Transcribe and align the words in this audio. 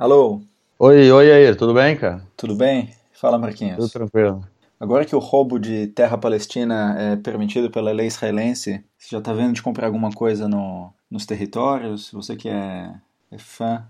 Alô? 0.00 0.40
Oi, 0.78 1.12
oi 1.12 1.30
aí, 1.30 1.54
tudo 1.54 1.74
bem, 1.74 1.94
cara? 1.94 2.22
Tudo 2.34 2.54
bem? 2.54 2.88
Fala, 3.12 3.36
Marquinhos. 3.36 3.76
Tudo 3.76 3.90
tranquilo. 3.90 4.42
Agora 4.80 5.04
que 5.04 5.14
o 5.14 5.18
roubo 5.18 5.58
de 5.58 5.88
terra 5.88 6.16
palestina 6.16 6.96
é 6.98 7.16
permitido 7.16 7.70
pela 7.70 7.92
lei 7.92 8.06
israelense, 8.06 8.82
você 8.96 9.08
já 9.10 9.18
está 9.18 9.34
vendo 9.34 9.52
de 9.52 9.60
comprar 9.60 9.84
alguma 9.84 10.10
coisa 10.10 10.48
no, 10.48 10.90
nos 11.10 11.26
territórios? 11.26 12.10
Você 12.14 12.34
que 12.34 12.48
é, 12.48 12.90
é 13.30 13.36
fã. 13.36 13.84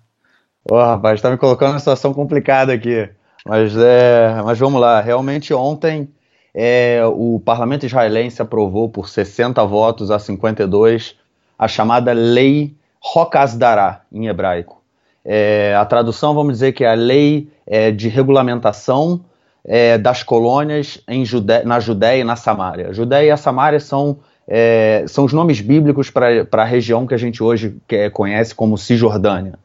Ô, 0.69 0.75
oh, 0.75 0.83
rapaz, 0.83 1.15
está 1.15 1.31
me 1.31 1.37
colocando 1.37 1.69
numa 1.69 1.79
situação 1.79 2.13
complicada 2.13 2.73
aqui. 2.73 3.09
Mas, 3.47 3.77
é, 3.77 4.43
mas 4.45 4.59
vamos 4.59 4.81
lá. 4.81 5.01
Realmente, 5.01 5.55
ontem 5.55 6.13
é, 6.53 7.05
o 7.07 7.39
parlamento 7.39 7.87
israelense 7.87 8.43
aprovou 8.43 8.89
por 8.89 9.09
60 9.09 9.65
votos 9.65 10.11
a 10.11 10.19
52 10.19 11.15
a 11.57 11.69
chamada 11.69 12.13
Lei 12.13 12.75
Hokasdara, 13.01 14.03
em 14.11 14.27
hebraico. 14.27 14.80
É, 15.25 15.75
a 15.79 15.85
tradução, 15.85 16.35
vamos 16.35 16.55
dizer 16.55 16.73
que 16.73 16.85
é 16.85 16.91
a 16.91 16.95
lei 16.95 17.49
é, 17.67 17.91
de 17.91 18.09
regulamentação 18.09 19.21
é, 19.65 19.99
das 19.99 20.23
colônias 20.23 20.99
na 21.65 21.79
Judéia 21.81 22.21
e 22.21 22.25
na 22.25 22.37
Samária. 22.37 22.93
Judéia 22.93 23.27
e 23.27 23.31
a 23.31 23.37
Samária 23.37 23.79
são, 23.79 24.19
é, 24.49 25.05
são 25.07 25.25
os 25.25 25.33
nomes 25.33 25.61
bíblicos 25.61 26.11
para 26.11 26.47
a 26.51 26.65
região 26.65 27.07
que 27.07 27.15
a 27.15 27.19
gente 27.19 27.43
hoje 27.43 27.77
conhece 28.13 28.55
como 28.55 28.79
Cisjordânia. 28.79 29.59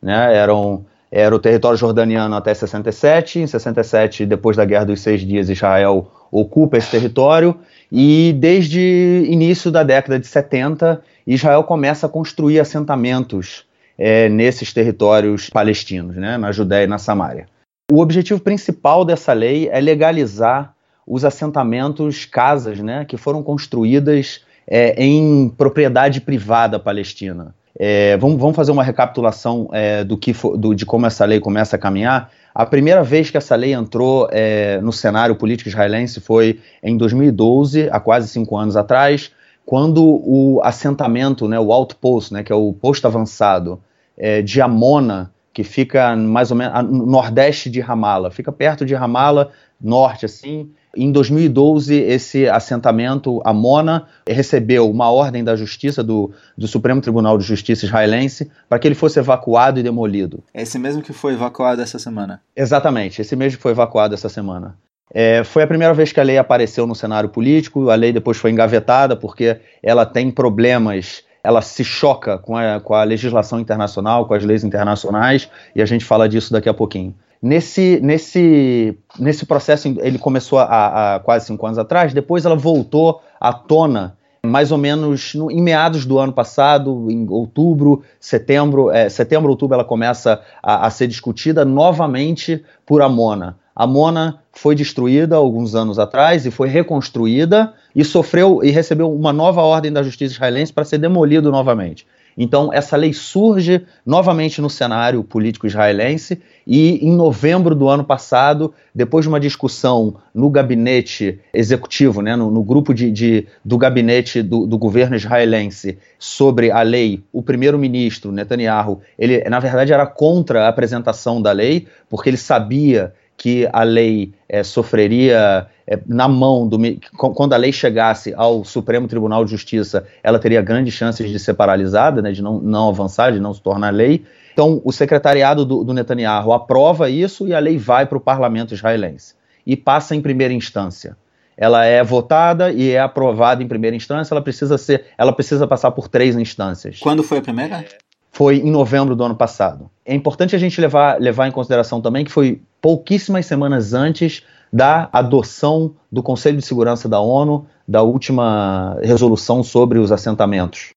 Né? 0.00 0.34
Eram, 0.34 0.84
era 1.10 1.34
o 1.34 1.38
território 1.38 1.76
jordaniano 1.76 2.34
até 2.34 2.54
67. 2.54 3.40
Em 3.40 3.46
67, 3.46 4.24
depois 4.24 4.56
da 4.56 4.64
Guerra 4.64 4.86
dos 4.86 5.00
Seis 5.00 5.20
Dias, 5.20 5.50
Israel 5.50 6.10
ocupa 6.30 6.78
esse 6.78 6.90
território. 6.90 7.54
E 7.90 8.34
desde 8.38 9.26
início 9.28 9.70
da 9.70 9.82
década 9.82 10.18
de 10.18 10.26
70, 10.26 11.02
Israel 11.26 11.62
começa 11.64 12.06
a 12.06 12.08
construir 12.08 12.58
assentamentos 12.58 13.66
é, 13.98 14.28
nesses 14.28 14.72
territórios 14.72 15.50
palestinos, 15.50 16.16
né, 16.16 16.36
na 16.36 16.52
Judéia 16.52 16.84
e 16.84 16.88
na 16.88 16.98
Samária. 16.98 17.46
O 17.90 18.00
objetivo 18.00 18.40
principal 18.40 19.04
dessa 19.04 19.32
lei 19.32 19.68
é 19.70 19.80
legalizar 19.80 20.74
os 21.06 21.24
assentamentos, 21.24 22.24
casas, 22.24 22.78
né, 22.80 23.04
que 23.04 23.16
foram 23.16 23.42
construídas 23.42 24.40
é, 24.66 24.94
em 25.02 25.48
propriedade 25.48 26.20
privada 26.20 26.78
palestina. 26.78 27.54
É, 27.78 28.16
vamos, 28.18 28.38
vamos, 28.38 28.54
fazer 28.54 28.70
uma 28.70 28.84
recapitulação 28.84 29.68
é, 29.72 30.04
do 30.04 30.16
que 30.16 30.32
for, 30.32 30.56
do, 30.56 30.74
de 30.74 30.84
como 30.84 31.06
essa 31.06 31.24
lei 31.24 31.40
começa 31.40 31.76
a 31.76 31.78
caminhar. 31.78 32.30
A 32.54 32.66
primeira 32.66 33.02
vez 33.02 33.30
que 33.30 33.36
essa 33.36 33.56
lei 33.56 33.72
entrou 33.72 34.28
é, 34.30 34.78
no 34.82 34.92
cenário 34.92 35.34
político 35.34 35.68
israelense 35.68 36.20
foi 36.20 36.60
em 36.82 36.96
2012, 36.96 37.88
há 37.90 37.98
quase 37.98 38.28
cinco 38.28 38.56
anos 38.56 38.76
atrás, 38.76 39.32
quando 39.64 40.02
o 40.04 40.60
assentamento, 40.62 41.48
né, 41.48 41.58
o 41.58 41.72
outpost, 41.72 42.32
né, 42.32 42.42
que 42.42 42.52
é 42.52 42.54
o 42.54 42.72
posto 42.72 43.06
avançado 43.06 43.80
é, 44.16 44.42
de 44.42 44.60
Amona, 44.60 45.32
que 45.52 45.62
fica 45.62 46.16
mais 46.16 46.50
ou 46.50 46.56
menos 46.56 46.82
no 46.84 47.06
nordeste 47.06 47.68
de 47.68 47.80
Ramala, 47.80 48.30
fica 48.30 48.50
perto 48.50 48.84
de 48.84 48.94
Ramala, 48.94 49.50
norte 49.80 50.24
assim. 50.24 50.70
Em 50.94 51.10
2012, 51.10 51.94
esse 51.94 52.46
assentamento, 52.48 53.40
Amona, 53.44 54.06
recebeu 54.26 54.90
uma 54.90 55.10
ordem 55.10 55.42
da 55.42 55.56
Justiça, 55.56 56.02
do, 56.02 56.30
do 56.56 56.68
Supremo 56.68 57.00
Tribunal 57.00 57.38
de 57.38 57.44
Justiça 57.44 57.86
israelense, 57.86 58.50
para 58.68 58.78
que 58.78 58.88
ele 58.88 58.94
fosse 58.94 59.18
evacuado 59.18 59.80
e 59.80 59.82
demolido. 59.82 60.44
É 60.52 60.62
esse 60.62 60.78
mesmo 60.78 61.02
que 61.02 61.12
foi 61.12 61.32
evacuado 61.32 61.80
essa 61.80 61.98
semana? 61.98 62.42
Exatamente, 62.54 63.22
esse 63.22 63.34
mesmo 63.34 63.56
que 63.56 63.62
foi 63.62 63.72
evacuado 63.72 64.14
essa 64.14 64.28
semana. 64.28 64.76
É, 65.12 65.44
foi 65.44 65.62
a 65.62 65.66
primeira 65.66 65.92
vez 65.92 66.12
que 66.12 66.20
a 66.20 66.22
lei 66.22 66.38
apareceu 66.38 66.86
no 66.86 66.94
cenário 66.94 67.28
político, 67.28 67.90
a 67.90 67.94
lei 67.94 68.12
depois 68.12 68.38
foi 68.38 68.50
engavetada 68.50 69.14
porque 69.14 69.58
ela 69.82 70.06
tem 70.06 70.30
problemas, 70.30 71.22
ela 71.44 71.60
se 71.60 71.84
choca 71.84 72.38
com 72.38 72.56
a, 72.56 72.80
com 72.80 72.94
a 72.94 73.04
legislação 73.04 73.60
internacional, 73.60 74.26
com 74.26 74.34
as 74.34 74.44
leis 74.44 74.64
internacionais, 74.64 75.50
e 75.74 75.82
a 75.82 75.86
gente 75.86 76.04
fala 76.04 76.28
disso 76.28 76.52
daqui 76.52 76.68
a 76.68 76.74
pouquinho. 76.74 77.14
Nesse, 77.42 77.98
nesse, 78.00 78.96
nesse 79.18 79.44
processo, 79.44 79.88
ele 80.00 80.16
começou 80.16 80.60
há, 80.60 81.20
quase 81.24 81.46
cinco 81.46 81.66
anos 81.66 81.78
atrás, 81.78 82.14
depois 82.14 82.44
ela 82.44 82.54
voltou 82.54 83.20
à 83.40 83.52
tona 83.52 84.16
mais 84.44 84.72
ou 84.72 84.78
menos 84.78 85.34
no, 85.34 85.50
em 85.50 85.62
meados 85.62 86.04
do 86.04 86.18
ano 86.18 86.32
passado, 86.32 87.08
em 87.10 87.28
outubro, 87.28 88.02
setembro, 88.18 88.90
é, 88.90 89.08
setembro, 89.08 89.50
outubro, 89.50 89.74
ela 89.74 89.84
começa 89.84 90.40
a, 90.60 90.86
a 90.86 90.90
ser 90.90 91.06
discutida 91.06 91.64
novamente 91.64 92.64
por 92.84 93.02
Amona. 93.02 93.56
A 93.74 93.86
Mona 93.86 94.40
foi 94.52 94.74
destruída 94.74 95.36
alguns 95.36 95.74
anos 95.74 95.98
atrás 95.98 96.44
e 96.44 96.50
foi 96.50 96.68
reconstruída 96.68 97.72
e 97.94 98.04
sofreu 98.04 98.60
e 98.62 98.70
recebeu 98.70 99.12
uma 99.12 99.32
nova 99.32 99.62
ordem 99.62 99.92
da 99.92 100.02
justiça 100.02 100.34
israelense 100.34 100.72
para 100.72 100.84
ser 100.84 100.98
demolido 100.98 101.50
novamente. 101.50 102.06
Então, 102.36 102.72
essa 102.72 102.96
lei 102.96 103.12
surge 103.12 103.84
novamente 104.06 104.60
no 104.60 104.70
cenário 104.70 105.22
político 105.22 105.66
israelense 105.66 106.40
e, 106.66 107.06
em 107.06 107.12
novembro 107.12 107.74
do 107.74 107.88
ano 107.88 108.04
passado, 108.04 108.72
depois 108.94 109.24
de 109.24 109.28
uma 109.28 109.40
discussão 109.40 110.16
no 110.34 110.48
gabinete 110.48 111.38
executivo, 111.52 112.22
né, 112.22 112.34
no, 112.34 112.50
no 112.50 112.62
grupo 112.62 112.94
de, 112.94 113.10
de, 113.10 113.46
do 113.64 113.76
gabinete 113.76 114.42
do, 114.42 114.66
do, 114.66 114.78
governo 114.78 115.16
israelense 115.16 115.98
sobre 116.18 116.70
a 116.70 116.82
lei, 116.82 117.22
o 117.32 117.42
primeiro-ministro 117.42 118.32
Netanyahu, 118.32 119.00
ele, 119.18 119.42
na 119.48 119.60
verdade, 119.60 119.92
era 119.92 120.06
contra 120.06 120.64
a 120.64 120.68
apresentação 120.68 121.42
da 121.42 121.52
lei, 121.52 121.86
porque 122.08 122.30
ele 122.30 122.38
sabia 122.38 123.12
que 123.36 123.68
a 123.72 123.82
lei 123.82 124.32
é, 124.48 124.62
sofreria 124.62 125.66
é, 125.86 125.98
na 126.06 126.28
mão 126.28 126.68
do. 126.68 126.78
Quando 127.16 127.52
a 127.52 127.56
lei 127.56 127.72
chegasse 127.72 128.32
ao 128.34 128.64
Supremo 128.64 129.08
Tribunal 129.08 129.44
de 129.44 129.50
Justiça, 129.50 130.06
ela 130.22 130.38
teria 130.38 130.62
grandes 130.62 130.94
chances 130.94 131.28
de 131.28 131.38
ser 131.38 131.54
paralisada, 131.54 132.22
né, 132.22 132.32
de 132.32 132.42
não, 132.42 132.60
não 132.60 132.88
avançar, 132.88 133.32
de 133.32 133.40
não 133.40 133.52
se 133.52 133.60
tornar 133.60 133.90
lei. 133.90 134.24
Então, 134.52 134.80
o 134.84 134.92
secretariado 134.92 135.64
do, 135.64 135.82
do 135.82 135.94
Netanyahu 135.94 136.52
aprova 136.52 137.08
isso 137.08 137.48
e 137.48 137.54
a 137.54 137.58
lei 137.58 137.78
vai 137.78 138.06
para 138.06 138.18
o 138.18 138.20
parlamento 138.20 138.74
israelense 138.74 139.34
e 139.66 139.76
passa 139.76 140.14
em 140.14 140.20
primeira 140.20 140.52
instância. 140.52 141.16
Ela 141.56 141.84
é 141.84 142.02
votada 142.02 142.72
e 142.72 142.90
é 142.90 143.00
aprovada 143.00 143.62
em 143.62 143.68
primeira 143.68 143.96
instância. 143.96 144.34
Ela 144.34 144.42
precisa 144.42 144.78
ser, 144.78 145.06
ela 145.16 145.32
precisa 145.32 145.66
passar 145.66 145.90
por 145.90 146.08
três 146.08 146.36
instâncias. 146.36 146.98
Quando 146.98 147.22
foi 147.22 147.38
a 147.38 147.42
primeira? 147.42 147.84
Foi 148.32 148.56
em 148.56 148.70
novembro 148.70 149.14
do 149.14 149.22
ano 149.22 149.36
passado. 149.36 149.90
É 150.04 150.14
importante 150.14 150.56
a 150.56 150.58
gente 150.58 150.80
levar, 150.80 151.20
levar 151.20 151.46
em 151.46 151.52
consideração 151.52 152.00
também 152.00 152.24
que 152.24 152.32
foi 152.32 152.62
pouquíssimas 152.80 153.44
semanas 153.46 153.92
antes 153.92 154.42
da 154.72 155.08
adoção 155.12 155.94
do 156.10 156.22
Conselho 156.22 156.56
de 156.56 156.64
Segurança 156.64 157.08
da 157.08 157.20
ONU 157.20 157.66
da 157.86 158.02
última 158.02 158.96
resolução 159.02 159.62
sobre 159.62 159.98
os 159.98 160.10
assentamentos. 160.10 160.94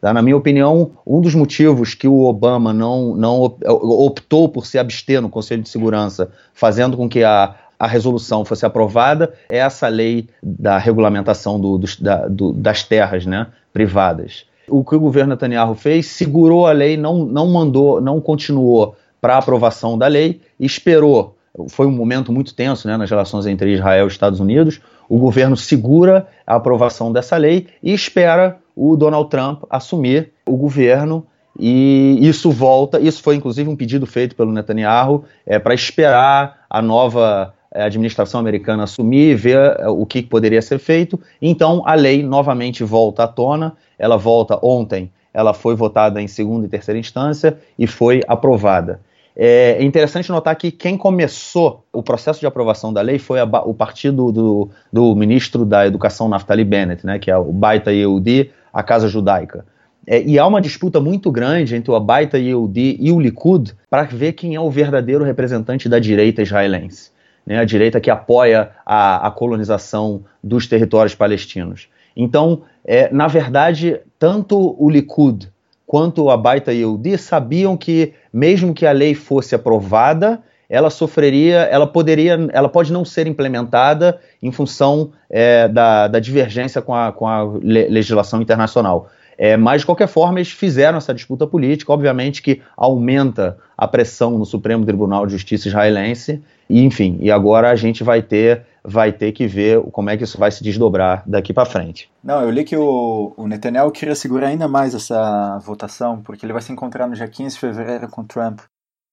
Tá? 0.00 0.14
Na 0.14 0.22
minha 0.22 0.36
opinião, 0.36 0.92
um 1.06 1.20
dos 1.20 1.34
motivos 1.34 1.94
que 1.94 2.08
o 2.08 2.22
Obama 2.22 2.72
não, 2.72 3.14
não 3.14 3.42
optou 3.42 4.48
por 4.48 4.64
se 4.64 4.78
abster 4.78 5.20
no 5.20 5.28
Conselho 5.28 5.62
de 5.62 5.68
Segurança, 5.68 6.30
fazendo 6.54 6.96
com 6.96 7.08
que 7.08 7.22
a, 7.22 7.54
a 7.78 7.86
resolução 7.86 8.44
fosse 8.44 8.64
aprovada, 8.64 9.34
é 9.50 9.58
essa 9.58 9.88
lei 9.88 10.28
da 10.42 10.78
regulamentação 10.78 11.60
do, 11.60 11.76
dos, 11.76 12.00
da, 12.00 12.26
do, 12.28 12.52
das 12.52 12.82
terras 12.82 13.26
né, 13.26 13.48
privadas. 13.72 14.46
O 14.68 14.84
que 14.84 14.94
o 14.94 15.00
governo 15.00 15.30
Netanyahu 15.30 15.74
fez, 15.74 16.06
segurou 16.06 16.66
a 16.66 16.72
lei, 16.72 16.96
não, 16.96 17.24
não 17.24 17.46
mandou, 17.48 18.00
não 18.00 18.20
continuou 18.20 18.94
para 19.20 19.34
a 19.34 19.38
aprovação 19.38 19.98
da 19.98 20.06
lei, 20.06 20.40
esperou. 20.58 21.36
Foi 21.68 21.86
um 21.86 21.90
momento 21.90 22.32
muito 22.32 22.54
tenso 22.54 22.86
né, 22.86 22.96
nas 22.96 23.10
relações 23.10 23.46
entre 23.46 23.72
Israel 23.72 24.06
e 24.06 24.08
Estados 24.08 24.38
Unidos. 24.38 24.80
O 25.08 25.18
governo 25.18 25.56
segura 25.56 26.28
a 26.46 26.56
aprovação 26.56 27.12
dessa 27.12 27.36
lei 27.36 27.66
e 27.82 27.92
espera 27.92 28.58
o 28.76 28.94
Donald 28.96 29.28
Trump 29.28 29.64
assumir 29.68 30.32
o 30.46 30.56
governo 30.56 31.26
e 31.58 32.18
isso 32.20 32.50
volta. 32.50 33.00
Isso 33.00 33.22
foi 33.22 33.34
inclusive 33.34 33.68
um 33.68 33.74
pedido 33.74 34.06
feito 34.06 34.36
pelo 34.36 34.52
Netanyahu 34.52 35.24
é, 35.44 35.58
para 35.58 35.74
esperar 35.74 36.64
a 36.70 36.80
nova 36.80 37.54
administração 37.84 38.40
americana 38.40 38.84
assumir, 38.84 39.34
ver 39.34 39.76
é, 39.78 39.88
o 39.88 40.04
que 40.06 40.22
poderia 40.22 40.62
ser 40.62 40.78
feito. 40.78 41.18
Então 41.40 41.82
a 41.86 41.94
lei 41.94 42.22
novamente 42.22 42.84
volta 42.84 43.24
à 43.24 43.28
tona. 43.28 43.76
Ela 43.98 44.16
volta 44.16 44.58
ontem. 44.62 45.10
Ela 45.32 45.52
foi 45.52 45.74
votada 45.74 46.20
em 46.20 46.26
segunda 46.26 46.66
e 46.66 46.68
terceira 46.68 46.98
instância 46.98 47.58
e 47.78 47.86
foi 47.86 48.22
aprovada. 48.26 49.00
É 49.40 49.80
interessante 49.84 50.30
notar 50.30 50.56
que 50.56 50.72
quem 50.72 50.98
começou 50.98 51.84
o 51.92 52.02
processo 52.02 52.40
de 52.40 52.46
aprovação 52.46 52.92
da 52.92 53.00
lei 53.00 53.20
foi 53.20 53.38
a, 53.38 53.44
o 53.44 53.72
partido 53.72 54.32
do, 54.32 54.68
do, 54.92 55.14
ministro 55.14 55.64
da 55.64 55.86
Educação, 55.86 56.28
Naftali 56.28 56.64
Bennett, 56.64 57.06
né, 57.06 57.20
que 57.20 57.30
é 57.30 57.38
o 57.38 57.52
Baita 57.52 57.92
Yehudi, 57.92 58.50
a 58.72 58.82
Casa 58.82 59.06
Judaica. 59.06 59.64
É, 60.04 60.20
e 60.22 60.40
há 60.40 60.46
uma 60.46 60.60
disputa 60.60 61.00
muito 61.00 61.30
grande 61.30 61.76
entre 61.76 61.92
o 61.92 62.00
Baita 62.00 62.36
Yehudi 62.36 62.96
e 62.98 63.12
o 63.12 63.20
Likud 63.20 63.74
para 63.88 64.02
ver 64.02 64.32
quem 64.32 64.56
é 64.56 64.60
o 64.60 64.70
verdadeiro 64.70 65.22
representante 65.22 65.88
da 65.88 66.00
direita 66.00 66.42
israelense, 66.42 67.12
né, 67.48 67.58
a 67.58 67.64
direita 67.64 67.98
que 67.98 68.10
apoia 68.10 68.72
a, 68.84 69.26
a 69.26 69.30
colonização 69.30 70.22
dos 70.44 70.66
territórios 70.66 71.14
palestinos. 71.14 71.88
Então, 72.14 72.60
é, 72.84 73.10
na 73.10 73.26
verdade, 73.26 73.98
tanto 74.18 74.76
o 74.78 74.90
Likud 74.90 75.50
quanto 75.86 76.28
a 76.28 76.36
Baita 76.36 76.74
Yehudi 76.74 77.16
sabiam 77.16 77.74
que, 77.74 78.12
mesmo 78.30 78.74
que 78.74 78.84
a 78.84 78.92
lei 78.92 79.14
fosse 79.14 79.54
aprovada, 79.54 80.42
ela 80.68 80.90
sofreria, 80.90 81.60
ela 81.60 81.86
poderia, 81.86 82.38
ela 82.52 82.68
pode 82.68 82.92
não 82.92 83.02
ser 83.02 83.26
implementada 83.26 84.20
em 84.42 84.52
função 84.52 85.12
é, 85.30 85.66
da, 85.68 86.06
da, 86.06 86.20
divergência 86.20 86.82
com 86.82 86.94
a, 86.94 87.10
com 87.10 87.26
a 87.26 87.42
legislação 87.62 88.42
internacional. 88.42 89.08
É, 89.38 89.56
mas, 89.56 89.80
de 89.80 89.86
qualquer 89.86 90.08
forma, 90.08 90.38
eles 90.38 90.50
fizeram 90.50 90.98
essa 90.98 91.14
disputa 91.14 91.46
política, 91.46 91.90
obviamente 91.92 92.42
que 92.42 92.60
aumenta 92.76 93.56
a 93.74 93.88
pressão 93.88 94.36
no 94.36 94.44
Supremo 94.44 94.84
Tribunal 94.84 95.24
de 95.24 95.32
Justiça 95.32 95.68
israelense, 95.68 96.42
e 96.68 96.82
enfim, 96.84 97.18
e 97.20 97.30
agora 97.30 97.70
a 97.70 97.76
gente 97.76 98.04
vai 98.04 98.22
ter, 98.22 98.66
vai 98.84 99.12
ter 99.12 99.32
que 99.32 99.46
ver 99.46 99.80
como 99.90 100.10
é 100.10 100.16
que 100.16 100.24
isso 100.24 100.38
vai 100.38 100.50
se 100.50 100.62
desdobrar 100.62 101.22
daqui 101.26 101.52
para 101.52 101.64
frente. 101.64 102.10
Não, 102.22 102.42
eu 102.42 102.50
li 102.50 102.64
que 102.64 102.76
o, 102.76 103.32
o 103.36 103.46
Netanyahu 103.46 103.90
queria 103.90 104.14
segurar 104.14 104.48
ainda 104.48 104.68
mais 104.68 104.94
essa 104.94 105.58
votação, 105.58 106.20
porque 106.22 106.44
ele 106.44 106.52
vai 106.52 106.62
se 106.62 106.72
encontrar 106.72 107.06
no 107.06 107.14
dia 107.14 107.28
15 107.28 107.54
de 107.54 107.60
fevereiro 107.60 108.08
com 108.08 108.24
Trump, 108.24 108.60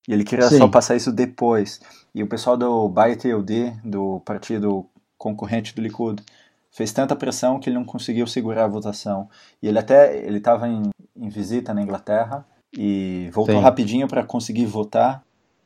e 0.07 0.13
ele 0.13 0.23
queria 0.23 0.47
Sim. 0.47 0.57
só 0.57 0.67
passar 0.67 0.95
isso 0.95 1.11
depois. 1.11 1.79
E 2.13 2.21
o 2.21 2.27
pessoal 2.27 2.55
do 2.55 2.87
Bayit 2.87 3.27
Yehudi, 3.27 3.73
do 3.83 4.21
partido 4.23 4.85
concorrente 5.17 5.73
do 5.73 5.81
Likud, 5.81 6.21
fez 6.71 6.91
tanta 6.91 7.15
pressão 7.15 7.59
que 7.59 7.69
ele 7.69 7.77
não 7.77 7.85
conseguiu 7.85 8.27
segurar 8.27 8.65
a 8.65 8.67
votação. 8.67 9.27
E 9.61 9.67
ele 9.67 9.79
até 9.79 10.17
ele 10.17 10.37
estava 10.37 10.67
em, 10.67 10.83
em, 11.15 11.29
visita 11.29 11.73
na 11.73 11.81
Inglaterra 11.81 12.45
e 12.77 13.29
voltou 13.33 13.55
Sim. 13.55 13.61
rapidinho 13.61 14.07
para 14.07 14.23
conseguir 14.23 14.65
votar 14.65 15.23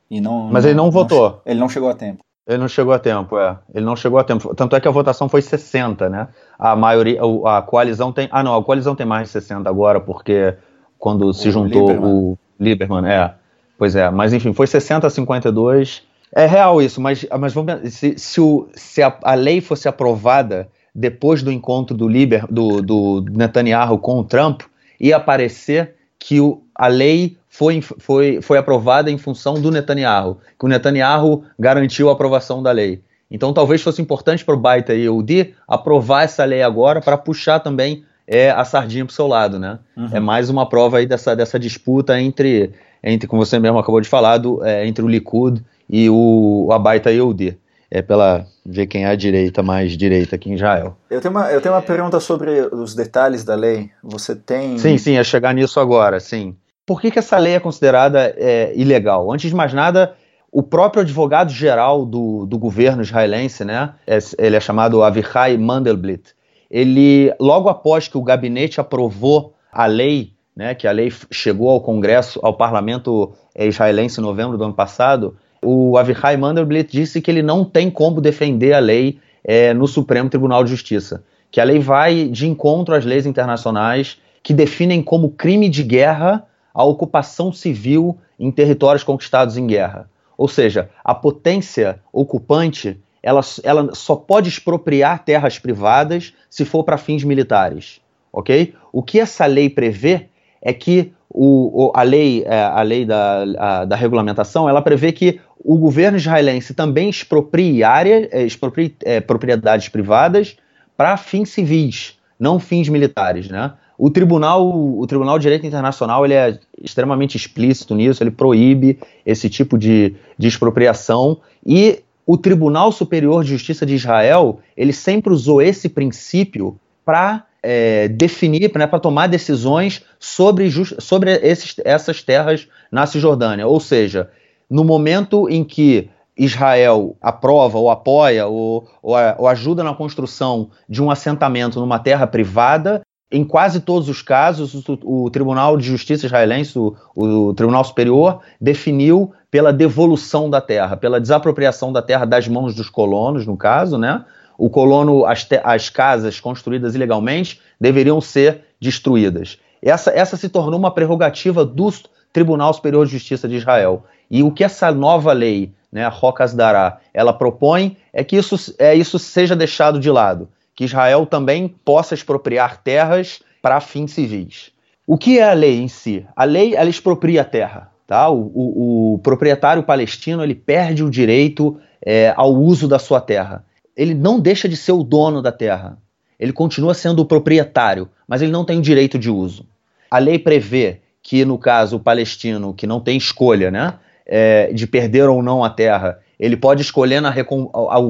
e 0.10 0.20
não. 0.20 0.50
Mas 0.52 0.66
ele 0.66 0.76
não, 0.76 0.86
não 0.86 0.92
votou. 0.92 1.42
ele 1.46 1.60
não 1.60 1.70
chegou 1.70 1.90
a 1.90 1.94
tempo. 1.94 2.24
Ele 2.48 2.58
não 2.58 2.68
chegou 2.68 2.94
a 2.94 2.98
tempo, 2.98 3.38
é. 3.38 3.60
Ele 3.74 3.86
não 3.86 3.96
chegou 3.96 4.18
a 4.18 4.24
tempo. 4.24 4.56
Tanto 4.56 4.76
é 4.76 4.80
que 4.80 4.88
a 4.88 4.92
votação 4.92 5.30
foi 5.30 5.42
60, 5.42 6.10
né? 6.10 6.28
A 6.58 6.76
maioria, 6.76 7.20
a 7.46 7.62
coalizão 7.62 8.12
tem. 8.12 8.28
Ah, 8.32 8.42
não, 8.42 8.56
a 8.56 8.64
coalizão 8.64 8.96
tem 8.96 9.06
mais 9.06 9.28
de 9.28 9.34
60 9.34 9.70
agora, 9.70 10.00
porque 10.00 10.56
quando 10.98 11.28
o 11.28 11.34
se 11.34 11.52
juntou 11.52 11.88
Lieberman. 11.88 12.12
o 12.12 12.38
Lieberman, 12.60 13.06
é. 13.08 13.34
Pois 13.78 13.96
é, 13.96 14.10
mas 14.10 14.34
enfim, 14.34 14.52
foi 14.52 14.66
60 14.66 15.06
a 15.06 15.10
52. 15.10 16.04
É 16.36 16.46
real 16.46 16.82
isso, 16.82 17.00
mas, 17.00 17.26
mas 17.40 17.54
vamos 17.54 17.94
se, 17.94 18.18
se, 18.18 18.42
o, 18.42 18.68
se 18.74 19.02
a, 19.02 19.16
a 19.24 19.34
lei 19.36 19.62
fosse 19.62 19.88
aprovada 19.88 20.68
depois 20.94 21.42
do 21.42 21.52
encontro 21.52 21.96
do, 21.96 22.08
Liber, 22.08 22.46
do, 22.52 22.82
do 22.82 23.26
Netanyahu 23.32 23.98
com 24.00 24.20
o 24.20 24.24
Trump, 24.24 24.64
ia 25.00 25.18
aparecer 25.18 25.96
que 26.20 26.42
o, 26.42 26.62
a 26.80 26.88
lei 26.88 27.36
foi, 27.50 27.82
foi, 27.82 28.42
foi 28.42 28.58
aprovada 28.58 29.12
em 29.12 29.18
função 29.18 29.56
do 29.56 29.70
Netanyahu, 29.70 30.38
que 30.58 30.66
o 30.66 30.70
Netanyahu 30.70 31.44
garantiu 31.60 32.08
a 32.08 32.14
aprovação 32.14 32.64
da 32.64 32.72
lei. 32.72 33.02
Então 33.30 33.52
talvez 33.52 33.82
fosse 33.82 34.02
importante 34.02 34.46
para 34.46 34.56
o 34.56 34.58
Baita 34.58 34.94
e 34.94 35.10
o 35.10 35.22
Di 35.22 35.54
aprovar 35.68 36.24
essa 36.24 36.46
lei 36.46 36.64
agora 36.64 37.02
para 37.02 37.18
puxar 37.18 37.60
também 37.60 38.06
é, 38.26 38.50
a 38.50 38.64
sardinha 38.64 39.04
para 39.04 39.12
o 39.12 39.14
seu 39.14 39.28
lado, 39.28 39.60
né? 39.60 39.78
Uhum. 39.98 40.10
É 40.14 40.22
mais 40.22 40.50
uma 40.50 40.70
prova 40.70 41.00
aí 41.00 41.06
dessa, 41.06 41.36
dessa 41.36 41.60
disputa 41.60 42.18
entre, 42.18 42.72
entre, 43.04 43.28
como 43.28 43.46
você 43.46 43.60
mesmo 43.60 43.78
acabou 43.78 44.00
de 44.00 44.08
falar, 44.08 44.38
do, 44.38 44.64
é, 44.64 44.88
entre 44.88 45.04
o 45.04 45.08
Likud 45.08 45.62
e 45.90 46.10
o, 46.10 46.68
o 46.68 46.72
Abaita 46.72 47.12
Yehudi 47.12 47.58
é 47.92 48.02
pela 48.02 48.46
ver 48.66 48.88
quem 48.88 49.04
é 49.04 49.08
a 49.08 49.16
direita 49.16 49.62
mais 49.62 49.98
direita 49.98 50.38
aqui 50.38 50.50
em 50.50 50.54
Israel. 50.54 50.96
Eu 51.10 51.20
tenho 51.20 51.34
uma, 51.34 51.52
eu 51.52 51.60
tenho 51.60 51.74
uma 51.74 51.82
pergunta 51.82 52.20
sobre 52.22 52.62
os 52.72 52.96
detalhes 52.96 53.44
da 53.44 53.56
lei. 53.56 53.90
Você 54.02 54.34
tem. 54.34 54.78
Sim, 54.78 54.98
sim, 54.98 55.18
é 55.18 55.24
chegar 55.24 55.54
nisso 55.54 55.80
agora, 55.80 56.20
sim. 56.20 56.56
Por 56.90 57.00
que, 57.00 57.12
que 57.12 57.20
essa 57.20 57.38
lei 57.38 57.54
é 57.54 57.60
considerada 57.60 58.34
é, 58.36 58.74
ilegal? 58.76 59.32
Antes 59.32 59.52
de 59.52 59.56
mais 59.56 59.72
nada, 59.72 60.16
o 60.52 60.64
próprio 60.64 61.04
advogado-geral 61.04 62.04
do, 62.04 62.48
do 62.48 62.58
governo 62.58 63.04
israelense, 63.04 63.64
né, 63.64 63.94
é, 64.08 64.18
ele 64.40 64.56
é 64.56 64.60
chamado 64.60 65.04
Avichai 65.04 65.56
Mandelblit, 65.56 66.34
ele, 66.68 67.32
logo 67.40 67.70
após 67.70 68.08
que 68.08 68.18
o 68.18 68.24
gabinete 68.24 68.82
aprovou 68.82 69.54
a 69.72 69.86
lei, 69.86 70.34
né, 70.56 70.74
que 70.74 70.88
a 70.88 70.92
lei 70.92 71.14
chegou 71.30 71.70
ao 71.70 71.80
Congresso, 71.80 72.40
ao 72.42 72.56
parlamento 72.56 73.34
é, 73.54 73.68
israelense 73.68 74.20
em 74.20 74.24
novembro 74.24 74.58
do 74.58 74.64
ano 74.64 74.74
passado, 74.74 75.38
o 75.64 75.96
Avichai 75.96 76.38
Mandelblit 76.38 76.92
disse 76.92 77.22
que 77.22 77.30
ele 77.30 77.44
não 77.44 77.64
tem 77.64 77.92
como 77.92 78.20
defender 78.20 78.74
a 78.74 78.80
lei 78.80 79.20
é, 79.44 79.76
no 79.76 79.88
Supremo 79.88 80.28
Tribunal 80.28 80.64
de 80.64 80.72
Justiça, 80.72 81.24
que 81.52 81.62
a 81.62 81.64
lei 81.64 81.78
vai 81.78 82.30
de 82.30 82.48
encontro 82.48 82.96
às 82.96 83.06
leis 83.06 83.28
internacionais 83.28 84.20
que 84.42 84.56
definem 84.56 85.04
como 85.04 85.30
crime 85.30 85.70
de 85.70 85.84
guerra 85.84 86.50
a 86.74 86.84
ocupação 86.84 87.52
civil 87.52 88.18
em 88.40 88.52
territórios 88.52 89.04
conquistados 89.04 89.58
em 89.58 89.68
guerra. 89.68 90.10
Ou 90.38 90.48
seja, 90.48 90.90
a 91.04 91.14
potência 91.14 92.00
ocupante 92.14 93.00
ela, 93.22 93.42
ela 93.64 93.94
só 93.94 94.16
pode 94.16 94.50
expropriar 94.50 95.24
terras 95.24 95.60
privadas 95.60 96.34
se 96.50 96.64
for 96.64 96.84
para 96.84 96.98
fins 96.98 97.24
militares, 97.24 98.00
ok? 98.32 98.74
O 98.94 99.04
que 99.04 99.20
essa 99.20 99.46
lei 99.46 99.70
prevê 99.70 100.28
é 100.62 100.72
que 100.74 101.12
o, 101.30 101.92
a 101.94 102.02
lei, 102.02 102.44
é, 102.46 102.64
a 102.64 102.82
lei 102.82 103.06
da, 103.06 103.44
a, 103.58 103.86
da 103.86 103.96
regulamentação, 103.96 104.68
ela 104.68 104.82
prevê 104.82 105.12
que 105.12 105.40
o 105.64 105.78
governo 105.78 106.18
israelense 106.18 106.74
também 106.74 107.10
exproprie 107.10 107.84
áreas, 107.84 108.30
é, 108.32 108.44
exproprie 108.44 108.96
é, 109.04 109.20
propriedades 109.20 109.90
privadas 109.90 110.58
para 110.98 111.16
fins 111.18 111.50
civis, 111.50 112.18
não 112.40 112.60
fins 112.60 112.90
militares, 112.90 113.48
né? 113.50 113.74
O 114.02 114.10
tribunal, 114.10 114.66
o 114.98 115.06
tribunal 115.06 115.38
de 115.38 115.44
direito 115.44 115.68
internacional, 115.68 116.24
ele 116.24 116.34
é 116.34 116.58
extremamente 116.82 117.36
explícito 117.36 117.94
nisso, 117.94 118.24
ele 118.24 118.32
proíbe 118.32 118.98
esse 119.26 119.50
tipo 119.50 119.78
de, 119.78 120.16
de 120.38 120.48
expropriação 120.48 121.42
e 121.66 122.00
o 122.26 122.38
Tribunal 122.38 122.94
Superior 122.94 123.44
de 123.44 123.50
Justiça 123.50 123.86
de 123.86 123.96
Israel, 123.96 124.60
ele 124.78 124.94
sempre 124.94 125.34
usou 125.34 125.62
esse 125.62 125.90
princípio 125.90 126.80
para 127.04 127.44
é, 127.62 128.08
definir, 128.08 128.72
né, 128.74 128.88
para 128.88 129.00
tomar 129.00 129.28
decisões 129.28 130.06
sobre, 130.18 130.72
sobre 131.00 131.32
esses, 131.38 131.76
essas 131.84 132.24
terras 132.24 132.70
na 132.90 133.06
Cisjordânia. 133.06 133.68
Ou 133.68 133.82
seja, 133.82 134.30
no 134.70 134.86
momento 134.86 135.50
em 135.50 135.62
que 135.62 136.08
Israel 136.38 137.18
aprova 137.22 137.78
ou 137.78 137.90
apoia 137.90 138.48
ou, 138.48 138.88
ou, 139.04 139.16
ou, 139.38 139.48
ajuda 139.48 139.84
na 139.84 139.94
construção 139.94 140.70
de 140.88 141.04
um 141.04 141.12
assentamento 141.12 141.82
numa 141.82 142.00
terra 142.00 142.26
privada, 142.26 143.02
em 143.32 143.44
quase 143.44 143.80
todos 143.80 144.10
os 144.10 144.22
casos, 144.22 144.74
o, 144.88 145.26
o 145.26 145.30
Tribunal 145.30 145.78
de 145.78 145.86
Justiça 145.86 146.26
israelense, 146.26 146.78
o, 146.78 146.96
o, 147.16 147.54
Tribunal 147.54 147.84
Superior, 147.84 148.40
definiu 148.60 149.32
pela 149.52 149.72
devolução 149.72 150.50
da 150.50 150.60
terra, 150.60 150.98
pela 150.98 151.22
desapropriação 151.22 151.94
da 151.94 152.02
terra 152.02 152.26
das 152.26 152.48
mãos 152.48 152.74
dos 152.74 152.90
colonos, 152.90 153.46
no 153.46 153.56
caso, 153.56 153.98
né? 153.98 154.26
O 154.58 154.70
colono, 154.70 155.26
as, 155.26 155.46
te, 155.46 155.60
as 155.64 155.90
casas 155.90 156.40
construídas 156.40 156.96
ilegalmente 156.96 157.62
deveriam 157.80 158.20
ser 158.20 158.62
destruídas. 158.82 159.58
Essa, 159.82 160.12
essa 160.12 160.36
se 160.36 160.50
tornou 160.50 160.78
uma 160.78 160.92
prerrogativa 160.92 161.64
do 161.64 161.94
Tribunal 162.34 162.74
Superior 162.74 163.06
de 163.06 163.14
Justiça 163.14 163.48
de 163.48 163.56
Israel. 163.56 164.04
E 164.30 164.44
o 164.44 164.52
que 164.52 164.64
essa 164.64 164.92
nova 164.92 165.32
lei, 165.34 165.72
né, 165.92 166.04
a 166.04 166.10
Rocas 166.10 166.54
Dará, 166.54 167.00
ela 167.14 167.32
propõe 167.32 167.96
é 168.12 168.24
que 168.24 168.36
isso, 168.36 168.76
é, 168.78 168.94
isso 168.96 169.18
seja 169.18 169.56
deixado 169.56 170.00
de 170.00 170.12
lado, 170.12 170.50
que 170.80 170.86
Israel 170.86 171.26
também 171.26 171.68
possa 171.68 172.14
expropriar 172.14 172.82
terras 172.82 173.42
para 173.62 173.82
fins 173.82 174.14
civis. 174.14 174.72
O 175.06 175.18
que 175.18 175.38
é 175.38 175.50
a 175.50 175.54
lei 175.54 175.78
em 175.78 175.90
si? 175.90 176.26
A 176.34 176.46
lei 176.46 176.74
ela 176.74 176.90
expropria 176.90 177.42
a 177.42 177.44
terra. 177.44 177.92
Tá? 178.08 178.30
O, 178.30 178.50
o, 178.56 179.14
o 179.16 179.20
proprietário 179.20 179.84
palestino 179.84 180.42
ele 180.42 180.56
perde 180.56 181.04
o 181.04 181.10
direito 181.10 181.78
é, 182.02 182.34
ao 182.34 182.56
uso 182.56 182.88
da 182.88 182.98
sua 182.98 183.20
terra. 183.20 183.66
Ele 183.94 184.14
não 184.14 184.40
deixa 184.40 184.70
de 184.70 184.78
ser 184.78 184.94
o 184.94 185.04
dono 185.04 185.42
da 185.42 185.52
terra. 185.52 185.98
Ele 186.40 186.54
continua 186.54 186.94
sendo 186.94 187.24
o 187.24 187.26
proprietário, 187.26 188.08
mas 188.26 188.42
ele 188.42 188.54
não 188.54 188.64
tem 188.64 188.80
o 188.80 188.82
direito 188.82 189.20
de 189.20 189.30
uso. 189.30 189.66
A 190.10 190.18
lei 190.18 190.40
prevê 190.40 191.02
que, 191.22 191.44
no 191.44 191.58
caso, 191.58 191.98
o 191.98 192.00
palestino, 192.00 192.74
que 192.74 192.88
não 192.88 193.02
tem 193.02 193.18
escolha, 193.18 193.70
né? 193.70 193.96
é, 194.30 194.72
de 194.72 194.86
perder 194.86 195.28
ou 195.28 195.42
não 195.42 195.64
a 195.64 195.70
terra, 195.72 196.20
ele 196.40 196.56
pode 196.56 196.84
escolher, 196.84 197.20
na, 197.20 197.36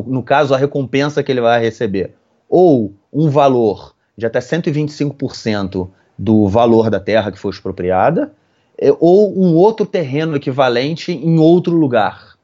no 0.06 0.22
caso, 0.22 0.54
a 0.54 0.58
recompensa 0.58 1.24
que 1.24 1.32
ele 1.32 1.40
vai 1.40 1.62
receber. 1.62 2.14
Ou 2.50 2.94
um 3.14 3.30
valor 3.30 3.96
de 4.18 4.26
até 4.26 4.40
125% 4.40 5.90
do 6.18 6.48
valor 6.48 6.90
da 6.90 7.00
terra 7.00 7.32
que 7.32 7.40
foi 7.40 7.52
expropriada, 7.52 8.34
é, 8.78 8.94
ou 9.00 9.38
um 9.38 9.56
outro 9.56 9.86
terreno 9.86 10.36
equivalente 10.36 11.12
em 11.12 11.40
outro 11.40 11.74
lugar. 11.74 12.36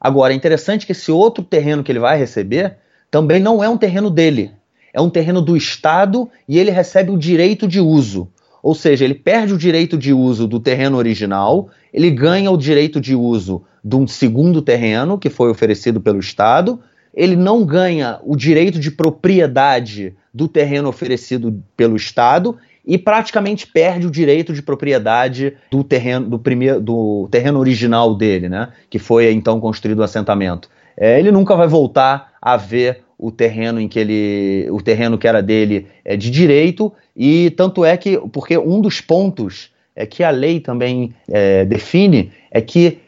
Agora, 0.00 0.32
é 0.32 0.36
interessante 0.36 0.86
que 0.86 0.92
esse 0.92 1.10
outro 1.10 1.42
terreno 1.42 1.82
que 1.82 1.90
ele 1.90 1.98
vai 1.98 2.18
receber 2.18 2.76
também 3.10 3.40
não 3.40 3.62
é 3.62 3.68
um 3.68 3.76
terreno 3.76 4.10
dele, 4.10 4.52
é 4.92 5.00
um 5.00 5.10
terreno 5.10 5.40
do 5.40 5.56
Estado 5.56 6.28
e 6.48 6.58
ele 6.58 6.70
recebe 6.70 7.10
o 7.10 7.18
direito 7.18 7.66
de 7.66 7.80
uso. 7.80 8.28
Ou 8.62 8.74
seja, 8.74 9.04
ele 9.04 9.14
perde 9.14 9.52
o 9.52 9.58
direito 9.58 9.98
de 9.98 10.12
uso 10.12 10.46
do 10.46 10.58
terreno 10.58 10.96
original, 10.96 11.68
ele 11.92 12.10
ganha 12.10 12.50
o 12.50 12.56
direito 12.56 13.00
de 13.00 13.14
uso 13.14 13.62
de 13.84 13.96
um 13.96 14.06
segundo 14.06 14.62
terreno 14.62 15.18
que 15.18 15.28
foi 15.28 15.50
oferecido 15.50 16.00
pelo 16.00 16.18
Estado, 16.18 16.80
ele 17.14 17.36
não 17.36 17.64
ganha 17.64 18.18
o 18.22 18.36
direito 18.36 18.78
de 18.78 18.90
propriedade 18.90 20.14
do 20.32 20.48
terreno 20.48 20.88
oferecido 20.88 21.62
pelo 21.76 21.96
Estado 21.96 22.56
e 22.86 22.98
praticamente 22.98 23.66
perde 23.66 24.06
o 24.06 24.10
direito 24.10 24.52
de 24.52 24.60
propriedade 24.60 25.54
do 25.70 25.82
terreno 25.82 26.28
do 26.28 26.38
primeiro 26.38 26.80
do 26.80 27.28
terreno 27.30 27.58
original 27.58 28.14
dele, 28.14 28.48
né? 28.48 28.70
Que 28.90 28.98
foi 28.98 29.32
então 29.32 29.58
construído 29.60 30.00
o 30.00 30.02
assentamento. 30.02 30.68
É, 30.96 31.18
ele 31.18 31.30
nunca 31.30 31.56
vai 31.56 31.66
voltar 31.66 32.34
a 32.42 32.56
ver 32.56 33.02
o 33.18 33.30
terreno 33.30 33.80
em 33.80 33.88
que 33.88 33.98
ele 33.98 34.68
o 34.70 34.82
terreno 34.82 35.16
que 35.16 35.26
era 35.26 35.42
dele 35.42 35.86
é 36.04 36.16
de 36.16 36.30
direito 36.30 36.92
e 37.16 37.50
tanto 37.50 37.84
é 37.84 37.96
que 37.96 38.18
porque 38.32 38.58
um 38.58 38.80
dos 38.80 39.00
pontos 39.00 39.70
é 39.96 40.04
que 40.04 40.22
a 40.22 40.30
lei 40.30 40.60
também 40.60 41.14
é, 41.28 41.64
define 41.64 42.32
é 42.50 42.60
que 42.60 42.98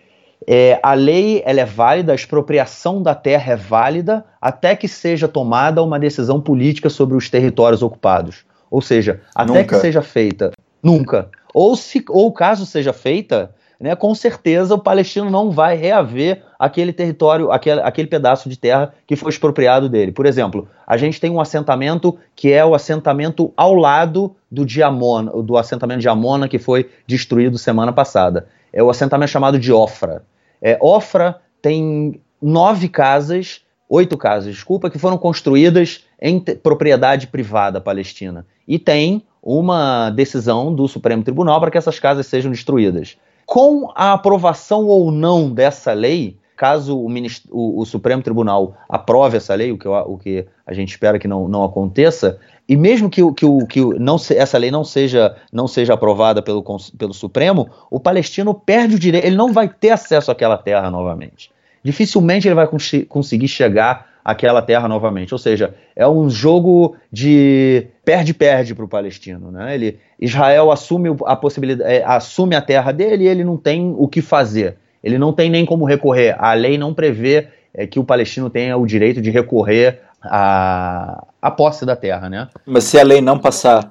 é, 0.46 0.78
a 0.82 0.94
lei 0.94 1.42
ela 1.44 1.60
é 1.60 1.64
válida, 1.64 2.12
a 2.12 2.14
expropriação 2.14 3.02
da 3.02 3.14
terra 3.14 3.54
é 3.54 3.56
válida 3.56 4.24
até 4.40 4.76
que 4.76 4.86
seja 4.86 5.26
tomada 5.26 5.82
uma 5.82 5.98
decisão 5.98 6.40
política 6.40 6.88
sobre 6.88 7.16
os 7.16 7.28
territórios 7.28 7.82
ocupados. 7.82 8.44
Ou 8.70 8.80
seja, 8.80 9.20
até 9.34 9.52
nunca. 9.52 9.74
que 9.74 9.80
seja 9.80 10.02
feita, 10.02 10.52
nunca. 10.82 11.28
Ou, 11.52 11.74
se, 11.74 12.04
ou 12.08 12.30
caso 12.32 12.64
seja 12.64 12.92
feita, 12.92 13.54
né, 13.80 13.96
com 13.96 14.14
certeza 14.14 14.74
o 14.74 14.78
palestino 14.78 15.30
não 15.30 15.50
vai 15.50 15.76
reaver 15.76 16.42
aquele 16.58 16.92
território, 16.92 17.50
aquele, 17.50 17.80
aquele 17.80 18.08
pedaço 18.08 18.48
de 18.48 18.56
terra 18.56 18.94
que 19.06 19.16
foi 19.16 19.30
expropriado 19.30 19.88
dele. 19.88 20.12
Por 20.12 20.26
exemplo, 20.26 20.68
a 20.86 20.96
gente 20.96 21.20
tem 21.20 21.30
um 21.30 21.40
assentamento 21.40 22.16
que 22.34 22.52
é 22.52 22.64
o 22.64 22.74
assentamento 22.74 23.52
ao 23.56 23.74
lado 23.74 24.34
do 24.50 24.64
Diamona, 24.64 25.30
do 25.42 25.56
assentamento 25.56 26.00
de 26.00 26.08
Amona 26.08 26.48
que 26.48 26.58
foi 26.58 26.88
destruído 27.06 27.58
semana 27.58 27.92
passada. 27.92 28.46
É 28.72 28.82
o 28.82 28.90
assentamento 28.90 29.30
chamado 29.30 29.58
de 29.58 29.72
Ofra. 29.72 30.22
É, 30.60 30.78
Ofra 30.80 31.40
tem 31.60 32.20
nove 32.40 32.88
casas, 32.88 33.62
oito 33.88 34.16
casas, 34.16 34.54
desculpa, 34.54 34.90
que 34.90 34.98
foram 34.98 35.18
construídas 35.18 36.04
em 36.20 36.40
propriedade 36.40 37.26
privada 37.26 37.80
palestina. 37.80 38.46
E 38.66 38.78
tem 38.78 39.22
uma 39.42 40.10
decisão 40.10 40.74
do 40.74 40.88
Supremo 40.88 41.22
Tribunal 41.22 41.60
para 41.60 41.70
que 41.70 41.78
essas 41.78 41.98
casas 41.98 42.26
sejam 42.26 42.50
destruídas. 42.50 43.16
Com 43.44 43.92
a 43.94 44.12
aprovação 44.12 44.86
ou 44.86 45.12
não 45.12 45.50
dessa 45.50 45.92
lei, 45.92 46.36
caso 46.56 46.98
o, 46.98 47.06
o, 47.50 47.80
o 47.80 47.84
Supremo 47.84 48.22
Tribunal 48.22 48.76
aprove 48.88 49.36
essa 49.36 49.54
lei, 49.54 49.70
o 49.70 49.78
que, 49.78 49.86
o 49.86 50.16
que 50.16 50.46
a 50.66 50.72
gente 50.72 50.90
espera 50.90 51.18
que 51.18 51.28
não, 51.28 51.46
não 51.46 51.62
aconteça, 51.62 52.38
e 52.68 52.76
mesmo 52.76 53.08
que, 53.08 53.22
que, 53.34 53.46
que 53.68 53.80
não 53.98 54.16
essa 54.30 54.58
lei 54.58 54.70
não 54.70 54.82
seja, 54.82 55.36
não 55.52 55.68
seja 55.68 55.94
aprovada 55.94 56.42
pelo, 56.42 56.64
pelo 56.98 57.14
Supremo, 57.14 57.68
o 57.90 58.00
palestino 58.00 58.54
perde 58.54 58.96
o 58.96 58.98
direito, 58.98 59.26
ele 59.26 59.36
não 59.36 59.52
vai 59.52 59.68
ter 59.68 59.90
acesso 59.90 60.30
àquela 60.30 60.58
terra 60.58 60.90
novamente. 60.90 61.50
Dificilmente 61.84 62.48
ele 62.48 62.54
vai 62.56 62.66
cons 62.66 62.90
conseguir 63.08 63.46
chegar 63.46 64.16
àquela 64.24 64.60
terra 64.60 64.88
novamente. 64.88 65.32
Ou 65.32 65.38
seja, 65.38 65.72
é 65.94 66.08
um 66.08 66.28
jogo 66.28 66.96
de 67.12 67.86
perde-perde 68.04 68.74
para 68.74 68.84
o 68.84 68.88
palestino. 68.88 69.52
Né? 69.52 69.72
Ele, 69.72 70.00
Israel 70.20 70.72
assume 70.72 71.16
a 71.24 71.36
possibilidade, 71.36 71.88
é, 71.88 72.02
assume 72.04 72.56
a 72.56 72.60
terra 72.60 72.90
dele 72.90 73.22
e 73.22 73.28
ele 73.28 73.44
não 73.44 73.56
tem 73.56 73.94
o 73.96 74.08
que 74.08 74.20
fazer. 74.20 74.78
Ele 75.02 75.18
não 75.18 75.32
tem 75.32 75.50
nem 75.50 75.64
como 75.64 75.84
recorrer. 75.84 76.36
A 76.38 76.52
lei 76.54 76.76
não 76.78 76.94
prevê 76.94 77.48
é, 77.72 77.86
que 77.86 77.98
o 77.98 78.04
palestino 78.04 78.50
tenha 78.50 78.76
o 78.76 78.86
direito 78.86 79.20
de 79.20 79.30
recorrer 79.30 80.00
à, 80.22 81.24
à 81.40 81.50
posse 81.50 81.84
da 81.84 81.94
terra, 81.94 82.28
né? 82.28 82.48
Mas 82.64 82.84
se 82.84 82.98
a 82.98 83.02
lei 83.02 83.20
não 83.20 83.38
passar, 83.38 83.88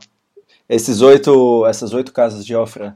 esses 0.67 1.01
oito, 1.01 1.65
essas 1.67 1.93
oito 1.93 2.11
casas 2.11 2.45
de 2.45 2.55
Ofra 2.55 2.95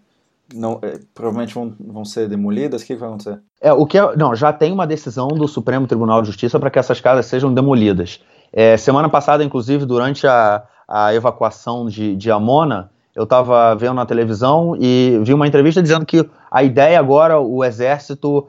não, 0.53 0.79
é, 0.81 0.99
provavelmente 1.13 1.53
vão, 1.53 1.73
vão 1.79 2.05
ser 2.05 2.27
demolidas? 2.27 2.81
O 2.81 2.85
que, 2.85 2.93
que, 2.93 2.99
vai 2.99 3.09
acontecer? 3.09 3.39
É, 3.61 3.71
o 3.71 3.85
que 3.85 3.97
é, 3.97 4.15
não, 4.15 4.35
já 4.35 4.51
tem 4.51 4.71
uma 4.71 4.87
decisão 4.87 5.27
do 5.27 5.47
Supremo 5.47 5.87
Tribunal 5.87 6.21
de 6.21 6.27
Justiça 6.27 6.59
para 6.59 6.71
que 6.71 6.79
essas 6.79 6.99
casas 6.99 7.27
sejam 7.27 7.53
demolidas. 7.53 8.19
É, 8.51 8.75
semana 8.77 9.07
passada, 9.09 9.43
inclusive, 9.43 9.85
durante 9.85 10.25
a, 10.25 10.63
a 10.87 11.13
evacuação 11.13 11.85
de, 11.85 12.15
de 12.15 12.31
Amona, 12.31 12.89
eu 13.15 13.23
estava 13.23 13.75
vendo 13.75 13.95
na 13.95 14.05
televisão 14.05 14.75
e 14.79 15.19
vi 15.23 15.33
uma 15.33 15.47
entrevista 15.47 15.81
dizendo 15.81 16.05
que 16.05 16.27
a 16.49 16.63
ideia 16.63 16.99
agora, 16.99 17.39
o 17.39 17.63
exército, 17.63 18.47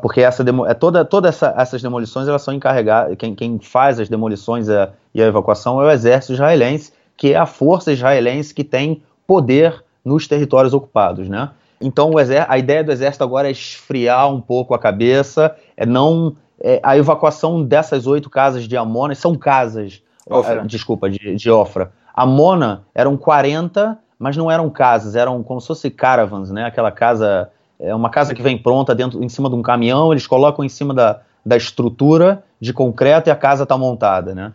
porque 0.00 0.20
essa 0.20 0.42
demo, 0.42 0.66
é 0.66 0.74
toda, 0.74 1.04
toda 1.04 1.28
essa, 1.28 1.54
essas 1.56 1.82
demolições 1.82 2.26
elas 2.26 2.42
são 2.42 2.54
encarregadas, 2.54 3.16
quem, 3.16 3.34
quem 3.34 3.58
faz 3.58 4.00
as 4.00 4.08
demolições 4.08 4.68
e 4.68 4.76
a, 4.76 4.90
e 5.14 5.22
a 5.22 5.26
evacuação 5.26 5.80
é 5.80 5.86
o 5.86 5.90
exército 5.90 6.32
israelense, 6.32 6.92
que 7.16 7.32
é 7.32 7.36
a 7.36 7.46
força 7.46 7.92
israelense 7.92 8.54
que 8.54 8.64
tem 8.64 9.02
poder 9.26 9.84
nos 10.04 10.26
territórios 10.26 10.74
ocupados, 10.74 11.28
né? 11.28 11.50
Então 11.80 12.12
a 12.48 12.58
ideia 12.58 12.82
do 12.82 12.92
exército 12.92 13.24
agora 13.24 13.48
é 13.48 13.50
esfriar 13.50 14.32
um 14.32 14.40
pouco 14.40 14.74
a 14.74 14.78
cabeça, 14.78 15.54
é 15.76 15.84
não 15.84 16.36
é, 16.60 16.80
a 16.82 16.96
evacuação 16.96 17.62
dessas 17.62 18.06
oito 18.06 18.30
casas 18.30 18.66
de 18.66 18.76
Amona 18.76 19.14
são 19.14 19.34
casas, 19.34 20.02
Ofra. 20.28 20.62
É, 20.62 20.64
desculpa, 20.64 21.10
de, 21.10 21.34
de 21.34 21.50
Ofra 21.50 21.92
Amona 22.14 22.84
eram 22.94 23.16
40, 23.16 23.98
mas 24.18 24.36
não 24.36 24.50
eram 24.50 24.70
casas, 24.70 25.16
eram 25.16 25.42
como 25.42 25.60
se 25.60 25.66
fosse 25.66 25.90
caravans, 25.90 26.50
né? 26.50 26.64
Aquela 26.64 26.92
casa, 26.92 27.50
é 27.78 27.94
uma 27.94 28.08
casa 28.08 28.34
que 28.34 28.42
vem 28.42 28.56
pronta 28.56 28.94
dentro, 28.94 29.22
em 29.22 29.28
cima 29.28 29.50
de 29.50 29.56
um 29.56 29.62
caminhão, 29.62 30.12
eles 30.12 30.26
colocam 30.26 30.64
em 30.64 30.68
cima 30.68 30.94
da, 30.94 31.20
da 31.44 31.56
estrutura 31.56 32.44
de 32.60 32.72
concreto 32.72 33.28
e 33.28 33.32
a 33.32 33.36
casa 33.36 33.64
está 33.64 33.76
montada, 33.76 34.34
né? 34.34 34.52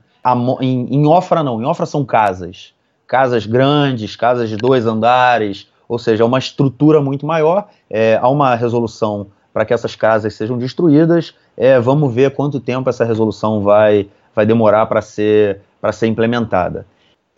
em, 0.62 0.96
em 0.96 1.06
Ofra 1.08 1.44
não, 1.44 1.62
em 1.62 1.66
Ofra 1.66 1.86
são 1.86 2.06
casas, 2.06 2.74
casas 3.08 3.46
grandes, 3.46 4.16
casas 4.16 4.50
de 4.50 4.56
dois 4.56 4.86
andares, 4.86 5.68
ou 5.88 5.98
seja, 5.98 6.24
é 6.24 6.26
uma 6.26 6.38
estrutura 6.38 7.02
muito 7.02 7.26
maior. 7.26 7.68
É, 7.90 8.20
há 8.22 8.30
uma 8.30 8.54
resolução 8.54 9.28
para 9.52 9.66
que 9.66 9.74
essas 9.74 9.96
casas 9.96 10.36
sejam 10.36 10.58
destruídas. 10.58 11.34
É, 11.58 11.80
vamos 11.80 12.14
ver 12.14 12.36
quanto 12.36 12.60
tempo 12.60 12.90
essa 12.90 13.04
resolução 13.04 13.62
vai, 13.62 14.08
vai 14.36 14.46
demorar 14.46 14.86
para 14.86 15.02
ser, 15.02 15.62
ser 15.92 16.08
implementada. 16.08 16.86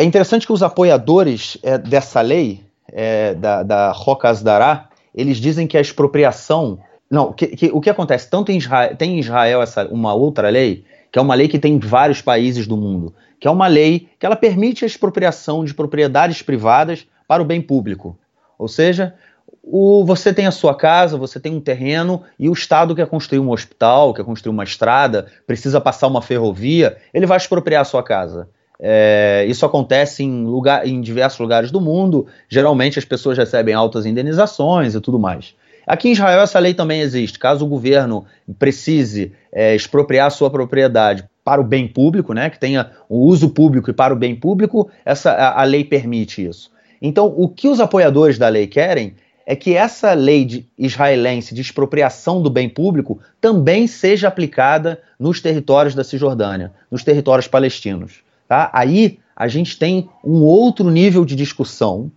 É 0.01 0.03
interessante 0.03 0.47
que 0.47 0.51
os 0.51 0.63
apoiadores 0.63 1.59
é, 1.61 1.77
dessa 1.77 2.21
lei, 2.21 2.63
é, 2.91 3.35
da, 3.35 3.61
da 3.61 3.91
Roca 3.91 4.29
Asdará, 4.29 4.89
eles 5.13 5.37
dizem 5.37 5.67
que 5.67 5.77
a 5.77 5.81
expropriação. 5.81 6.79
Não, 7.07 7.31
que, 7.31 7.45
que, 7.49 7.69
o 7.71 7.79
que 7.79 7.87
acontece? 7.87 8.27
Tanto 8.27 8.51
em 8.51 8.57
Israel, 8.57 8.95
tem 8.95 9.17
em 9.17 9.19
Israel 9.19 9.61
essa, 9.61 9.87
uma 9.89 10.15
outra 10.15 10.49
lei, 10.49 10.85
que 11.11 11.19
é 11.19 11.21
uma 11.21 11.35
lei 11.35 11.47
que 11.47 11.59
tem 11.59 11.75
em 11.75 11.79
vários 11.79 12.19
países 12.19 12.65
do 12.65 12.75
mundo, 12.75 13.13
que 13.39 13.47
é 13.47 13.51
uma 13.51 13.67
lei 13.67 14.09
que 14.17 14.25
ela 14.25 14.35
permite 14.35 14.83
a 14.83 14.87
expropriação 14.87 15.63
de 15.63 15.71
propriedades 15.71 16.41
privadas 16.41 17.05
para 17.27 17.43
o 17.43 17.45
bem 17.45 17.61
público. 17.61 18.17
Ou 18.57 18.67
seja, 18.67 19.13
o, 19.61 20.03
você 20.03 20.33
tem 20.33 20.47
a 20.47 20.51
sua 20.51 20.73
casa, 20.73 21.15
você 21.15 21.39
tem 21.39 21.55
um 21.55 21.61
terreno 21.61 22.23
e 22.39 22.49
o 22.49 22.53
Estado 22.53 22.95
quer 22.95 23.05
construir 23.05 23.37
um 23.39 23.51
hospital, 23.51 24.15
quer 24.15 24.25
construir 24.25 24.51
uma 24.51 24.63
estrada, 24.63 25.27
precisa 25.45 25.79
passar 25.79 26.07
uma 26.07 26.23
ferrovia, 26.23 26.97
ele 27.13 27.27
vai 27.27 27.37
expropriar 27.37 27.83
a 27.83 27.85
sua 27.85 28.01
casa. 28.01 28.49
É, 28.81 29.45
isso 29.47 29.63
acontece 29.63 30.23
em, 30.23 30.43
lugar, 30.43 30.87
em 30.87 30.99
diversos 30.99 31.39
lugares 31.39 31.69
do 31.69 31.79
mundo. 31.79 32.25
Geralmente 32.49 32.97
as 32.97 33.05
pessoas 33.05 33.37
recebem 33.37 33.75
altas 33.75 34.07
indenizações 34.07 34.95
e 34.95 34.99
tudo 34.99 35.19
mais. 35.19 35.53
Aqui 35.85 36.09
em 36.09 36.13
Israel 36.13 36.41
essa 36.41 36.57
lei 36.57 36.73
também 36.73 37.01
existe. 37.01 37.37
Caso 37.37 37.63
o 37.63 37.69
governo 37.69 38.25
precise 38.57 39.33
é, 39.51 39.75
expropriar 39.75 40.31
sua 40.31 40.49
propriedade 40.49 41.23
para 41.43 41.61
o 41.61 41.63
bem 41.63 41.87
público, 41.87 42.33
né, 42.33 42.49
que 42.49 42.59
tenha 42.59 42.91
o 43.09 43.19
uso 43.19 43.49
público 43.49 43.89
e 43.89 43.93
para 43.93 44.13
o 44.13 44.17
bem 44.17 44.35
público, 44.35 44.89
essa, 45.05 45.31
a, 45.31 45.61
a 45.61 45.63
lei 45.63 45.83
permite 45.83 46.45
isso. 46.45 46.71
Então, 47.01 47.33
o 47.35 47.49
que 47.49 47.67
os 47.67 47.79
apoiadores 47.79 48.37
da 48.37 48.47
lei 48.47 48.67
querem 48.67 49.15
é 49.45 49.55
que 49.55 49.75
essa 49.75 50.13
lei 50.13 50.45
de 50.45 50.67
israelense 50.77 51.55
de 51.55 51.61
expropriação 51.61 52.41
do 52.41 52.49
bem 52.49 52.69
público 52.69 53.19
também 53.39 53.87
seja 53.87 54.27
aplicada 54.27 55.01
nos 55.19 55.41
territórios 55.41 55.95
da 55.95 56.03
Cisjordânia, 56.03 56.71
nos 56.91 57.03
territórios 57.03 57.47
palestinos. 57.47 58.21
Tá? 58.51 58.69
Aí 58.73 59.17
a 59.33 59.47
gente 59.47 59.79
tem 59.79 60.09
um 60.21 60.41
outro 60.41 60.89
nível 60.89 61.23
de 61.23 61.37
discussão, 61.37 62.11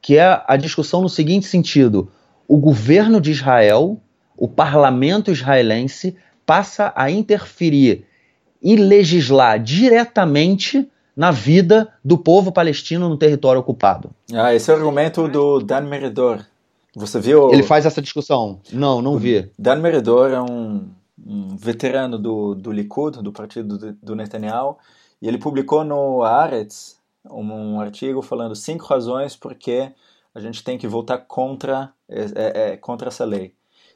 que 0.00 0.16
é 0.16 0.40
a 0.46 0.56
discussão 0.56 1.02
no 1.02 1.08
seguinte 1.08 1.46
sentido: 1.46 2.08
o 2.46 2.58
governo 2.58 3.20
de 3.20 3.32
Israel, 3.32 3.98
o 4.36 4.46
parlamento 4.46 5.32
israelense, 5.32 6.16
passa 6.46 6.92
a 6.94 7.10
interferir 7.10 8.06
e 8.62 8.76
legislar 8.76 9.60
diretamente 9.60 10.88
na 11.16 11.32
vida 11.32 11.88
do 12.04 12.16
povo 12.16 12.52
palestino 12.52 13.08
no 13.08 13.16
território 13.16 13.60
ocupado. 13.60 14.12
Ah, 14.32 14.54
esse 14.54 14.70
é 14.70 14.74
o 14.74 14.76
argumento 14.76 15.26
do 15.26 15.58
Dan 15.58 15.80
Meredor. 15.80 16.44
Você 16.94 17.18
viu? 17.18 17.52
Ele 17.52 17.64
faz 17.64 17.84
essa 17.84 18.00
discussão. 18.00 18.60
Não, 18.72 19.02
não 19.02 19.18
vi. 19.18 19.50
Dan 19.58 19.80
Meredor 19.80 20.30
é 20.30 20.40
um, 20.40 20.86
um 21.26 21.56
veterano 21.56 22.16
do, 22.16 22.54
do 22.54 22.70
Likud, 22.70 23.20
do 23.20 23.32
partido 23.32 23.76
do, 23.76 23.92
do 24.00 24.14
Netanyahu, 24.14 24.78
e 25.20 25.28
ele 25.28 25.38
publicou 25.38 25.84
no 25.84 26.22
Haaretz 26.22 26.98
um, 27.28 27.52
um 27.52 27.80
artigo 27.80 28.22
falando 28.22 28.54
cinco 28.54 28.84
razões 28.86 29.36
porque 29.36 29.92
a 30.34 30.40
gente 30.40 30.62
tem 30.62 30.78
que 30.78 30.86
votar 30.86 31.26
contra, 31.26 31.92
é, 32.08 32.20
é, 32.20 32.70
é, 32.72 32.76
contra 32.76 33.08
essa 33.08 33.24
lei. 33.24 33.52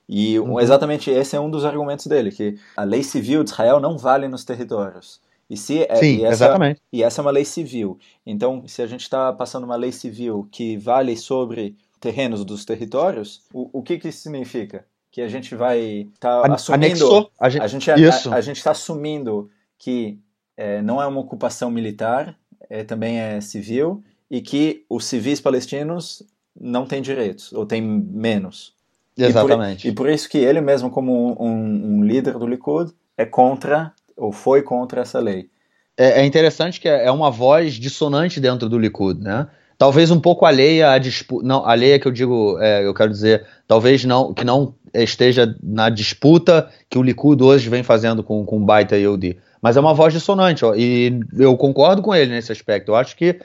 E 0.08 0.38
uhum. 0.38 0.60
exatamente 0.60 1.10
esse 1.10 1.34
é 1.34 1.40
um 1.40 1.50
dos 1.50 1.64
argumentos 1.64 2.06
dele, 2.06 2.30
que 2.30 2.58
a 2.76 2.84
lei 2.84 3.02
civil 3.02 3.42
de 3.42 3.50
Israel 3.50 3.80
não 3.80 3.96
vale 3.96 4.28
nos 4.28 4.44
territórios. 4.44 5.20
E, 5.48 5.56
se 5.56 5.82
é, 5.82 5.96
Sim, 5.96 6.18
e 6.18 6.24
essa, 6.24 6.44
exatamente. 6.44 6.82
E 6.92 7.02
essa 7.02 7.20
é 7.20 7.22
uma 7.22 7.30
lei 7.30 7.44
civil. 7.44 7.98
Então, 8.26 8.66
se 8.66 8.82
a 8.82 8.86
gente 8.86 9.02
está 9.02 9.32
passando 9.32 9.64
uma 9.64 9.76
lei 9.76 9.92
civil 9.92 10.48
que 10.50 10.76
vale 10.76 11.16
sobre 11.16 11.76
terrenos 12.00 12.44
dos 12.44 12.64
territórios, 12.64 13.42
o, 13.52 13.70
o 13.72 13.82
que, 13.82 13.98
que 13.98 14.08
isso 14.08 14.22
significa? 14.22 14.84
Que 15.10 15.20
a 15.20 15.28
gente 15.28 15.54
vai 15.54 16.08
estar 16.14 16.42
tá 16.42 16.54
assumindo... 16.54 16.86
Anexou. 16.86 17.30
A 17.38 17.48
gente, 17.48 17.62
a 17.62 17.66
gente, 17.66 17.90
a, 17.90 18.34
a 18.34 18.40
gente 18.40 18.56
está 18.56 18.72
assumindo 18.72 19.50
que 19.78 20.18
é, 20.56 20.80
não 20.82 21.00
é 21.00 21.06
uma 21.06 21.20
ocupação 21.20 21.70
militar, 21.70 22.36
é, 22.68 22.84
também 22.84 23.18
é 23.18 23.40
civil, 23.40 24.02
e 24.30 24.40
que 24.40 24.84
os 24.88 25.04
civis 25.04 25.40
palestinos 25.40 26.22
não 26.58 26.86
têm 26.86 27.02
direitos, 27.02 27.52
ou 27.52 27.66
têm 27.66 27.82
menos. 27.82 28.72
Exatamente. 29.16 29.88
E 29.88 29.92
por, 29.92 30.02
e 30.02 30.08
por 30.08 30.14
isso 30.14 30.28
que 30.28 30.38
ele 30.38 30.60
mesmo, 30.60 30.90
como 30.90 31.36
um, 31.40 31.98
um, 31.98 32.04
líder 32.04 32.38
do 32.38 32.46
Likud, 32.46 32.92
é 33.16 33.24
contra, 33.24 33.92
ou 34.16 34.32
foi 34.32 34.62
contra 34.62 35.02
essa 35.02 35.18
lei. 35.18 35.48
É, 35.96 36.20
é 36.20 36.24
interessante 36.24 36.80
que 36.80 36.88
é, 36.88 37.06
é 37.06 37.10
uma 37.10 37.30
voz 37.30 37.74
dissonante 37.74 38.40
dentro 38.40 38.68
do 38.68 38.78
Likud, 38.78 39.20
né? 39.20 39.46
Talvez 39.76 40.10
um 40.10 40.20
pouco 40.20 40.46
alheia 40.46 40.92
à 40.92 40.98
disputa, 40.98 41.44
não, 41.44 41.66
alheia 41.66 41.98
que 41.98 42.06
eu 42.06 42.12
digo, 42.12 42.58
é, 42.60 42.86
eu 42.86 42.94
quero 42.94 43.10
dizer, 43.10 43.44
talvez 43.66 44.04
não, 44.04 44.32
que 44.32 44.44
não 44.44 44.74
esteja 44.94 45.54
na 45.60 45.90
disputa 45.90 46.70
que 46.88 46.96
o 46.96 47.02
Likud 47.02 47.42
hoje 47.42 47.68
vem 47.68 47.82
fazendo 47.82 48.22
com, 48.22 48.44
com 48.44 48.58
o 48.58 48.64
Baita 48.64 48.96
Yehudi 48.96 49.36
mas 49.64 49.78
é 49.78 49.80
uma 49.80 49.94
voz 49.94 50.12
dissonante, 50.12 50.62
ó, 50.62 50.74
e 50.74 51.20
eu 51.38 51.56
concordo 51.56 52.02
com 52.02 52.14
ele 52.14 52.30
nesse 52.30 52.52
aspecto. 52.52 52.90
Eu 52.90 52.96
acho 52.96 53.16
que 53.16 53.40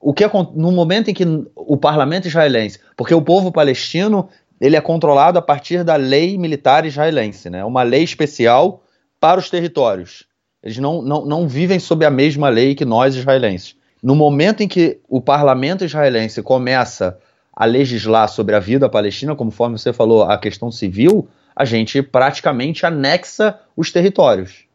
o 0.00 0.12
que 0.12 0.24
no 0.56 0.72
momento 0.72 1.10
em 1.12 1.14
que 1.14 1.24
o 1.54 1.76
parlamento 1.76 2.26
israelense, 2.26 2.80
porque 2.96 3.14
o 3.14 3.22
povo 3.22 3.52
palestino 3.52 4.28
ele 4.60 4.74
é 4.74 4.80
controlado 4.80 5.38
a 5.38 5.42
partir 5.42 5.84
da 5.84 5.94
lei 5.94 6.36
militar 6.36 6.84
israelense, 6.84 7.48
né? 7.48 7.64
Uma 7.64 7.84
lei 7.84 8.02
especial 8.02 8.82
para 9.20 9.38
os 9.38 9.48
territórios. 9.48 10.24
Eles 10.60 10.78
não, 10.78 11.02
não, 11.02 11.24
não 11.24 11.46
vivem 11.46 11.78
sob 11.78 12.04
a 12.04 12.10
mesma 12.10 12.48
lei 12.48 12.74
que 12.74 12.84
nós 12.84 13.14
israelenses. 13.14 13.76
No 14.02 14.16
momento 14.16 14.64
em 14.64 14.66
que 14.66 14.98
o 15.08 15.20
parlamento 15.20 15.84
israelense 15.84 16.42
começa 16.42 17.16
a 17.54 17.64
legislar 17.64 18.28
sobre 18.28 18.56
a 18.56 18.58
vida 18.58 18.88
palestina, 18.88 19.36
conforme 19.36 19.78
você 19.78 19.92
falou, 19.92 20.24
a 20.24 20.36
questão 20.36 20.68
civil, 20.72 21.28
a 21.54 21.64
gente 21.64 22.02
praticamente 22.02 22.84
anexa 22.84 23.56
os 23.76 23.92
territórios. 23.92 24.68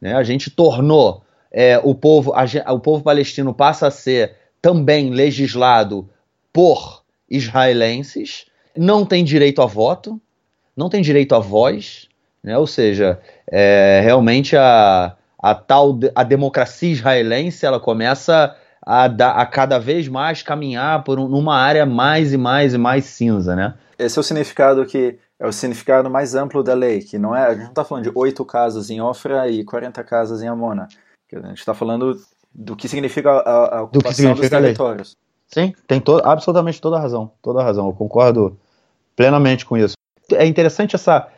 Né? 0.00 0.14
A 0.14 0.22
gente 0.22 0.50
tornou 0.50 1.22
é, 1.50 1.78
o, 1.82 1.94
povo, 1.94 2.32
a, 2.34 2.72
o 2.72 2.80
povo 2.80 3.02
palestino 3.02 3.54
passa 3.54 3.86
a 3.86 3.90
ser 3.90 4.36
também 4.60 5.10
legislado 5.10 6.08
por 6.52 7.02
israelenses, 7.30 8.46
não 8.76 9.04
tem 9.04 9.24
direito 9.24 9.62
a 9.62 9.66
voto, 9.66 10.20
não 10.76 10.88
tem 10.88 11.02
direito 11.02 11.34
a 11.34 11.38
voz, 11.38 12.08
né? 12.42 12.56
ou 12.56 12.66
seja, 12.66 13.20
é, 13.50 14.00
realmente 14.02 14.56
a, 14.56 15.16
a 15.38 15.54
tal 15.54 15.98
a 16.14 16.22
democracia 16.22 16.90
israelense 16.90 17.64
ela 17.64 17.80
começa 17.80 18.56
a, 18.84 19.04
a 19.04 19.46
cada 19.46 19.78
vez 19.78 20.08
mais 20.08 20.42
caminhar 20.42 21.04
por 21.04 21.18
um, 21.18 21.50
área 21.50 21.84
mais 21.84 22.32
e 22.32 22.36
mais 22.36 22.74
e 22.74 22.78
mais 22.78 23.04
cinza, 23.04 23.54
né? 23.54 23.74
Esse 23.98 24.18
é 24.18 24.20
o 24.20 24.22
significado 24.22 24.86
que 24.86 25.18
é 25.38 25.46
o 25.46 25.52
significado 25.52 26.10
mais 26.10 26.34
amplo 26.34 26.62
da 26.62 26.74
lei, 26.74 27.00
que 27.00 27.18
não 27.18 27.34
é 27.34 27.46
a 27.46 27.50
gente 27.50 27.62
não 27.62 27.68
está 27.68 27.84
falando 27.84 28.04
de 28.04 28.12
oito 28.14 28.44
casas 28.44 28.90
em 28.90 29.00
Ofra 29.00 29.48
e 29.48 29.64
40 29.64 30.02
casas 30.04 30.42
em 30.42 30.48
Amona, 30.48 30.88
a 31.32 31.48
gente 31.48 31.58
está 31.58 31.74
falando 31.74 32.18
do 32.52 32.74
que 32.74 32.88
significa 32.88 33.30
a, 33.30 33.78
a 33.78 33.82
ocupação 33.82 34.14
significa 34.14 34.40
dos 34.40 34.66
territórios. 34.66 35.16
Sim, 35.46 35.72
tem 35.86 36.00
to 36.00 36.20
absolutamente 36.24 36.80
toda 36.80 36.96
a 36.96 37.00
razão, 37.00 37.30
toda 37.42 37.60
a 37.60 37.64
razão. 37.64 37.86
Eu 37.86 37.92
concordo 37.92 38.58
plenamente 39.16 39.64
com 39.64 39.76
isso. 39.76 39.94
É 40.32 40.46
interessante 40.46 40.94
essa 40.94 41.28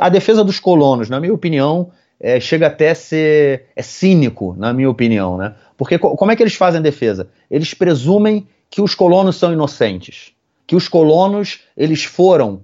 a 0.00 0.08
defesa 0.08 0.44
dos 0.44 0.58
colonos, 0.58 1.10
na 1.10 1.20
minha 1.20 1.34
opinião, 1.34 1.90
é, 2.18 2.40
chega 2.40 2.66
até 2.66 2.90
a 2.90 2.94
ser 2.94 3.66
é 3.74 3.82
cínico, 3.82 4.54
na 4.56 4.72
minha 4.72 4.88
opinião, 4.88 5.36
né? 5.36 5.54
Porque 5.76 5.98
co 5.98 6.16
como 6.16 6.30
é 6.30 6.36
que 6.36 6.42
eles 6.42 6.54
fazem 6.54 6.78
a 6.78 6.82
defesa? 6.82 7.28
Eles 7.50 7.74
presumem 7.74 8.46
que 8.70 8.80
os 8.80 8.94
colonos 8.94 9.36
são 9.36 9.52
inocentes, 9.52 10.32
que 10.66 10.76
os 10.76 10.88
colonos 10.88 11.60
eles 11.76 12.04
foram 12.04 12.62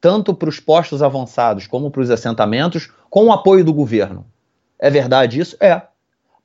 tanto 0.00 0.34
para 0.34 0.48
os 0.48 0.60
postos 0.60 1.02
avançados 1.02 1.66
como 1.66 1.90
para 1.90 2.02
os 2.02 2.10
assentamentos 2.10 2.90
com 3.10 3.26
o 3.26 3.32
apoio 3.32 3.64
do 3.64 3.72
governo. 3.72 4.26
É 4.78 4.90
verdade 4.90 5.40
isso? 5.40 5.56
É. 5.60 5.82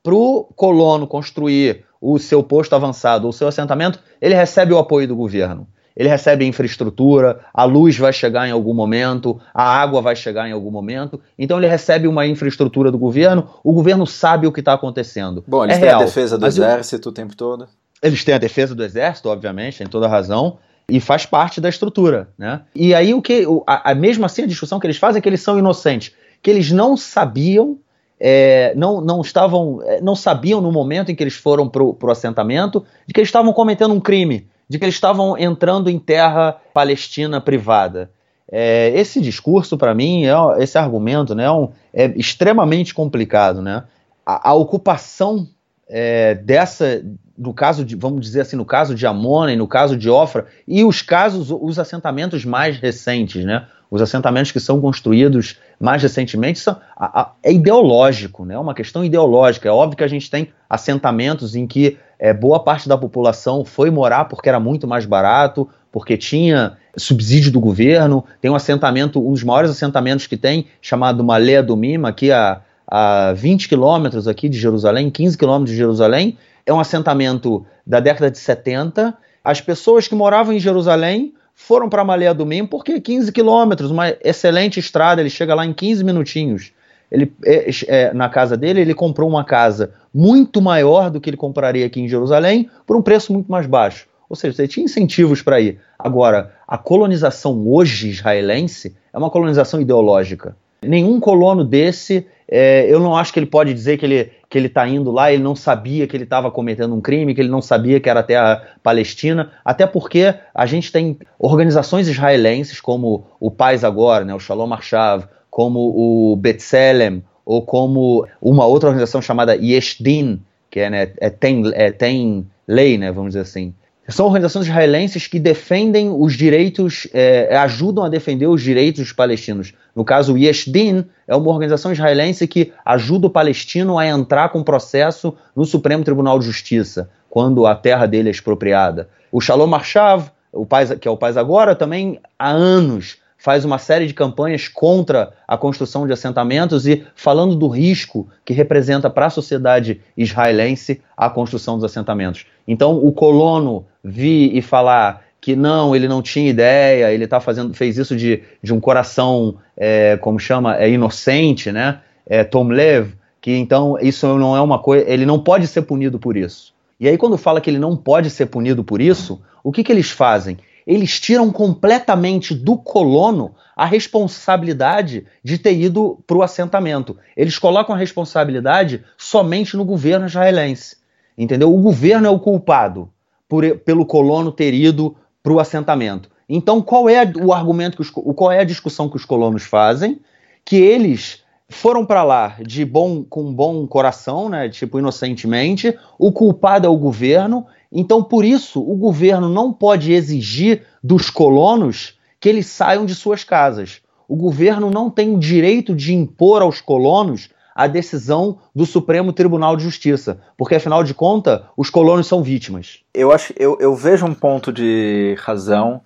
Para 0.02 0.14
o 0.14 0.44
colono 0.56 1.06
construir 1.06 1.84
o 2.00 2.18
seu 2.18 2.42
posto 2.42 2.74
avançado, 2.74 3.28
o 3.28 3.32
seu 3.32 3.48
assentamento, 3.48 3.98
ele 4.20 4.34
recebe 4.34 4.72
o 4.72 4.78
apoio 4.78 5.08
do 5.08 5.16
governo 5.16 5.66
ele 5.96 6.08
recebe 6.08 6.44
infraestrutura, 6.44 7.40
a 7.52 7.64
luz 7.64 7.96
vai 7.96 8.12
chegar 8.12 8.48
em 8.48 8.50
algum 8.50 8.74
momento, 8.74 9.40
a 9.52 9.62
água 9.62 10.02
vai 10.02 10.16
chegar 10.16 10.48
em 10.48 10.52
algum 10.52 10.70
momento. 10.70 11.20
Então 11.38 11.58
ele 11.58 11.68
recebe 11.68 12.08
uma 12.08 12.26
infraestrutura 12.26 12.90
do 12.90 12.98
governo, 12.98 13.48
o 13.62 13.72
governo 13.72 14.06
sabe 14.06 14.46
o 14.46 14.52
que 14.52 14.60
está 14.60 14.72
acontecendo. 14.72 15.44
Bom, 15.46 15.64
eles 15.64 15.76
é 15.76 15.80
têm 15.80 15.88
real. 15.88 16.00
a 16.00 16.04
defesa 16.04 16.36
do 16.36 16.46
exército 16.46 17.08
o 17.08 17.12
tempo 17.12 17.36
todo. 17.36 17.68
Eles 18.02 18.24
têm 18.24 18.34
a 18.34 18.38
defesa 18.38 18.74
do 18.74 18.84
exército, 18.84 19.28
obviamente, 19.28 19.78
tem 19.78 19.86
toda 19.86 20.08
razão. 20.08 20.58
E 20.88 21.00
faz 21.00 21.24
parte 21.24 21.60
da 21.60 21.68
estrutura, 21.68 22.28
né? 22.36 22.62
E 22.74 22.94
aí 22.94 23.14
o 23.14 23.22
que, 23.22 23.46
a, 23.66 23.92
a 23.92 23.94
mesmo 23.94 24.26
assim 24.26 24.42
a 24.42 24.46
discussão 24.46 24.78
que 24.78 24.86
eles 24.86 24.98
fazem 24.98 25.18
é 25.18 25.22
que 25.22 25.28
eles 25.28 25.40
são 25.40 25.58
inocentes, 25.58 26.12
que 26.42 26.50
eles 26.50 26.70
não 26.70 26.96
sabiam 26.96 27.78
é, 28.18 28.72
não, 28.76 29.00
não 29.00 29.20
estavam, 29.20 29.80
é, 29.84 30.00
não 30.00 30.14
sabiam 30.14 30.60
no 30.60 30.72
momento 30.72 31.10
em 31.10 31.14
que 31.14 31.22
eles 31.22 31.34
foram 31.34 31.68
para 31.68 31.82
o 31.82 32.10
assentamento 32.10 32.84
de 33.06 33.12
que 33.12 33.20
eles 33.20 33.28
estavam 33.28 33.52
cometendo 33.52 33.92
um 33.92 34.00
crime, 34.00 34.46
de 34.68 34.78
que 34.78 34.84
eles 34.84 34.94
estavam 34.94 35.36
entrando 35.36 35.90
em 35.90 35.98
terra 35.98 36.56
palestina 36.72 37.40
privada. 37.40 38.10
É, 38.50 38.92
esse 38.94 39.20
discurso, 39.20 39.76
para 39.76 39.94
mim, 39.94 40.24
é, 40.24 40.32
esse 40.62 40.78
argumento 40.78 41.34
né, 41.34 41.44
é, 41.44 41.50
um, 41.50 41.70
é 41.92 42.06
extremamente 42.16 42.94
complicado. 42.94 43.60
Né? 43.60 43.82
A, 44.24 44.50
a 44.50 44.54
ocupação 44.54 45.48
é, 45.88 46.34
dessa, 46.34 47.02
no 47.36 47.52
caso 47.52 47.84
de, 47.84 47.96
vamos 47.96 48.20
dizer 48.20 48.42
assim, 48.42 48.56
no 48.56 48.64
caso 48.64 48.94
de 48.94 49.06
Amona 49.06 49.52
e 49.52 49.56
no 49.56 49.66
caso 49.66 49.96
de 49.96 50.08
Ofra, 50.08 50.46
e 50.66 50.84
os 50.84 51.02
casos, 51.02 51.50
os 51.50 51.78
assentamentos 51.78 52.44
mais 52.44 52.78
recentes, 52.78 53.44
né? 53.44 53.66
Os 53.90 54.00
assentamentos 54.02 54.50
que 54.50 54.58
são 54.58 54.80
construídos 54.80 55.58
mais 55.78 56.02
recentemente 56.02 56.58
são, 56.58 56.76
a, 56.96 57.20
a, 57.20 57.32
é 57.42 57.52
ideológico, 57.52 58.44
né? 58.44 58.54
É 58.54 58.58
uma 58.58 58.74
questão 58.74 59.04
ideológica. 59.04 59.68
É 59.68 59.72
óbvio 59.72 59.96
que 59.96 60.04
a 60.04 60.08
gente 60.08 60.30
tem 60.30 60.48
assentamentos 60.68 61.54
em 61.54 61.66
que 61.66 61.96
é, 62.18 62.32
boa 62.32 62.58
parte 62.58 62.88
da 62.88 62.96
população 62.96 63.64
foi 63.64 63.90
morar 63.90 64.24
porque 64.24 64.48
era 64.48 64.58
muito 64.58 64.86
mais 64.86 65.04
barato, 65.04 65.68
porque 65.92 66.16
tinha 66.16 66.76
subsídio 66.96 67.52
do 67.52 67.60
governo. 67.60 68.24
Tem 68.40 68.50
um 68.50 68.54
assentamento, 68.54 69.24
um 69.24 69.32
dos 69.32 69.44
maiores 69.44 69.70
assentamentos 69.70 70.26
que 70.26 70.36
tem, 70.36 70.66
chamado 70.80 71.22
Malé 71.22 71.62
do 71.62 71.76
Mima, 71.76 72.08
aqui 72.08 72.32
a, 72.32 72.62
a 72.86 73.32
20 73.32 73.68
quilômetros 73.68 74.26
aqui 74.26 74.48
de 74.48 74.58
Jerusalém, 74.58 75.10
15 75.10 75.36
quilômetros 75.36 75.70
de 75.70 75.76
Jerusalém. 75.76 76.36
É 76.66 76.72
um 76.72 76.80
assentamento 76.80 77.64
da 77.86 78.00
década 78.00 78.30
de 78.30 78.38
70. 78.38 79.16
As 79.42 79.60
pessoas 79.60 80.08
que 80.08 80.14
moravam 80.14 80.52
em 80.52 80.58
Jerusalém 80.58 81.34
foram 81.54 81.88
para 81.88 82.04
Malé 82.04 82.32
do 82.32 82.46
Mima 82.46 82.68
porque 82.68 83.00
15 83.00 83.30
quilômetros, 83.32 83.90
uma 83.90 84.10
excelente 84.22 84.80
estrada, 84.80 85.20
ele 85.20 85.30
chega 85.30 85.54
lá 85.54 85.64
em 85.64 85.72
15 85.72 86.02
minutinhos 86.02 86.72
ele, 87.14 87.32
é, 87.44 87.70
é, 87.86 88.14
na 88.14 88.28
casa 88.28 88.56
dele, 88.56 88.80
ele 88.80 88.92
comprou 88.92 89.28
uma 89.28 89.44
casa 89.44 89.92
muito 90.12 90.60
maior 90.60 91.10
do 91.10 91.20
que 91.20 91.30
ele 91.30 91.36
compraria 91.36 91.86
aqui 91.86 92.00
em 92.00 92.08
Jerusalém, 92.08 92.68
por 92.84 92.96
um 92.96 93.02
preço 93.02 93.32
muito 93.32 93.50
mais 93.50 93.66
baixo. 93.66 94.08
Ou 94.28 94.34
seja, 94.34 94.56
você 94.56 94.66
tinha 94.66 94.84
incentivos 94.84 95.40
para 95.40 95.60
ir. 95.60 95.78
Agora, 95.96 96.52
a 96.66 96.76
colonização 96.76 97.68
hoje 97.68 98.08
israelense 98.08 98.96
é 99.12 99.18
uma 99.18 99.30
colonização 99.30 99.80
ideológica. 99.80 100.56
Nenhum 100.84 101.18
colono 101.20 101.64
desse, 101.64 102.26
é, 102.48 102.86
eu 102.88 103.00
não 103.00 103.16
acho 103.16 103.32
que 103.32 103.38
ele 103.38 103.46
pode 103.46 103.72
dizer 103.72 103.98
que 103.98 104.04
ele 104.04 104.30
que 104.54 104.58
ele 104.58 104.68
está 104.68 104.86
indo 104.86 105.10
lá, 105.10 105.32
ele 105.32 105.42
não 105.42 105.56
sabia 105.56 106.06
que 106.06 106.16
ele 106.16 106.22
estava 106.22 106.48
cometendo 106.48 106.94
um 106.94 107.00
crime, 107.00 107.34
que 107.34 107.40
ele 107.40 107.48
não 107.48 107.60
sabia 107.60 107.98
que 107.98 108.08
era 108.08 108.22
terra 108.22 108.62
palestina, 108.84 109.50
até 109.64 109.84
porque 109.84 110.32
a 110.54 110.64
gente 110.64 110.92
tem 110.92 111.18
organizações 111.40 112.06
israelenses 112.06 112.80
como 112.80 113.26
o 113.40 113.50
Paz 113.50 113.82
Agora, 113.82 114.24
né, 114.24 114.32
o 114.32 114.38
Shalom 114.38 114.72
Arshav, 114.72 115.26
como 115.50 115.80
o 115.80 116.36
Betselem, 116.36 117.24
ou 117.44 117.62
como 117.62 118.28
uma 118.40 118.64
outra 118.64 118.90
organização 118.90 119.20
chamada 119.20 119.56
Yeshdin, 119.56 120.40
que 120.70 120.78
é, 120.78 120.88
né, 120.88 121.12
é, 121.18 121.30
tem, 121.30 121.62
é, 121.74 121.90
tem 121.90 122.46
lei, 122.64 122.96
né, 122.96 123.10
vamos 123.10 123.30
dizer 123.30 123.40
assim. 123.40 123.74
São 124.08 124.26
organizações 124.26 124.66
israelenses 124.66 125.26
que 125.26 125.40
defendem 125.40 126.10
os 126.10 126.34
direitos, 126.34 127.08
é, 127.14 127.56
ajudam 127.56 128.04
a 128.04 128.08
defender 128.08 128.46
os 128.46 128.62
direitos 128.62 129.02
dos 129.02 129.12
palestinos. 129.12 129.72
No 129.96 130.04
caso, 130.04 130.34
o 130.34 130.38
Yeshdin 130.38 131.06
é 131.26 131.34
uma 131.34 131.50
organização 131.50 131.90
israelense 131.90 132.46
que 132.46 132.72
ajuda 132.84 133.28
o 133.28 133.30
palestino 133.30 133.98
a 133.98 134.06
entrar 134.06 134.50
com 134.50 134.62
processo 134.62 135.34
no 135.56 135.64
Supremo 135.64 136.04
Tribunal 136.04 136.38
de 136.38 136.44
Justiça, 136.44 137.08
quando 137.30 137.66
a 137.66 137.74
terra 137.74 138.04
dele 138.04 138.28
é 138.28 138.32
expropriada. 138.32 139.08
O 139.32 139.40
Shalom 139.40 139.74
Arshav, 139.74 140.30
o 140.52 140.66
que 141.00 141.08
é 141.08 141.10
o 141.10 141.16
Paz 141.16 141.36
Agora, 141.38 141.74
também 141.74 142.20
há 142.38 142.50
anos 142.50 143.16
faz 143.44 143.62
uma 143.62 143.76
série 143.76 144.06
de 144.06 144.14
campanhas 144.14 144.68
contra 144.68 145.34
a 145.46 145.58
construção 145.58 146.06
de 146.06 146.14
assentamentos 146.14 146.86
e 146.86 147.04
falando 147.14 147.54
do 147.54 147.68
risco 147.68 148.26
que 148.42 148.54
representa 148.54 149.10
para 149.10 149.26
a 149.26 149.30
sociedade 149.30 150.00
israelense 150.16 151.02
a 151.14 151.28
construção 151.28 151.74
dos 151.74 151.84
assentamentos. 151.84 152.46
Então, 152.66 152.96
o 152.96 153.12
colono 153.12 153.84
vir 154.04 154.54
e 154.54 154.60
falar 154.60 155.24
que 155.40 155.56
não, 155.56 155.94
ele 155.94 156.08
não 156.08 156.22
tinha 156.22 156.48
ideia, 156.48 157.12
ele 157.12 157.26
tá 157.26 157.40
fazendo, 157.40 157.74
fez 157.74 157.98
isso 157.98 158.16
de, 158.16 158.42
de 158.62 158.72
um 158.72 158.80
coração, 158.80 159.56
é, 159.76 160.16
como 160.16 160.38
chama, 160.38 160.76
é 160.76 160.88
inocente, 160.88 161.70
né? 161.72 162.00
É, 162.26 162.42
Tom 162.44 162.68
Lev, 162.68 163.12
que 163.40 163.52
então 163.52 163.98
isso 164.00 164.26
não 164.38 164.56
é 164.56 164.60
uma 164.60 164.78
coisa, 164.78 165.08
ele 165.08 165.26
não 165.26 165.38
pode 165.38 165.66
ser 165.66 165.82
punido 165.82 166.18
por 166.18 166.36
isso. 166.36 166.72
E 166.98 167.08
aí, 167.08 167.18
quando 167.18 167.36
fala 167.36 167.60
que 167.60 167.68
ele 167.68 167.78
não 167.78 167.96
pode 167.96 168.30
ser 168.30 168.46
punido 168.46 168.82
por 168.82 169.00
isso, 169.00 169.42
o 169.62 169.72
que, 169.72 169.84
que 169.84 169.92
eles 169.92 170.10
fazem? 170.10 170.56
eles 170.86 171.18
tiram 171.18 171.50
completamente 171.50 172.54
do 172.54 172.76
colono 172.76 173.54
a 173.74 173.86
responsabilidade 173.86 175.26
de 175.42 175.58
ter 175.58 175.74
ido 175.74 176.22
para 176.26 176.36
o 176.36 176.42
assentamento. 176.42 177.16
Eles 177.36 177.58
colocam 177.58 177.94
a 177.94 177.98
responsabilidade 177.98 179.02
somente 179.16 179.76
no 179.76 179.84
governo 179.84 180.26
israelense. 180.26 180.96
Entendeu? 181.36 181.74
O 181.74 181.80
governo 181.80 182.26
é 182.26 182.30
o 182.30 182.38
culpado 182.38 183.10
por, 183.54 183.78
pelo 183.78 184.04
colono 184.04 184.50
ter 184.50 184.74
ido 184.74 185.14
para 185.40 185.52
o 185.52 185.60
assentamento. 185.60 186.28
Então, 186.48 186.82
qual 186.82 187.08
é 187.08 187.30
o 187.40 187.52
argumento, 187.52 187.96
que 187.96 188.02
os, 188.02 188.10
qual 188.10 188.50
é 188.50 188.58
a 188.58 188.64
discussão 188.64 189.08
que 189.08 189.16
os 189.16 189.24
colonos 189.24 189.62
fazem? 189.62 190.18
Que 190.64 190.76
eles 190.76 191.44
foram 191.68 192.04
para 192.04 192.24
lá 192.24 192.56
de 192.60 192.84
bom 192.84 193.22
com 193.22 193.52
bom 193.52 193.86
coração, 193.86 194.48
né, 194.48 194.68
tipo 194.68 194.98
inocentemente. 194.98 195.96
O 196.18 196.32
culpado 196.32 196.86
é 196.86 196.90
o 196.90 196.96
governo 196.96 197.64
então, 197.96 198.24
por 198.24 198.44
isso, 198.44 198.80
o 198.80 198.96
governo 198.96 199.48
não 199.48 199.72
pode 199.72 200.12
exigir 200.12 200.82
dos 201.00 201.30
colonos 201.30 202.18
que 202.40 202.48
eles 202.48 202.66
saiam 202.66 203.06
de 203.06 203.14
suas 203.14 203.44
casas. 203.44 204.00
O 204.26 204.34
governo 204.34 204.90
não 204.90 205.08
tem 205.08 205.32
o 205.32 205.38
direito 205.38 205.94
de 205.94 206.12
impor 206.12 206.60
aos 206.60 206.80
colonos 206.80 207.50
a 207.74 207.86
decisão 207.86 208.58
do 208.74 208.86
Supremo 208.86 209.32
Tribunal 209.32 209.76
de 209.76 209.82
Justiça, 209.82 210.40
porque 210.56 210.76
afinal 210.76 211.02
de 211.02 211.12
contas, 211.12 211.62
os 211.76 211.90
colonos 211.90 212.26
são 212.26 212.42
vítimas. 212.42 213.00
Eu 213.12 213.32
acho, 213.32 213.52
eu, 213.56 213.76
eu 213.80 213.94
vejo 213.94 214.24
um 214.24 214.34
ponto 214.34 214.72
de 214.72 215.34
razão 215.38 216.00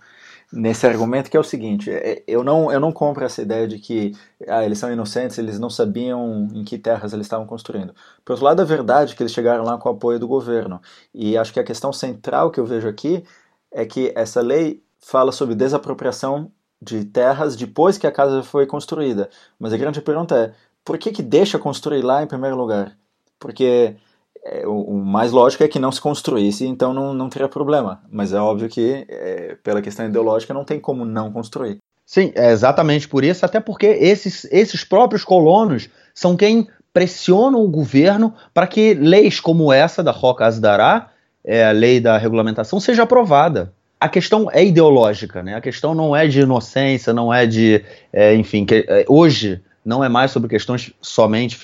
nesse 0.53 0.87
argumento 0.87 1.31
que 1.31 1.37
é 1.37 1.41
o 1.41 1.45
seguinte: 1.45 1.91
é, 1.91 2.23
eu 2.27 2.43
não, 2.43 2.73
eu 2.73 2.81
não 2.81 2.91
compro 2.91 3.25
essa 3.25 3.43
ideia 3.43 3.69
de 3.69 3.79
que 3.79 4.13
ah, 4.47 4.65
eles 4.65 4.79
são 4.79 4.91
inocentes, 4.91 5.39
eles 5.39 5.59
não 5.59 5.71
sabiam 5.71 6.49
em 6.55 6.65
que 6.65 6.79
terras 6.79 7.13
eles 7.13 7.27
estavam 7.27 7.47
construindo. 7.47 7.95
Por 8.25 8.33
outro 8.33 8.47
lado, 8.47 8.63
a 8.63 8.65
verdade 8.65 9.13
é 9.13 9.17
que 9.17 9.23
eles 9.23 9.33
chegaram 9.33 9.65
lá 9.65 9.77
com 9.79 9.89
o 9.89 9.93
apoio 9.93 10.19
do 10.19 10.27
governo. 10.27 10.81
E 11.15 11.37
acho 11.37 11.53
que 11.53 11.61
a 11.61 11.65
questão 11.65 11.93
central 11.93 12.51
que 12.51 12.59
eu 12.59 12.65
vejo 12.65 12.89
aqui 12.89 13.25
é 13.71 13.85
que 13.85 14.13
essa 14.17 14.41
lei 14.41 14.83
fala 14.99 15.33
sobre 15.33 15.55
desapropriação 15.55 16.51
de 16.81 17.05
terras 17.05 17.57
depois 17.57 17.99
que 17.99 18.07
a 18.07 18.13
casa 18.13 18.43
foi 18.43 18.67
construída. 18.67 19.29
Mas 19.59 19.73
a 19.73 19.77
grande 19.77 20.01
pergunta 20.01 20.37
é: 20.37 20.55
por 20.89 20.97
que, 20.97 21.13
que 21.13 21.23
deixa 21.23 21.59
construir 21.59 22.01
lá 22.01 22.23
em 22.23 22.27
primeiro 22.27 22.57
lugar? 22.57 22.97
Porque 23.39 23.95
é, 24.43 24.67
o, 24.67 24.85
o, 24.85 25.05
mais 25.05 25.33
lógico 25.33 25.63
é 25.63 25.69
que 25.69 25.79
não 25.79 25.93
se 25.93 26.01
construísse, 26.01 26.67
então 26.67 26.95
não, 26.95 27.13
não 27.13 27.29
teria 27.29 27.47
problema. 27.47 28.01
Mas 28.11 28.33
é 28.33 28.41
óbvio 28.41 28.71
que, 28.71 29.05
é, 29.07 29.59
pela 29.63 29.83
questão 29.83 30.07
ideológica, 30.07 30.55
não 30.55 30.65
tem 30.65 30.81
como 30.81 31.05
não 31.05 31.31
construir. 31.31 31.77
Sim, 32.07 32.33
é 32.35 32.51
exatamente 32.53 33.07
por 33.07 33.23
isso, 33.23 33.45
até 33.45 33.61
porque 33.61 33.85
esses, 33.85 34.47
esses 34.51 34.83
próprios 34.83 35.25
colonos 35.25 35.91
são 36.15 36.35
quem 36.35 36.67
pressionam 36.91 37.63
o 37.63 37.69
governo 37.69 38.33
para 38.55 38.67
que 38.67 38.95
leis 38.95 39.41
como 39.41 39.71
essa 39.71 40.03
da 40.03 40.11
Roca 40.11 40.47
Asdará, 40.47 41.11
é, 41.45 41.67
a 41.67 41.71
lei 41.71 42.01
da 42.01 42.17
regulamentação, 42.17 42.81
seja 42.81 43.03
aprovada 43.03 43.75
a 44.01 44.09
questão 44.09 44.49
é 44.53 44.65
ideológica, 44.65 45.43
né? 45.43 45.57
A 45.57 45.61
questão 45.61 45.93
não 45.93 46.15
é 46.15 46.29
de 46.29 46.41
inocência, 46.41 47.13
não 47.13 47.35
é 47.35 47.45
de, 47.47 47.85
é, 48.13 48.33
enfim, 48.35 48.65
que, 48.65 48.87
é, 48.89 49.05
hoje 49.09 49.61
não 49.89 50.05
é 50.05 50.09
mais 50.09 50.31
sobre 50.31 50.51
questões 50.51 50.93
somente 51.01 51.59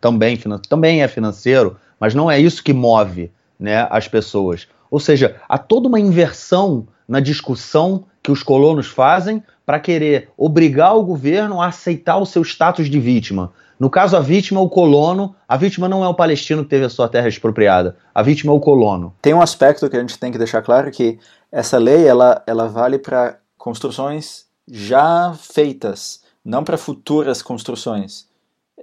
também 0.00 0.36
também 0.68 1.02
é 1.02 1.06
financeiro, 1.08 1.76
mas 2.00 2.16
não 2.16 2.28
é 2.28 2.36
isso 2.36 2.64
que 2.64 2.72
move, 2.72 3.30
né, 3.60 3.86
as 3.90 4.08
pessoas. 4.08 4.66
Ou 4.90 4.98
seja, 4.98 5.36
há 5.48 5.56
toda 5.56 5.86
uma 5.86 6.00
inversão 6.00 6.88
na 7.06 7.20
discussão 7.20 8.06
que 8.20 8.32
os 8.32 8.42
colonos 8.42 8.88
fazem 8.88 9.40
para 9.64 9.78
querer 9.78 10.30
obrigar 10.36 10.96
o 10.96 11.04
governo 11.04 11.62
a 11.62 11.66
aceitar 11.66 12.16
o 12.16 12.26
seu 12.26 12.42
status 12.42 12.90
de 12.90 12.98
vítima. 12.98 13.52
No 13.78 13.88
caso, 13.88 14.16
a 14.16 14.20
vítima 14.20 14.60
é 14.60 14.64
o 14.64 14.68
colono. 14.68 15.36
A 15.48 15.56
vítima 15.56 15.88
não 15.88 16.04
é 16.04 16.08
o 16.08 16.14
palestino 16.14 16.64
que 16.64 16.70
teve 16.70 16.84
a 16.84 16.90
sua 16.90 17.08
terra 17.08 17.28
expropriada. 17.28 17.96
A 18.12 18.20
vítima 18.20 18.52
é 18.52 18.56
o 18.56 18.60
colono. 18.60 19.14
Tem 19.22 19.32
um 19.32 19.40
aspecto 19.40 19.88
que 19.88 19.96
a 19.96 20.00
gente 20.00 20.18
tem 20.18 20.32
que 20.32 20.38
deixar 20.38 20.60
claro 20.60 20.90
que 20.90 21.20
essa 21.52 21.78
lei 21.78 22.04
ela, 22.04 22.42
ela 22.48 22.66
vale 22.66 22.98
para 22.98 23.38
construções 23.56 24.46
já 24.68 25.32
feitas, 25.38 26.20
não 26.44 26.64
para 26.64 26.78
futuras 26.78 27.42
construções. 27.42 28.28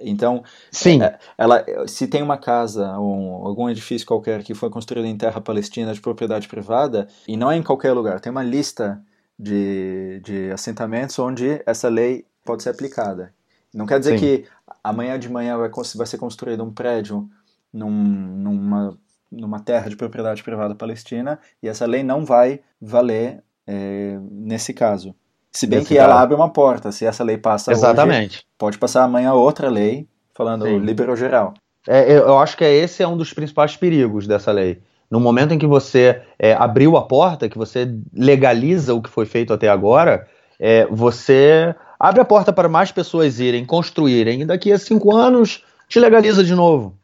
Então, 0.01 0.43
Sim. 0.71 1.01
É, 1.01 1.17
ela, 1.37 1.65
se 1.87 2.07
tem 2.07 2.21
uma 2.21 2.37
casa 2.37 2.97
ou 2.97 3.47
algum 3.47 3.69
edifício 3.69 4.07
qualquer 4.07 4.43
que 4.43 4.53
foi 4.53 4.69
construído 4.69 5.05
em 5.05 5.17
terra 5.17 5.41
palestina 5.41 5.93
de 5.93 6.01
propriedade 6.01 6.47
privada, 6.47 7.07
e 7.27 7.35
não 7.35 7.51
é 7.51 7.57
em 7.57 7.63
qualquer 7.63 7.93
lugar, 7.93 8.19
tem 8.19 8.31
uma 8.31 8.43
lista 8.43 9.01
de, 9.37 10.21
de 10.23 10.51
assentamentos 10.51 11.17
onde 11.19 11.61
essa 11.65 11.89
lei 11.89 12.25
pode 12.45 12.63
ser 12.63 12.69
aplicada. 12.69 13.33
Não 13.73 13.85
quer 13.85 13.99
dizer 13.99 14.17
Sim. 14.17 14.25
que 14.25 14.45
amanhã 14.83 15.19
de 15.19 15.29
manhã 15.29 15.57
vai, 15.57 15.69
vai 15.69 16.07
ser 16.07 16.17
construído 16.17 16.63
um 16.63 16.73
prédio 16.73 17.29
num, 17.71 17.91
numa, 17.91 18.97
numa 19.31 19.59
terra 19.59 19.89
de 19.89 19.95
propriedade 19.95 20.41
privada 20.43 20.73
palestina 20.73 21.39
e 21.61 21.67
essa 21.67 21.85
lei 21.85 22.03
não 22.03 22.25
vai 22.25 22.61
valer 22.81 23.43
é, 23.65 24.17
nesse 24.31 24.73
caso. 24.73 25.13
Se 25.57 25.65
bem 25.65 25.83
que 25.83 25.97
ela 25.97 26.21
abre 26.21 26.35
uma 26.35 26.49
porta, 26.49 26.91
se 26.91 27.03
essa 27.03 27.23
lei 27.23 27.35
passa 27.35 27.71
Exatamente. 27.71 28.37
hoje, 28.37 28.43
pode 28.59 28.77
passar 28.77 29.03
amanhã 29.03 29.33
outra 29.33 29.69
lei 29.69 30.07
falando 30.35 30.65
Sim. 30.65 30.77
liberal 30.77 31.15
geral. 31.15 31.55
É, 31.87 32.15
eu 32.15 32.37
acho 32.37 32.55
que 32.55 32.63
esse 32.63 33.01
é 33.01 33.07
um 33.07 33.17
dos 33.17 33.33
principais 33.33 33.75
perigos 33.75 34.27
dessa 34.27 34.51
lei. 34.51 34.79
No 35.09 35.19
momento 35.19 35.55
em 35.55 35.57
que 35.57 35.65
você 35.65 36.21
é, 36.37 36.53
abriu 36.53 36.95
a 36.95 37.01
porta, 37.07 37.49
que 37.49 37.57
você 37.57 37.91
legaliza 38.13 38.93
o 38.93 39.01
que 39.01 39.09
foi 39.09 39.25
feito 39.25 39.51
até 39.51 39.67
agora, 39.67 40.27
é, 40.59 40.85
você 40.91 41.73
abre 41.99 42.21
a 42.21 42.25
porta 42.25 42.53
para 42.53 42.69
mais 42.69 42.91
pessoas 42.91 43.39
irem, 43.39 43.65
construírem, 43.65 44.41
e 44.41 44.45
daqui 44.45 44.71
a 44.71 44.77
cinco 44.77 45.15
anos 45.15 45.63
te 45.89 45.99
legaliza 45.99 46.43
de 46.43 46.53
novo. 46.53 46.95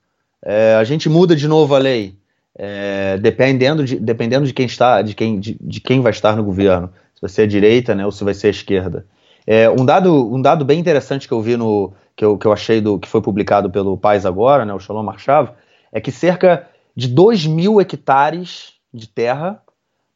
É, 0.45 0.75
a 0.75 0.83
gente 0.83 1.09
muda 1.09 1.35
de 1.35 1.47
novo 1.47 1.73
a 1.73 1.79
lei, 1.79 2.15
é, 2.55 3.17
dependendo, 3.17 3.83
de, 3.83 3.97
dependendo 3.97 4.45
de 4.45 4.53
quem 4.53 4.67
está, 4.67 5.01
de 5.01 5.15
quem, 5.15 5.39
de, 5.39 5.57
de, 5.59 5.81
quem 5.81 6.01
vai 6.01 6.11
estar 6.11 6.35
no 6.35 6.43
governo, 6.43 6.91
vai 7.23 7.29
ser 7.29 7.47
direita, 7.47 7.95
né, 7.95 8.05
ou 8.05 8.11
se 8.11 8.21
vai 8.21 8.33
ser 8.33 8.47
a 8.47 8.49
esquerda. 8.49 9.05
É, 9.47 9.69
um 9.69 9.85
dado, 9.85 10.13
um 10.33 10.41
dado 10.41 10.65
bem 10.65 10.77
interessante 10.77 11.25
que 11.25 11.33
eu 11.33 11.41
vi 11.41 11.55
no, 11.55 11.93
que 12.17 12.25
eu, 12.25 12.37
que 12.37 12.45
eu 12.45 12.51
achei 12.51 12.81
do 12.81 12.99
que 12.99 13.07
foi 13.07 13.21
publicado 13.21 13.69
pelo 13.69 13.97
Pais 13.97 14.25
agora, 14.25 14.65
né, 14.65 14.73
o 14.73 14.79
Shalom 14.79 15.03
Marchav, 15.03 15.51
é 15.89 16.01
que 16.01 16.11
cerca 16.11 16.67
de 16.93 17.07
2 17.07 17.45
mil 17.45 17.79
hectares 17.79 18.73
de 18.93 19.07
terra 19.07 19.61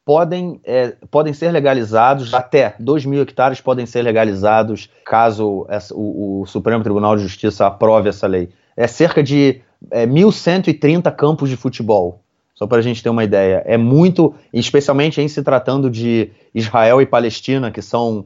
podem, 0.03 0.59
é, 0.65 0.95
podem 1.09 1.31
ser 1.31 1.49
legalizados, 1.53 2.33
até 2.33 2.75
2 2.77 3.05
mil 3.05 3.21
hectares 3.21 3.61
podem 3.61 3.85
ser 3.85 4.01
legalizados 4.01 4.89
caso 5.05 5.65
essa, 5.69 5.95
o, 5.95 6.41
o, 6.41 6.45
Supremo 6.45 6.83
Tribunal 6.83 7.15
de 7.15 7.23
Justiça 7.23 7.65
aprove 7.65 8.09
essa 8.09 8.27
lei. 8.27 8.49
É 8.75 8.85
cerca 8.85 9.23
de 9.23 9.61
é, 9.89 10.05
1.130 10.05 11.09
campos 11.15 11.49
de 11.49 11.55
futebol, 11.55 12.21
só 12.57 12.65
para 12.65 12.79
a 12.79 12.81
gente 12.81 13.03
ter 13.03 13.09
uma 13.09 13.23
ideia. 13.23 13.61
É 13.65 13.77
muito, 13.77 14.33
especialmente 14.51 15.21
em 15.21 15.27
se 15.27 15.43
tratando 15.43 15.89
de 15.89 16.31
Israel 16.53 17.01
e 17.01 17.05
Palestina, 17.05 17.69
que 17.69 17.81
são 17.81 18.25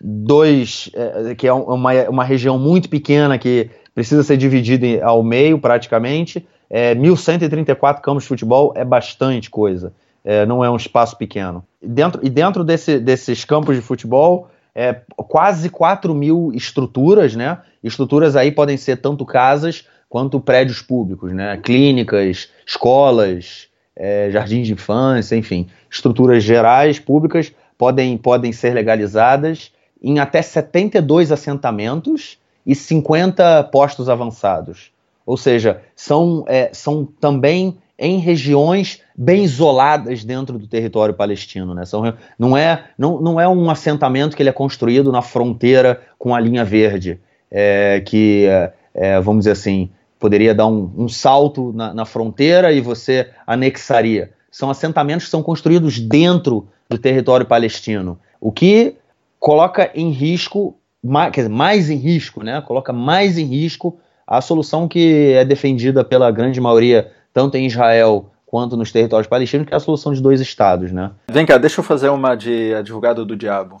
dois, 0.00 0.90
é, 0.94 1.34
que 1.34 1.46
é 1.46 1.52
uma, 1.52 1.92
uma 2.08 2.24
região 2.24 2.58
muito 2.58 2.88
pequena 2.88 3.36
que 3.36 3.68
precisa 3.94 4.22
ser 4.22 4.36
dividida 4.36 5.04
ao 5.04 5.22
meio 5.22 5.58
praticamente. 5.58 6.46
É, 6.70 6.94
1.134 6.94 8.00
campos 8.00 8.22
de 8.22 8.28
futebol 8.28 8.72
é 8.74 8.84
bastante 8.84 9.50
coisa 9.50 9.92
é, 10.28 10.44
não 10.44 10.62
é 10.62 10.70
um 10.70 10.76
espaço 10.76 11.16
pequeno. 11.16 11.64
E 11.80 11.88
dentro, 11.88 12.20
e 12.22 12.28
dentro 12.28 12.62
desse, 12.62 12.98
desses 12.98 13.46
campos 13.46 13.74
de 13.74 13.80
futebol, 13.80 14.50
é, 14.74 15.00
quase 15.16 15.70
4 15.70 16.14
mil 16.14 16.52
estruturas, 16.54 17.34
né? 17.34 17.58
Estruturas 17.82 18.36
aí 18.36 18.52
podem 18.52 18.76
ser 18.76 18.98
tanto 18.98 19.24
casas 19.24 19.86
quanto 20.08 20.40
prédios 20.40 20.80
públicos, 20.80 21.32
né? 21.32 21.56
Clínicas, 21.58 22.48
escolas, 22.66 23.68
é, 23.94 24.30
jardins 24.30 24.66
de 24.66 24.72
infância, 24.72 25.36
enfim, 25.36 25.68
estruturas 25.90 26.42
gerais 26.42 26.98
públicas 26.98 27.52
podem, 27.76 28.16
podem 28.16 28.52
ser 28.52 28.72
legalizadas 28.74 29.72
em 30.02 30.18
até 30.18 30.40
72 30.40 31.32
assentamentos 31.32 32.38
e 32.64 32.74
50 32.74 33.64
postos 33.64 34.08
avançados. 34.08 34.90
Ou 35.26 35.36
seja, 35.36 35.82
são, 35.94 36.44
é, 36.46 36.70
são 36.72 37.04
também 37.04 37.76
em 37.98 38.18
regiões 38.18 39.02
bem 39.16 39.42
isoladas 39.42 40.24
dentro 40.24 40.58
do 40.58 40.68
território 40.68 41.12
palestino. 41.12 41.74
Né? 41.74 41.84
São, 41.84 42.14
não, 42.38 42.56
é, 42.56 42.84
não, 42.96 43.20
não 43.20 43.40
é 43.40 43.48
um 43.48 43.68
assentamento 43.68 44.36
que 44.36 44.42
ele 44.42 44.50
é 44.50 44.52
construído 44.52 45.10
na 45.10 45.20
fronteira 45.20 46.00
com 46.16 46.34
a 46.34 46.40
linha 46.40 46.64
verde, 46.64 47.18
é, 47.50 48.00
que, 48.06 48.46
é, 48.94 49.20
vamos 49.20 49.40
dizer 49.40 49.52
assim, 49.52 49.90
poderia 50.18 50.54
dar 50.54 50.66
um, 50.66 50.90
um 50.96 51.08
salto 51.08 51.72
na, 51.72 51.94
na, 51.94 52.04
fronteira 52.04 52.72
e 52.72 52.80
você 52.80 53.30
anexaria. 53.46 54.32
São 54.50 54.70
assentamentos 54.70 55.26
que 55.26 55.30
são 55.30 55.42
construídos 55.42 55.98
dentro 55.98 56.68
do 56.88 56.98
território 56.98 57.46
palestino, 57.46 58.18
o 58.40 58.50
que 58.50 58.96
coloca 59.38 59.90
em 59.94 60.10
risco, 60.10 60.76
mais, 61.02 61.32
quer 61.32 61.42
dizer, 61.42 61.54
mais 61.54 61.90
em 61.90 61.96
risco, 61.96 62.42
né? 62.42 62.60
coloca 62.60 62.92
mais 62.92 63.38
em 63.38 63.44
risco 63.44 63.98
a 64.26 64.40
solução 64.40 64.88
que 64.88 65.32
é 65.32 65.44
defendida 65.44 66.04
pela 66.04 66.30
grande 66.30 66.60
maioria, 66.60 67.10
tanto 67.32 67.56
em 67.56 67.66
Israel 67.66 68.30
quanto 68.44 68.76
nos 68.76 68.90
territórios 68.90 69.28
palestinos, 69.28 69.66
que 69.66 69.74
é 69.74 69.76
a 69.76 69.80
solução 69.80 70.12
de 70.12 70.22
dois 70.22 70.40
estados, 70.40 70.90
né? 70.90 71.10
Vem 71.30 71.44
cá, 71.44 71.58
deixa 71.58 71.80
eu 71.80 71.84
fazer 71.84 72.08
uma 72.08 72.34
de 72.34 72.74
advogado 72.74 73.24
do 73.24 73.36
diabo. 73.36 73.76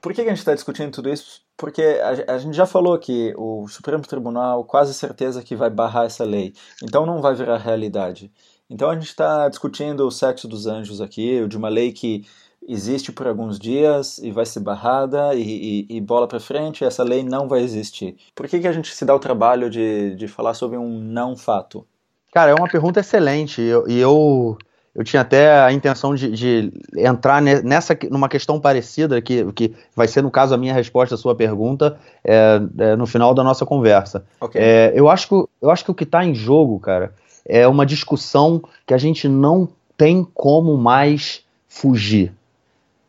Por 0.00 0.12
que, 0.12 0.22
que 0.22 0.28
a 0.28 0.30
gente 0.30 0.38
está 0.38 0.54
discutindo 0.54 0.90
tudo 0.90 1.08
isso? 1.08 1.42
Porque 1.60 1.82
a, 1.82 2.36
a, 2.36 2.38
gente 2.38 2.56
já 2.56 2.64
falou 2.64 2.98
que 2.98 3.34
o 3.36 3.68
Supremo 3.68 4.02
Tribunal 4.02 4.64
quase 4.64 4.94
certeza 4.94 5.42
que 5.42 5.54
vai 5.54 5.68
barrar 5.68 6.06
essa 6.06 6.24
lei, 6.24 6.54
então 6.82 7.04
não 7.04 7.20
vai 7.20 7.34
virar 7.34 7.58
realidade. 7.58 8.32
Então 8.70 8.88
a 8.88 8.94
gente 8.94 9.08
está 9.08 9.46
discutindo 9.46 10.06
o 10.06 10.10
sexo 10.10 10.48
dos 10.48 10.66
anjos 10.66 11.02
aqui, 11.02 11.46
de 11.46 11.58
uma 11.58 11.68
lei 11.68 11.92
que 11.92 12.24
existe 12.66 13.12
por 13.12 13.26
alguns 13.26 13.58
dias 13.58 14.16
e 14.16 14.30
vai 14.30 14.46
ser 14.46 14.60
barrada 14.60 15.34
e, 15.34 15.86
e, 15.90 15.96
e 15.96 16.00
bola 16.00 16.26
para 16.26 16.40
frente, 16.40 16.82
essa 16.82 17.04
lei 17.04 17.22
não 17.22 17.46
vai 17.46 17.60
existir. 17.60 18.16
Por 18.34 18.48
que, 18.48 18.58
que 18.58 18.68
a 18.68 18.72
gente 18.72 18.94
se 18.94 19.04
dá 19.04 19.14
o 19.14 19.20
trabalho 19.20 19.68
de, 19.68 20.14
de 20.14 20.26
falar 20.28 20.54
sobre 20.54 20.78
um 20.78 20.88
não 20.88 21.36
fato? 21.36 21.86
Cara, 22.32 22.52
é 22.52 22.54
uma 22.54 22.70
pergunta 22.70 23.00
excelente. 23.00 23.60
E 23.60 23.68
eu, 23.68 23.86
eu, 23.86 24.58
eu, 24.94 25.04
tinha 25.04 25.22
até 25.22 25.62
a 25.62 25.72
intenção 25.72 26.14
de, 26.14 26.30
de, 26.30 26.72
entrar 26.96 27.40
nessa 27.40 27.96
numa 28.10 28.28
questão 28.28 28.60
parecida, 28.60 29.20
que, 29.20 29.50
que 29.52 29.74
vai 29.94 30.08
ser, 30.08 30.22
no 30.22 30.30
caso, 30.30 30.54
a 30.54 30.58
minha 30.58 30.74
resposta 30.74 31.14
à 31.14 31.18
sua 31.18 31.34
pergunta 31.34 31.98
é, 32.24 32.60
é 32.78 32.96
no 32.96 33.06
final 33.06 33.34
da 33.34 33.44
nossa 33.44 33.64
conversa. 33.64 34.24
Okay. 34.40 34.60
É, 34.60 34.92
eu, 34.94 35.08
acho 35.08 35.28
que, 35.28 35.34
eu 35.62 35.70
acho 35.70 35.84
que 35.84 35.90
o 35.90 35.94
que 35.94 36.04
está 36.04 36.24
em 36.24 36.34
jogo, 36.34 36.78
cara, 36.80 37.14
é 37.46 37.66
uma 37.66 37.86
discussão 37.86 38.62
que 38.86 38.94
a 38.94 38.98
gente 38.98 39.28
não 39.28 39.68
tem 39.96 40.26
como 40.34 40.76
mais 40.76 41.44
fugir. 41.68 42.32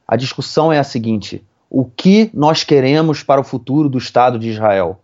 A 0.08 0.16
discussão 0.16 0.72
é 0.72 0.80
a 0.80 0.84
seguinte: 0.84 1.44
o 1.70 1.86
que 1.86 2.30
nós 2.34 2.64
queremos 2.64 3.24
para 3.24 3.42
o 3.42 3.44
futuro 3.44 3.90
do 3.90 3.98
Estado 3.98 4.38
de 4.38 4.50
Israel? 4.50 5.00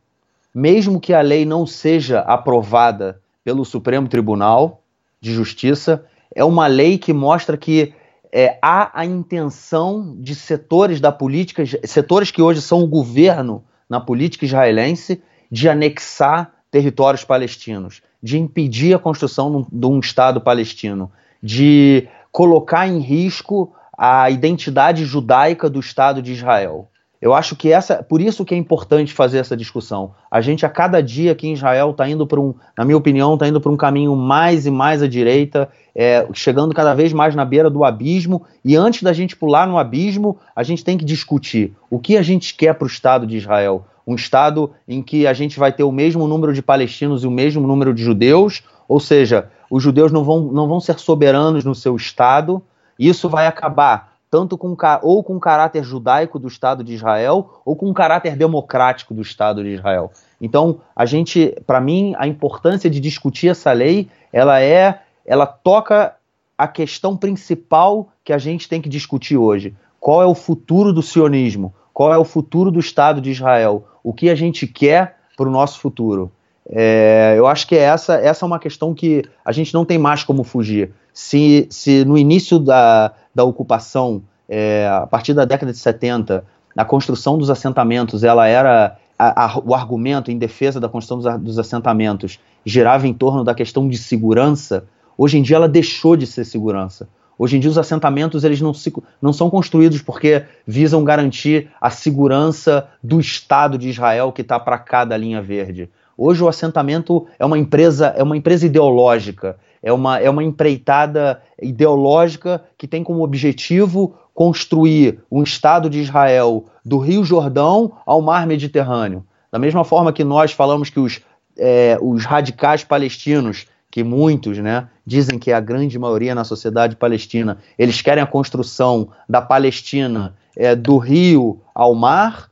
mesmo 0.57 0.99
que 0.99 1.13
a 1.13 1.21
lei 1.21 1.45
não 1.45 1.67
seja 1.67 2.21
aprovada 2.21 3.21
pelo 3.43 3.63
Supremo 3.63 4.07
Tribunal 4.07 4.81
de 5.21 5.31
Justiça, 5.31 6.03
é 6.35 6.43
uma 6.43 6.67
lei 6.67 6.97
que 6.97 7.13
mostra 7.13 7.57
que 7.57 7.93
é, 8.31 8.57
há 8.61 8.91
a 8.93 9.05
intenção 9.05 10.15
de 10.19 10.35
setores 10.35 10.99
da 10.99 11.11
política, 11.11 11.63
setores 11.85 12.31
que 12.31 12.41
hoje 12.41 12.61
são 12.61 12.83
o 12.83 12.87
governo 12.87 13.63
na 13.89 13.99
política 13.99 14.45
israelense, 14.45 15.21
de 15.49 15.69
anexar 15.69 16.51
territórios 16.69 17.23
palestinos, 17.23 18.01
de 18.21 18.37
impedir 18.37 18.93
a 18.93 18.99
construção 18.99 19.65
de 19.71 19.85
um 19.85 19.99
Estado 19.99 20.41
palestino, 20.41 21.09
de 21.41 22.07
colocar 22.31 22.87
em 22.87 22.99
risco 22.99 23.73
a 23.97 24.29
identidade 24.29 25.05
judaica 25.05 25.69
do 25.69 25.79
Estado 25.79 26.21
de 26.21 26.33
Israel. 26.33 26.89
Eu 27.19 27.33
acho 27.33 27.55
que 27.55 27.71
essa, 27.71 28.03
por 28.03 28.21
isso 28.21 28.45
que 28.45 28.53
é 28.53 28.57
importante 28.57 29.11
fazer 29.11 29.39
essa 29.39 29.57
discussão. 29.57 30.11
A 30.29 30.39
gente 30.39 30.65
a 30.65 30.69
cada 30.69 31.01
dia 31.01 31.31
aqui 31.31 31.47
em 31.47 31.53
Israel 31.53 31.91
está 31.91 32.07
indo 32.07 32.27
para 32.27 32.39
um, 32.39 32.53
na 32.77 32.85
minha 32.85 32.97
opinião, 32.97 33.33
está 33.33 33.47
indo 33.47 33.59
para 33.59 33.71
um 33.71 33.77
caminho 33.77 34.15
mais 34.15 34.67
e 34.67 34.71
mais 34.71 35.01
à 35.01 35.07
direita, 35.07 35.67
é, 35.95 36.27
chegando 36.33 36.75
cada 36.75 36.93
vez 36.93 37.11
mais 37.11 37.33
na 37.33 37.43
beira 37.43 37.71
do 37.71 37.83
abismo. 37.83 38.43
E 38.63 38.75
antes 38.75 39.01
da 39.01 39.13
gente 39.13 39.35
pular 39.35 39.67
no 39.67 39.79
abismo, 39.79 40.37
a 40.55 40.61
gente 40.61 40.83
tem 40.83 40.95
que 40.97 41.03
discutir 41.03 41.73
o 41.89 41.97
que 41.97 42.17
a 42.17 42.21
gente 42.21 42.53
quer 42.53 42.75
para 42.75 42.85
o 42.85 42.89
Estado 42.89 43.25
de 43.25 43.37
Israel. 43.37 43.85
Um 44.05 44.13
Estado 44.13 44.71
em 44.87 45.01
que 45.01 45.25
a 45.25 45.33
gente 45.33 45.57
vai 45.57 45.71
ter 45.71 45.83
o 45.83 45.91
mesmo 45.91 46.27
número 46.27 46.53
de 46.53 46.61
palestinos 46.61 47.23
e 47.23 47.27
o 47.27 47.31
mesmo 47.31 47.65
número 47.65 47.93
de 47.95 48.03
judeus, 48.03 48.63
ou 48.87 48.99
seja, 48.99 49.49
os 49.71 49.81
judeus 49.81 50.11
não 50.11 50.23
vão, 50.23 50.43
não 50.43 50.67
vão 50.67 50.79
ser 50.79 50.99
soberanos 50.99 51.65
no 51.65 51.73
seu 51.73 51.95
Estado. 51.95 52.61
Isso 52.97 53.27
vai 53.27 53.47
acabar 53.47 54.06
tanto 54.29 54.57
com 54.57 54.75
ou 55.01 55.23
com 55.23 55.39
caráter 55.39 55.83
judaico 55.83 56.37
do 56.37 56.47
Estado 56.47 56.83
de 56.83 56.93
Israel 56.93 57.61
ou 57.65 57.75
com 57.75 57.93
caráter 57.93 58.35
democrático 58.35 59.13
do 59.13 59.21
Estado 59.21 59.63
de 59.63 59.69
Israel. 59.69 60.11
Então, 60.39 60.81
a 60.95 61.05
gente, 61.05 61.55
para 61.65 61.79
mim, 61.81 62.13
a 62.17 62.27
importância 62.27 62.89
de 62.89 62.99
discutir 62.99 63.49
essa 63.49 63.71
lei, 63.71 64.09
ela 64.31 64.61
é, 64.61 65.01
ela 65.25 65.45
toca 65.45 66.15
a 66.57 66.67
questão 66.67 67.15
principal 67.15 68.09
que 68.23 68.33
a 68.33 68.37
gente 68.37 68.67
tem 68.67 68.81
que 68.81 68.89
discutir 68.89 69.37
hoje. 69.37 69.75
Qual 69.99 70.21
é 70.21 70.25
o 70.25 70.35
futuro 70.35 70.91
do 70.91 71.01
sionismo? 71.01 71.73
Qual 71.93 72.13
é 72.13 72.17
o 72.17 72.25
futuro 72.25 72.71
do 72.71 72.79
Estado 72.79 73.21
de 73.21 73.31
Israel? 73.31 73.87
O 74.03 74.13
que 74.13 74.29
a 74.29 74.35
gente 74.35 74.67
quer 74.67 75.17
para 75.35 75.47
o 75.47 75.51
nosso 75.51 75.79
futuro? 75.79 76.31
É, 76.69 77.35
eu 77.37 77.47
acho 77.47 77.65
que 77.67 77.75
essa, 77.75 78.15
essa 78.15 78.43
é 78.43 78.47
uma 78.47 78.59
questão 78.59 78.93
que 78.93 79.23
a 79.43 79.51
gente 79.51 79.73
não 79.73 79.85
tem 79.85 79.97
mais 79.97 80.23
como 80.23 80.43
fugir. 80.43 80.91
Se, 81.13 81.67
se 81.69 82.03
no 82.05 82.17
início 82.17 82.59
da, 82.59 83.13
da 83.33 83.43
ocupação, 83.43 84.21
é, 84.49 84.87
a 84.91 85.07
partir 85.07 85.33
da 85.33 85.45
década 85.45 85.71
de 85.71 85.77
70, 85.77 86.43
a 86.75 86.85
construção 86.85 87.37
dos 87.37 87.49
assentamentos, 87.49 88.23
ela 88.23 88.47
era 88.47 88.97
a, 89.17 89.45
a, 89.45 89.59
o 89.59 89.73
argumento 89.73 90.29
em 90.29 90.37
defesa 90.37 90.79
da 90.79 90.87
construção 90.87 91.17
dos, 91.17 91.41
dos, 91.41 91.59
assentamentos 91.59 92.39
girava 92.65 93.07
em 93.07 93.13
torno 93.13 93.43
da 93.43 93.55
questão 93.55 93.87
de 93.87 93.97
segurança. 93.97 94.85
Hoje 95.17 95.37
em 95.37 95.41
dia 95.41 95.55
ela 95.55 95.67
deixou 95.67 96.15
de 96.15 96.27
ser 96.27 96.45
segurança. 96.45 97.09
Hoje 97.39 97.57
em 97.57 97.59
dia 97.59 97.69
os 97.69 97.77
assentamentos 97.77 98.43
eles 98.43 98.61
não, 98.61 98.73
se, 98.73 98.93
não 99.21 99.31
são 99.31 99.49
construídos 99.49 100.01
porque 100.01 100.43
visam 100.65 101.03
garantir 101.03 101.69
a 101.79 101.89
segurança 101.89 102.87
do 103.01 103.19
Estado 103.19 103.77
de 103.77 103.89
Israel 103.89 104.31
que 104.31 104.41
está 104.41 104.59
para 104.59 104.77
cá 104.77 105.05
da 105.05 105.17
linha 105.17 105.41
verde. 105.41 105.89
Hoje 106.17 106.43
o 106.43 106.47
assentamento 106.47 107.27
é 107.37 107.45
uma 107.45 107.57
empresa 107.57 108.07
é 108.17 108.23
uma 108.23 108.35
empresa 108.35 108.65
ideológica 108.65 109.57
é 109.81 109.93
uma, 109.93 110.19
é 110.19 110.29
uma 110.29 110.43
empreitada 110.43 111.41
ideológica 111.61 112.63
que 112.77 112.87
tem 112.87 113.03
como 113.03 113.23
objetivo 113.23 114.15
construir 114.33 115.19
um 115.31 115.41
Estado 115.43 115.89
de 115.89 115.99
Israel 115.99 116.65
do 116.83 116.97
Rio 116.97 117.23
Jordão 117.23 117.93
ao 118.05 118.21
Mar 118.21 118.45
Mediterrâneo. 118.45 119.25
Da 119.51 119.57
mesma 119.57 119.83
forma 119.83 120.13
que 120.13 120.23
nós 120.23 120.51
falamos 120.51 120.89
que 120.89 120.99
os, 120.99 121.21
é, 121.57 121.97
os 122.01 122.25
radicais 122.25 122.83
palestinos, 122.83 123.65
que 123.89 124.03
muitos 124.03 124.57
né, 124.57 124.87
dizem 125.05 125.39
que 125.39 125.51
é 125.51 125.53
a 125.53 125.59
grande 125.59 125.97
maioria 125.97 126.35
na 126.35 126.43
sociedade 126.43 126.95
palestina, 126.95 127.57
eles 127.79 128.01
querem 128.01 128.21
a 128.21 128.27
construção 128.27 129.09
da 129.27 129.41
Palestina 129.41 130.35
é, 130.55 130.75
do 130.75 130.97
rio 130.97 131.61
ao 131.73 131.95
mar, 131.95 132.46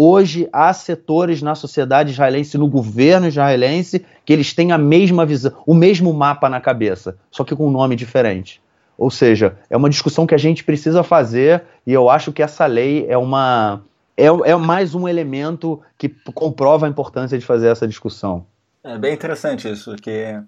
Hoje 0.00 0.48
há 0.52 0.72
setores 0.72 1.42
na 1.42 1.56
sociedade 1.56 2.12
israelense, 2.12 2.56
no 2.56 2.68
governo 2.68 3.26
israelense, 3.26 4.06
que 4.24 4.32
eles 4.32 4.54
têm 4.54 4.70
a 4.70 4.78
mesma 4.78 5.26
visão, 5.26 5.52
o 5.66 5.74
mesmo 5.74 6.14
mapa 6.14 6.48
na 6.48 6.60
cabeça, 6.60 7.18
só 7.32 7.42
que 7.42 7.56
com 7.56 7.66
um 7.66 7.70
nome 7.72 7.96
diferente. 7.96 8.62
Ou 8.96 9.10
seja, 9.10 9.58
é 9.68 9.76
uma 9.76 9.90
discussão 9.90 10.24
que 10.24 10.36
a 10.36 10.38
gente 10.38 10.62
precisa 10.62 11.02
fazer 11.02 11.64
e 11.84 11.92
eu 11.92 12.08
acho 12.08 12.32
que 12.32 12.44
essa 12.44 12.64
lei 12.64 13.06
é 13.08 13.18
uma 13.18 13.82
é, 14.16 14.26
é 14.26 14.54
mais 14.54 14.94
um 14.94 15.08
elemento 15.08 15.82
que 15.98 16.08
comprova 16.32 16.86
a 16.86 16.88
importância 16.88 17.36
de 17.36 17.44
fazer 17.44 17.66
essa 17.66 17.88
discussão. 17.88 18.46
É 18.84 18.96
bem 18.96 19.14
interessante 19.14 19.68
isso, 19.68 19.90
porque 19.90 20.40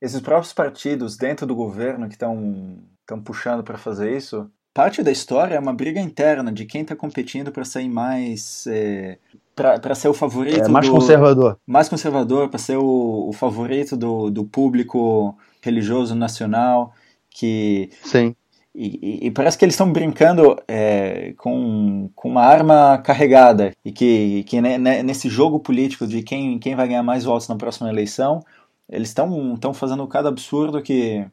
esses 0.00 0.20
próprios 0.20 0.52
partidos 0.52 1.16
dentro 1.16 1.48
do 1.48 1.56
governo 1.56 2.06
que 2.06 2.14
estão 2.14 2.78
puxando 3.24 3.64
para 3.64 3.76
fazer 3.76 4.16
isso, 4.16 4.48
parte 4.74 5.04
da 5.04 5.12
história 5.12 5.54
é 5.54 5.58
uma 5.58 5.72
briga 5.72 6.00
interna 6.00 6.52
de 6.52 6.66
quem 6.66 6.82
está 6.82 6.96
competindo 6.96 7.52
para 7.52 7.64
sair 7.64 7.88
mais. 7.88 8.66
É, 8.66 9.16
para 9.54 9.94
ser 9.94 10.08
o 10.08 10.14
favorito. 10.14 10.64
É, 10.64 10.68
mais 10.68 10.86
do, 10.86 10.92
conservador. 10.92 11.58
Mais 11.64 11.88
conservador, 11.88 12.48
para 12.48 12.58
ser 12.58 12.76
o, 12.76 13.28
o 13.28 13.32
favorito 13.32 13.96
do, 13.96 14.28
do 14.28 14.44
público 14.44 15.38
religioso 15.62 16.16
nacional. 16.16 16.92
Que, 17.30 17.88
Sim. 18.02 18.34
E, 18.74 19.26
e, 19.28 19.30
parece 19.30 19.56
que 19.56 19.64
eles 19.64 19.74
estão 19.74 19.92
brincando 19.92 20.56
é, 20.66 21.32
com, 21.36 22.10
com 22.16 22.28
uma 22.28 22.42
arma 22.42 22.98
carregada 22.98 23.70
e 23.84 23.92
que, 23.92 24.42
que 24.44 24.60
nesse 24.60 25.28
jogo 25.28 25.60
político 25.60 26.08
de 26.08 26.22
quem, 26.22 26.58
quem 26.58 26.74
vai 26.74 26.88
ganhar 26.88 27.04
mais 27.04 27.22
votos 27.22 27.46
na 27.46 27.54
próxima 27.54 27.88
eleição, 27.88 28.40
eles 28.88 29.10
estão 29.10 29.72
fazendo 29.72 30.04
cada 30.08 30.28
absurdo 30.28 30.82
que, 30.82 31.24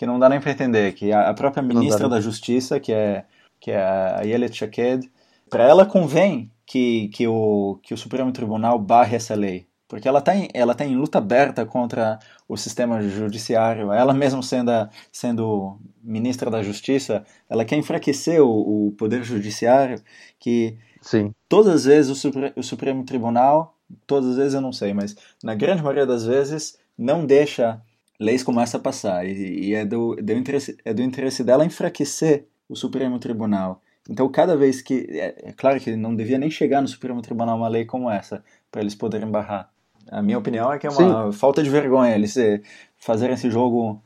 que 0.00 0.06
não 0.06 0.18
dá 0.18 0.30
nem 0.30 0.40
para 0.40 0.50
entender, 0.50 0.94
que 0.94 1.12
a, 1.12 1.34
própria 1.34 1.62
ministra 1.62 2.08
da 2.08 2.22
Justiça, 2.22 2.80
que 2.80 2.90
é, 2.90 3.26
que 3.60 3.70
é 3.70 3.82
a 3.82 4.22
Yelet 4.22 4.56
Shaked, 4.56 5.10
para 5.50 5.64
ela 5.64 5.84
convém 5.84 6.50
que, 6.64 7.08
que, 7.08 7.28
o, 7.28 7.78
que 7.82 7.92
o 7.92 7.98
Supremo 7.98 8.32
Tribunal 8.32 8.78
barre 8.78 9.16
essa 9.16 9.34
lei, 9.34 9.66
porque 9.86 10.08
ela 10.08 10.20
está 10.20 10.34
em, 10.34 10.48
ela 10.54 10.74
tá 10.74 10.86
em 10.86 10.96
luta 10.96 11.18
aberta 11.18 11.66
contra 11.66 12.18
o 12.48 12.56
sistema 12.56 13.02
judiciário. 13.02 13.92
Ela 13.92 14.14
mesmo 14.14 14.42
sendo, 14.42 14.70
a, 14.70 14.88
sendo 15.12 15.78
ministra 16.02 16.50
da 16.50 16.62
Justiça, 16.62 17.22
ela 17.46 17.66
quer 17.66 17.76
enfraquecer 17.76 18.40
o, 18.40 18.86
o 18.86 18.92
poder 18.92 19.22
judiciário, 19.22 20.00
que 20.38 20.78
Sim. 21.02 21.34
todas 21.46 21.74
as 21.74 21.84
vezes 21.84 22.10
o, 22.10 22.14
Supre, 22.14 22.54
o 22.56 22.62
Supremo 22.62 23.04
Tribunal, 23.04 23.76
todas 24.06 24.30
as 24.30 24.36
vezes 24.38 24.54
eu 24.54 24.62
não 24.62 24.72
sei, 24.72 24.94
mas 24.94 25.14
na 25.44 25.54
grande 25.54 25.82
maioria 25.82 26.06
das 26.06 26.24
vezes 26.24 26.78
não 26.96 27.26
deixa 27.26 27.82
leis 28.20 28.42
como 28.42 28.60
essa 28.60 28.78
passar. 28.78 29.26
E, 29.26 29.70
e 29.70 29.74
é, 29.74 29.84
do, 29.84 30.14
do 30.14 30.32
interesse, 30.32 30.76
é 30.84 30.92
do 30.92 31.02
interesse 31.02 31.42
dela 31.42 31.64
enfraquecer 31.64 32.44
o 32.68 32.76
Supremo 32.76 33.18
Tribunal. 33.18 33.80
Então, 34.08 34.28
cada 34.28 34.56
vez 34.56 34.82
que. 34.82 35.06
É, 35.10 35.50
é 35.50 35.52
claro 35.52 35.80
que 35.80 35.96
não 35.96 36.14
devia 36.14 36.38
nem 36.38 36.50
chegar 36.50 36.82
no 36.82 36.88
Supremo 36.88 37.22
Tribunal 37.22 37.56
uma 37.56 37.68
lei 37.68 37.84
como 37.84 38.10
essa, 38.10 38.44
para 38.70 38.82
eles 38.82 38.94
poderem 38.94 39.28
barrar. 39.28 39.70
A 40.10 40.20
minha 40.20 40.38
opinião 40.38 40.72
é 40.72 40.78
que 40.78 40.86
é 40.86 40.90
uma 40.90 41.32
Sim. 41.32 41.38
falta 41.38 41.62
de 41.62 41.70
vergonha 41.70 42.14
eles 42.14 42.36
eh, 42.36 42.60
fazerem 42.98 43.34
esse 43.34 43.50
jogo 43.50 44.02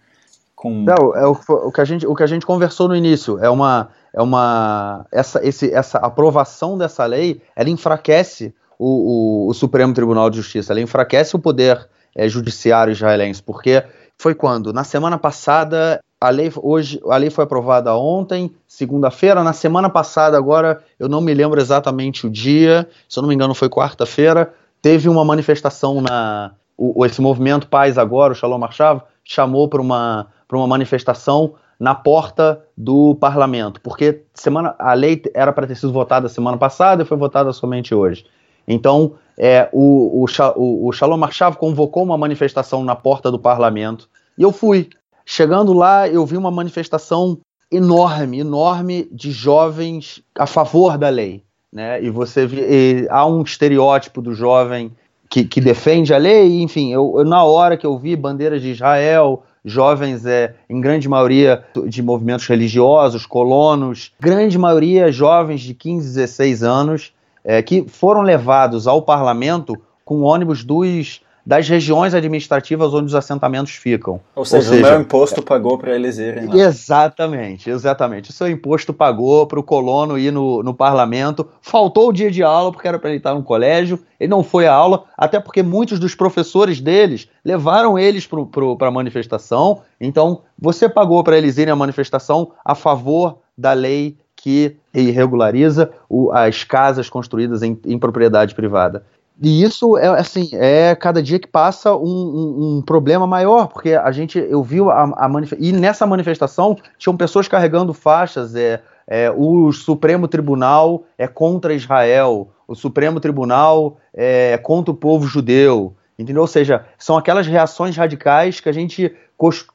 com. 0.55 0.85
Não, 0.85 1.15
é 1.17 1.27
o, 1.27 1.33
o, 1.49 1.73
que 1.73 1.81
a 1.81 1.85
gente, 1.85 2.07
o 2.07 2.15
que 2.15 2.23
a 2.23 2.27
gente 2.27 2.45
conversou 2.45 2.89
no 2.89 2.97
início. 2.97 3.39
É 3.43 3.49
uma. 3.49 3.91
É 4.13 4.23
uma 4.23 5.07
essa, 5.11 5.45
esse, 5.45 5.73
essa 5.75 5.99
aprovação 5.99 6.79
dessa 6.79 7.05
lei 7.05 7.41
ela 7.57 7.69
enfraquece 7.69 8.55
o, 8.79 9.47
o, 9.47 9.49
o 9.49 9.55
Supremo 9.55 9.93
Tribunal 9.93 10.31
de 10.31 10.37
Justiça, 10.37 10.73
ela 10.73 10.81
enfraquece 10.81 11.35
o 11.35 11.39
poder 11.39 11.89
é, 12.15 12.29
judiciário 12.29 12.93
israelense, 12.93 13.43
porque 13.43 13.83
foi 14.19 14.35
quando? 14.35 14.73
Na 14.73 14.85
semana 14.85 15.19
passada, 15.19 16.01
a 16.21 16.31
lei, 16.31 16.51
hoje, 16.57 17.01
a 17.07 17.17
lei 17.17 17.31
foi 17.31 17.45
aprovada 17.45 17.95
ontem, 17.95 18.51
segunda-feira. 18.67 19.43
Na 19.43 19.53
semana 19.53 19.91
passada, 19.91 20.37
agora, 20.37 20.83
eu 20.99 21.09
não 21.09 21.21
me 21.21 21.35
lembro 21.35 21.61
exatamente 21.61 22.27
o 22.27 22.31
dia, 22.31 22.89
se 23.09 23.19
eu 23.19 23.23
não 23.23 23.29
me 23.29 23.35
engano, 23.35 23.55
foi 23.55 23.69
quarta-feira. 23.69 24.53
Teve 24.81 25.09
uma 25.09 25.25
manifestação 25.25 26.01
na. 26.01 26.53
O, 26.77 27.05
esse 27.07 27.21
movimento 27.21 27.69
Paz 27.69 27.97
Agora, 27.99 28.33
o 28.33 28.37
Shalom 28.37 28.59
Marchav, 28.59 29.03
chamou 29.23 29.69
para 29.69 29.81
uma, 29.81 30.27
uma 30.51 30.67
manifestação 30.67 31.55
na 31.79 31.95
porta 31.95 32.65
do 32.77 33.15
parlamento, 33.17 33.81
porque 33.81 34.23
semana, 34.33 34.75
a 34.79 34.95
lei 34.95 35.23
era 35.35 35.53
para 35.53 35.67
ter 35.67 35.75
sido 35.77 35.93
votada 35.93 36.29
semana 36.29 36.57
passada 36.57 37.03
e 37.03 37.07
foi 37.07 37.17
votada 37.17 37.53
somente 37.53 37.95
hoje. 37.95 38.25
Então, 38.67 39.15
é, 39.39 39.69
o, 39.73 40.25
o, 40.57 40.89
o 40.89 40.93
Shalom 40.93 41.17
Marchav 41.17 41.57
convocou 41.57 42.03
uma 42.03 42.17
manifestação 42.17 42.85
na 42.85 42.95
porta 42.95 43.31
do 43.31 43.39
parlamento 43.39 44.09
e 44.39 44.43
eu 44.43 44.53
fui. 44.53 44.89
Chegando 45.27 45.73
lá, 45.73 46.07
eu 46.07 46.27
vi 46.27 46.37
uma 46.37 46.51
manifestação 46.51 47.39
enorme, 47.71 48.41
enorme 48.41 49.09
de 49.11 49.31
jovens 49.31 50.23
a 50.39 50.47
favor 50.47 50.99
da 50.99 51.09
lei. 51.09 51.43
Né? 51.73 52.03
E 52.05 52.11
você 52.11 52.47
e 52.47 53.07
há 53.11 53.27
um 53.27 53.43
estereótipo 53.43 54.21
do 54.21 54.35
jovem 54.35 54.93
que, 55.29 55.45
que 55.45 55.61
defende 55.61 56.15
a 56.15 56.19
lei, 56.19 56.63
enfim, 56.63 56.93
eu, 56.93 57.15
eu, 57.19 57.25
na 57.25 57.43
hora 57.43 57.77
que 57.77 57.85
eu 57.85 57.99
vi 57.99 58.15
bandeiras 58.15 58.63
de 58.63 58.71
Israel, 58.71 59.43
jovens 59.65 60.25
é, 60.27 60.55
em 60.71 60.81
grande 60.81 61.09
maioria 61.09 61.65
de 61.89 62.03
movimentos 62.03 62.47
religiosos, 62.47 63.27
colonos, 63.27 64.13
grande 64.21 64.57
maioria 64.57 65.11
jovens 65.11 65.63
de 65.63 65.75
15, 65.75 66.15
16 66.15 66.63
anos, 66.63 67.13
é, 67.45 67.63
que 67.63 67.87
foram 67.87 68.23
levados 68.23 68.87
ao 68.87 69.03
parlamento 69.03 69.77
com 70.05 70.23
ônibus 70.23 70.65
dos 70.65 71.21
das 71.47 71.69
regiões 71.69 72.15
administrativas 72.15 72.95
onde 72.95 73.07
os 73.07 73.15
assentamentos 73.15 73.73
ficam. 73.73 74.19
Ou 74.35 74.45
seja, 74.45 74.71
Ou 74.71 74.77
seja 74.77 74.87
o 74.87 74.91
meu 74.93 75.01
imposto 75.03 75.43
pagou 75.43 75.77
para 75.77 75.95
eles 75.95 76.17
irem 76.17 76.47
lá. 76.47 76.57
Exatamente, 76.57 77.69
exatamente. 77.69 78.31
O 78.31 78.33
seu 78.33 78.49
imposto 78.49 78.95
pagou 78.95 79.47
para 79.47 79.61
o 79.61 79.63
colono 79.63 80.19
ir 80.19 80.33
no, 80.33 80.63
no 80.63 80.73
parlamento. 80.73 81.47
Faltou 81.61 82.09
o 82.09 82.13
dia 82.13 82.31
de 82.31 82.43
aula 82.43 82.73
porque 82.73 82.89
era 82.89 82.99
para 82.99 83.11
ele 83.11 83.19
estar 83.19 83.35
no 83.35 83.43
colégio. 83.43 84.01
Ele 84.19 84.31
não 84.31 84.43
foi 84.43 84.67
à 84.67 84.73
aula, 84.73 85.05
até 85.19 85.39
porque 85.39 85.63
muitos 85.63 85.99
dos 85.99 86.15
professores 86.15 86.81
deles 86.81 87.29
levaram 87.45 87.99
eles 87.99 88.27
para 88.27 88.89
a 88.89 88.91
manifestação. 88.91 89.83
Então, 90.01 90.43
você 90.59 90.89
pagou 90.89 91.23
para 91.23 91.37
eles 91.37 91.59
irem 91.59 91.73
à 91.73 91.77
manifestação 91.77 92.53
a 92.65 92.75
favor 92.75 93.41
da 93.57 93.75
lei 93.75 94.17
que 94.35 94.77
irregulariza 95.03 95.91
o, 96.09 96.31
as 96.33 96.65
casas 96.65 97.09
construídas 97.09 97.63
em, 97.63 97.79
em 97.85 97.99
propriedade 97.99 98.55
privada. 98.55 99.05
E 99.41 99.63
isso 99.65 99.99
é 99.99 100.07
assim, 100.07 100.51
é 100.53 100.95
cada 100.95 101.21
dia 101.21 101.41
que 101.41 101.49
passa 101.49 101.95
um, 101.97 102.05
um, 102.05 102.77
um 102.79 102.83
problema 102.83 103.27
maior, 103.27 103.67
porque 103.67 103.93
a 103.93 104.13
gente, 104.13 104.39
eu 104.39 104.63
vi 104.63 104.81
a, 104.81 105.03
a 105.03 105.31
e 105.59 105.73
nessa 105.73 106.07
manifestação 106.07 106.77
tinham 106.97 107.17
pessoas 107.17 107.49
carregando 107.49 107.93
faixas, 107.93 108.55
é, 108.55 108.81
é, 109.07 109.33
o 109.37 109.73
Supremo 109.73 110.29
Tribunal 110.29 111.03
é 111.19 111.27
contra 111.27 111.75
Israel, 111.75 112.49
o 112.69 112.77
Supremo 112.77 113.19
Tribunal 113.19 113.97
é 114.15 114.57
contra 114.59 114.93
o 114.93 114.97
povo 114.97 115.27
judeu, 115.27 115.95
entendeu? 116.19 116.43
Ou 116.43 116.49
seja, 116.49 116.85
são 116.99 117.17
aquelas 117.17 117.47
reações 117.47 117.97
radicais 117.97 118.61
que 118.61 118.69
a 118.69 118.73
gente 118.73 119.15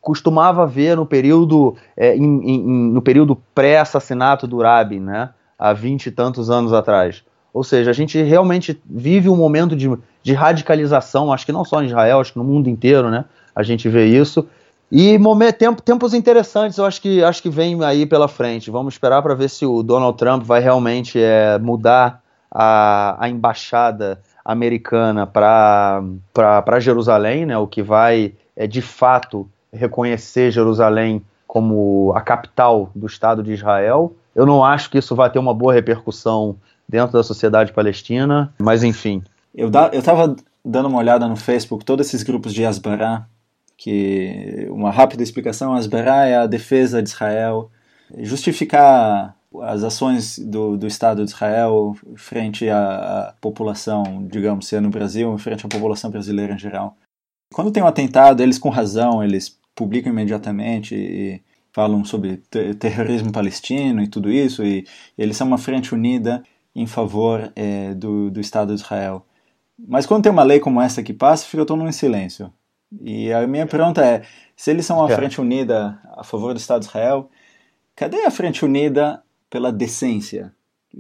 costumava 0.02 0.66
ver 0.66 0.96
no 0.96 1.06
período, 1.06 1.76
é, 1.96 2.16
em, 2.16 2.24
em, 2.24 2.92
no 2.92 3.02
período 3.02 3.36
pré-assassinato 3.54 4.48
do 4.48 4.62
Rabin, 4.62 5.02
né? 5.02 5.30
Há 5.58 5.74
vinte 5.74 6.08
e 6.08 6.12
tantos 6.12 6.50
anos 6.50 6.72
atrás. 6.72 7.24
Ou 7.54 7.64
seja, 7.64 7.92
a 7.92 7.94
gente 7.94 8.22
realmente 8.22 8.82
vive 8.86 9.28
um 9.28 9.36
momento 9.36 9.76
de, 9.76 9.92
de 10.24 10.34
radicalização, 10.34 11.34
acho 11.34 11.46
que 11.46 11.52
não 11.52 11.66
só 11.66 11.84
em 11.84 11.88
Israel, 11.88 12.20
acho 12.20 12.32
que 12.34 12.40
no 12.40 12.46
mundo 12.46 12.70
inteiro, 12.70 13.10
né? 13.10 13.26
A 13.54 13.64
gente 13.64 13.90
vê 13.90 14.06
isso. 14.06 14.48
E 14.92 15.20
tempos 15.84 16.14
interessantes, 16.14 16.78
eu 16.78 16.86
acho 16.86 17.02
que, 17.02 17.24
acho 17.24 17.44
que 17.44 17.50
vem 17.50 17.84
aí 17.84 18.06
pela 18.06 18.28
frente. 18.28 18.72
Vamos 18.72 18.94
esperar 18.94 19.22
para 19.22 19.36
ver 19.36 19.50
se 19.50 19.66
o 19.66 19.84
Donald 19.84 20.18
Trump 20.18 20.44
vai 20.44 20.62
realmente 20.62 21.20
é, 21.22 21.60
mudar 21.60 22.24
a, 22.50 23.18
a 23.20 23.30
embaixada 23.30 24.22
americana 24.44 25.28
para 25.28 26.80
Jerusalém, 26.80 27.46
né? 27.46 27.58
O 27.58 27.68
que 27.68 27.82
vai, 27.82 28.34
é, 28.56 28.66
de 28.66 28.82
fato, 28.82 29.50
reconhecer 29.72 30.52
Jerusalém 30.52 31.24
como 31.48 32.14
a 32.16 32.22
capital 32.22 32.92
do 32.94 33.08
Estado 33.08 33.42
de 33.42 33.54
Israel. 33.54 34.14
Eu 34.36 34.46
não 34.46 34.64
acho 34.64 34.90
que 34.90 34.98
isso 34.98 35.16
vai 35.16 35.30
ter 35.30 35.40
uma 35.40 35.54
boa 35.54 35.74
repercussão 35.74 36.56
dentro 36.88 37.14
da 37.14 37.24
sociedade 37.24 37.74
palestina, 37.74 38.54
mas 38.60 38.84
enfim. 38.84 39.24
Eu, 39.54 39.70
da, 39.70 39.90
eu 39.94 40.02
tava 40.02 40.36
dando 40.64 40.88
uma 40.88 41.00
olhada 41.00 41.28
no 41.28 41.36
Facebook, 41.36 41.84
todos 41.84 42.08
esses 42.08 42.24
grupos 42.24 42.54
de 42.54 42.66
Asbará, 42.66 43.26
que 43.78 44.68
uma 44.70 44.92
rápida 44.92 45.24
explicação, 45.24 45.74
Asbará 45.74 46.26
é 46.26 46.36
a 46.36 46.46
defesa 46.46 47.02
de 47.02 47.10
Israel, 47.10 47.70
justificar 48.18 49.36
as 49.62 49.84
ações 49.84 50.38
do, 50.38 50.78
do 50.78 50.88
Estado 50.88 51.24
de 51.24 51.32
Israel 51.32 51.96
frente 52.16 52.70
à, 52.70 53.30
à 53.30 53.34
população, 53.42 54.28
digamos, 54.30 54.68
se 54.68 54.76
é 54.76 54.80
no 54.80 54.90
Brasil, 54.90 55.36
frente 55.38 55.66
à 55.66 55.70
população 55.70 56.12
brasileira 56.12 56.54
em 56.54 56.60
geral. 56.60 56.96
Quando 57.54 57.72
tem 57.72 57.82
um 57.82 57.88
atentado, 57.88 58.44
eles 58.44 58.60
com 58.60 58.70
razão, 58.70 59.24
eles 59.24 59.58
publicam 59.74 60.12
imediatamente 60.12 60.96
e 60.96 61.42
falam 61.72 62.04
sobre 62.06 62.38
terrorismo 62.80 63.32
palestino 63.32 64.02
e 64.02 64.08
tudo 64.08 64.32
isso, 64.32 64.64
e 64.64 64.86
eles 65.18 65.38
são 65.38 65.48
uma 65.48 65.58
frente 65.58 65.94
unida 65.94 66.44
em 66.76 66.86
favor 66.86 67.52
é, 67.56 67.94
do, 67.94 68.30
do 68.30 68.40
Estado 68.40 68.76
de 68.76 68.82
Israel. 68.82 69.26
Mas 69.88 70.06
quando 70.06 70.24
tem 70.24 70.32
uma 70.32 70.44
lei 70.44 70.60
como 70.60 70.82
essa 70.82 71.02
que 71.02 71.14
passa, 71.14 71.46
fica 71.46 71.66
todo 71.66 71.78
mundo 71.78 71.90
em 71.90 71.94
silêncio. 71.94 72.52
E 73.02 73.32
a 73.32 73.46
minha 73.48 73.66
pergunta 73.66 74.04
é: 74.04 74.24
se 74.56 74.72
eles 74.72 74.86
são 74.86 74.98
uma 74.98 75.12
é. 75.12 75.16
frente 75.16 75.40
unida 75.40 76.00
a 76.16 76.24
favor 76.24 76.54
do 76.54 76.60
Estado 76.60 76.82
de 76.82 76.88
Israel, 76.88 77.30
cadê 77.96 78.26
a 78.26 78.32
frente 78.32 78.66
unida 78.66 79.24
pela 79.50 79.72
decência, 79.72 80.54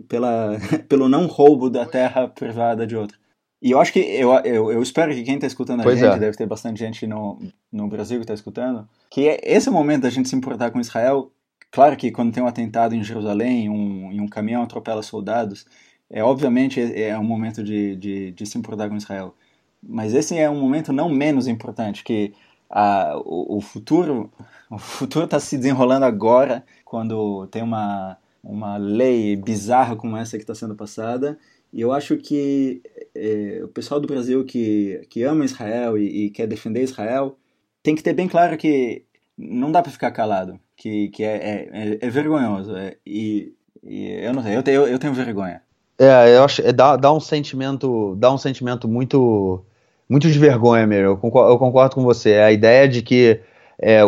pela, 0.07 0.57
pelo 0.87 1.09
não 1.09 1.27
roubo 1.27 1.69
da 1.69 1.85
terra 1.85 2.27
privada 2.27 2.85
de 2.85 2.95
outro? 2.95 3.17
E 3.61 3.71
eu 3.71 3.81
acho 3.81 3.91
que, 3.91 3.99
eu, 3.99 4.31
eu, 4.45 4.71
eu 4.71 4.81
espero 4.81 5.13
que 5.13 5.23
quem 5.23 5.35
está 5.35 5.45
escutando 5.45 5.81
a 5.81 5.83
pois 5.83 5.99
gente, 5.99 6.15
é. 6.15 6.19
deve 6.19 6.37
ter 6.37 6.45
bastante 6.45 6.79
gente 6.79 7.05
no, 7.05 7.39
no 7.71 7.89
Brasil 7.89 8.17
que 8.17 8.23
está 8.23 8.33
escutando, 8.33 8.87
que 9.09 9.27
é 9.27 9.39
esse 9.43 9.69
momento 9.69 10.03
da 10.03 10.09
gente 10.09 10.29
se 10.29 10.35
importar 10.35 10.71
com 10.71 10.79
Israel 10.79 11.29
Claro 11.71 11.95
que 11.95 12.11
quando 12.11 12.33
tem 12.33 12.41
um 12.41 12.47
atentado 12.47 12.95
em 12.95 13.03
Jerusalém, 13.03 13.69
um, 13.69 14.11
em 14.11 14.19
um 14.19 14.27
caminhão 14.27 14.63
atropela 14.63 15.03
soldados, 15.03 15.65
é 16.09 16.23
obviamente 16.23 16.79
é, 16.79 17.09
é 17.09 17.19
um 17.19 17.23
momento 17.23 17.63
de, 17.63 17.95
de, 17.95 18.31
de, 18.31 18.45
se 18.45 18.57
importar 18.57 18.89
com 18.89 18.95
Israel. 18.97 19.35
Mas 19.81 20.13
esse 20.13 20.37
é 20.37 20.49
um 20.49 20.59
momento 20.59 20.91
não 20.91 21.09
menos 21.09 21.47
importante, 21.47 22.03
que 22.03 22.33
a, 22.69 23.15
o, 23.17 23.57
o 23.57 23.61
futuro 23.61 24.31
o 24.69 24.77
futuro 24.77 25.25
está 25.25 25.39
se 25.39 25.57
desenrolando 25.57 26.05
agora, 26.05 26.63
quando 26.85 27.47
tem 27.47 27.61
uma, 27.63 28.17
uma 28.43 28.77
lei 28.77 29.35
bizarra 29.35 29.95
como 29.95 30.17
essa 30.17 30.37
que 30.37 30.43
está 30.43 30.55
sendo 30.55 30.75
passada, 30.75 31.37
e 31.71 31.81
eu 31.81 31.91
acho 31.91 32.17
que 32.17 32.81
é, 33.15 33.61
o 33.63 33.67
pessoal 33.67 33.99
do 33.99 34.07
Brasil 34.07 34.43
que, 34.43 35.05
que 35.09 35.23
ama 35.23 35.45
Israel 35.45 35.97
e, 35.97 36.25
e 36.25 36.29
quer 36.31 36.47
defender 36.47 36.83
Israel 36.83 37.37
tem 37.83 37.95
que 37.95 38.03
ter 38.03 38.13
bem 38.13 38.27
claro 38.27 38.57
que 38.57 39.03
não 39.37 39.71
dá 39.71 39.81
para 39.81 39.91
ficar 39.91 40.11
calado 40.11 40.59
que, 40.79 41.09
que 41.09 41.23
é, 41.23 41.35
é, 41.35 41.69
é, 41.71 41.97
é 42.01 42.09
vergonhoso. 42.09 42.75
É, 42.75 42.95
e, 43.05 43.53
e, 43.83 44.23
eu 44.23 44.33
não 44.33 44.41
sei, 44.41 44.55
eu 44.55 44.63
tenho, 44.63 44.87
eu 44.87 44.97
tenho 44.97 45.13
vergonha. 45.13 45.61
É, 45.99 46.37
eu 46.37 46.45
acho, 46.45 46.61
é, 46.61 46.71
dá, 46.71 46.95
dá 46.95 47.11
um 47.11 47.19
sentimento, 47.19 48.15
dá 48.15 48.31
um 48.31 48.37
sentimento 48.37 48.87
muito, 48.87 49.63
muito 50.07 50.31
de 50.31 50.39
vergonha 50.39 50.87
mesmo. 50.87 51.07
Eu 51.07 51.17
concordo, 51.17 51.51
eu 51.51 51.59
concordo 51.59 51.95
com 51.95 52.03
você. 52.03 52.35
A 52.35 52.51
ideia 52.51 52.87
de 52.87 53.01
que 53.01 53.41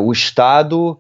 o 0.02 0.12
Estado, 0.12 0.98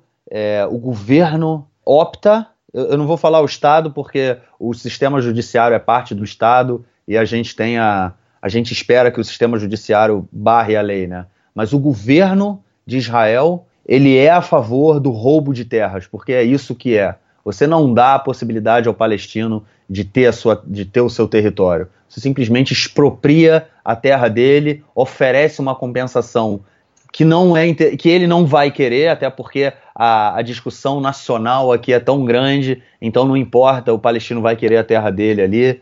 o 0.69 0.77
governo 0.77 1.67
opta. 1.85 2.47
Eu, 2.73 2.97
não 2.97 3.05
vou 3.05 3.17
falar 3.17 3.41
o 3.41 3.45
Estado 3.45 3.91
porque 3.91 4.37
o 4.59 4.73
sistema 4.73 5.21
judiciário 5.21 5.75
é 5.75 5.79
parte 5.79 6.15
do 6.15 6.23
Estado 6.23 6.85
e 7.07 7.17
a 7.17 7.25
gente 7.25 7.55
tem 7.55 7.77
a, 7.77 8.13
a 8.41 8.49
gente 8.49 8.71
espera 8.71 9.11
que 9.11 9.19
o 9.19 9.23
sistema 9.23 9.57
judiciário 9.59 10.27
barre 10.31 10.75
a 10.75 10.81
lei, 10.81 11.07
né? 11.07 11.25
Mas 11.53 11.73
o 11.73 11.79
governo 11.79 12.63
de 12.85 12.97
Israel 12.97 13.65
ele 13.85 14.17
é 14.17 14.29
a 14.29 14.41
favor 14.41 14.99
do 14.99 15.11
roubo 15.11 15.53
de 15.53 15.65
terras, 15.65 16.07
porque 16.07 16.31
é 16.31 16.43
isso 16.43 16.75
que 16.75 16.97
é. 16.97 17.15
Você 17.43 17.65
não 17.65 17.93
dá 17.93 18.15
a 18.15 18.19
possibilidade 18.19 18.87
ao 18.87 18.93
palestino 18.93 19.65
de 19.89 20.05
ter, 20.05 20.27
a 20.27 20.31
sua, 20.31 20.61
de 20.65 20.85
ter 20.85 21.01
o 21.01 21.09
seu 21.09 21.27
território. 21.27 21.87
Você 22.07 22.21
simplesmente 22.21 22.71
expropria 22.71 23.67
a 23.83 23.95
terra 23.95 24.27
dele, 24.27 24.83
oferece 24.93 25.59
uma 25.59 25.73
compensação 25.73 26.61
que 27.11 27.25
não 27.25 27.55
é 27.57 27.73
que 27.73 28.09
ele 28.09 28.25
não 28.25 28.45
vai 28.45 28.71
querer, 28.71 29.09
até 29.09 29.29
porque 29.29 29.73
a, 29.93 30.37
a, 30.37 30.41
discussão 30.41 31.01
nacional 31.01 31.71
aqui 31.71 31.91
é 31.91 31.99
tão 31.99 32.23
grande, 32.23 32.81
então 33.01 33.25
não 33.25 33.35
importa, 33.35 33.93
o 33.93 33.99
palestino 33.99 34.41
vai 34.41 34.55
querer 34.55 34.77
a 34.77 34.83
terra 34.83 35.09
dele 35.11 35.41
ali. 35.41 35.81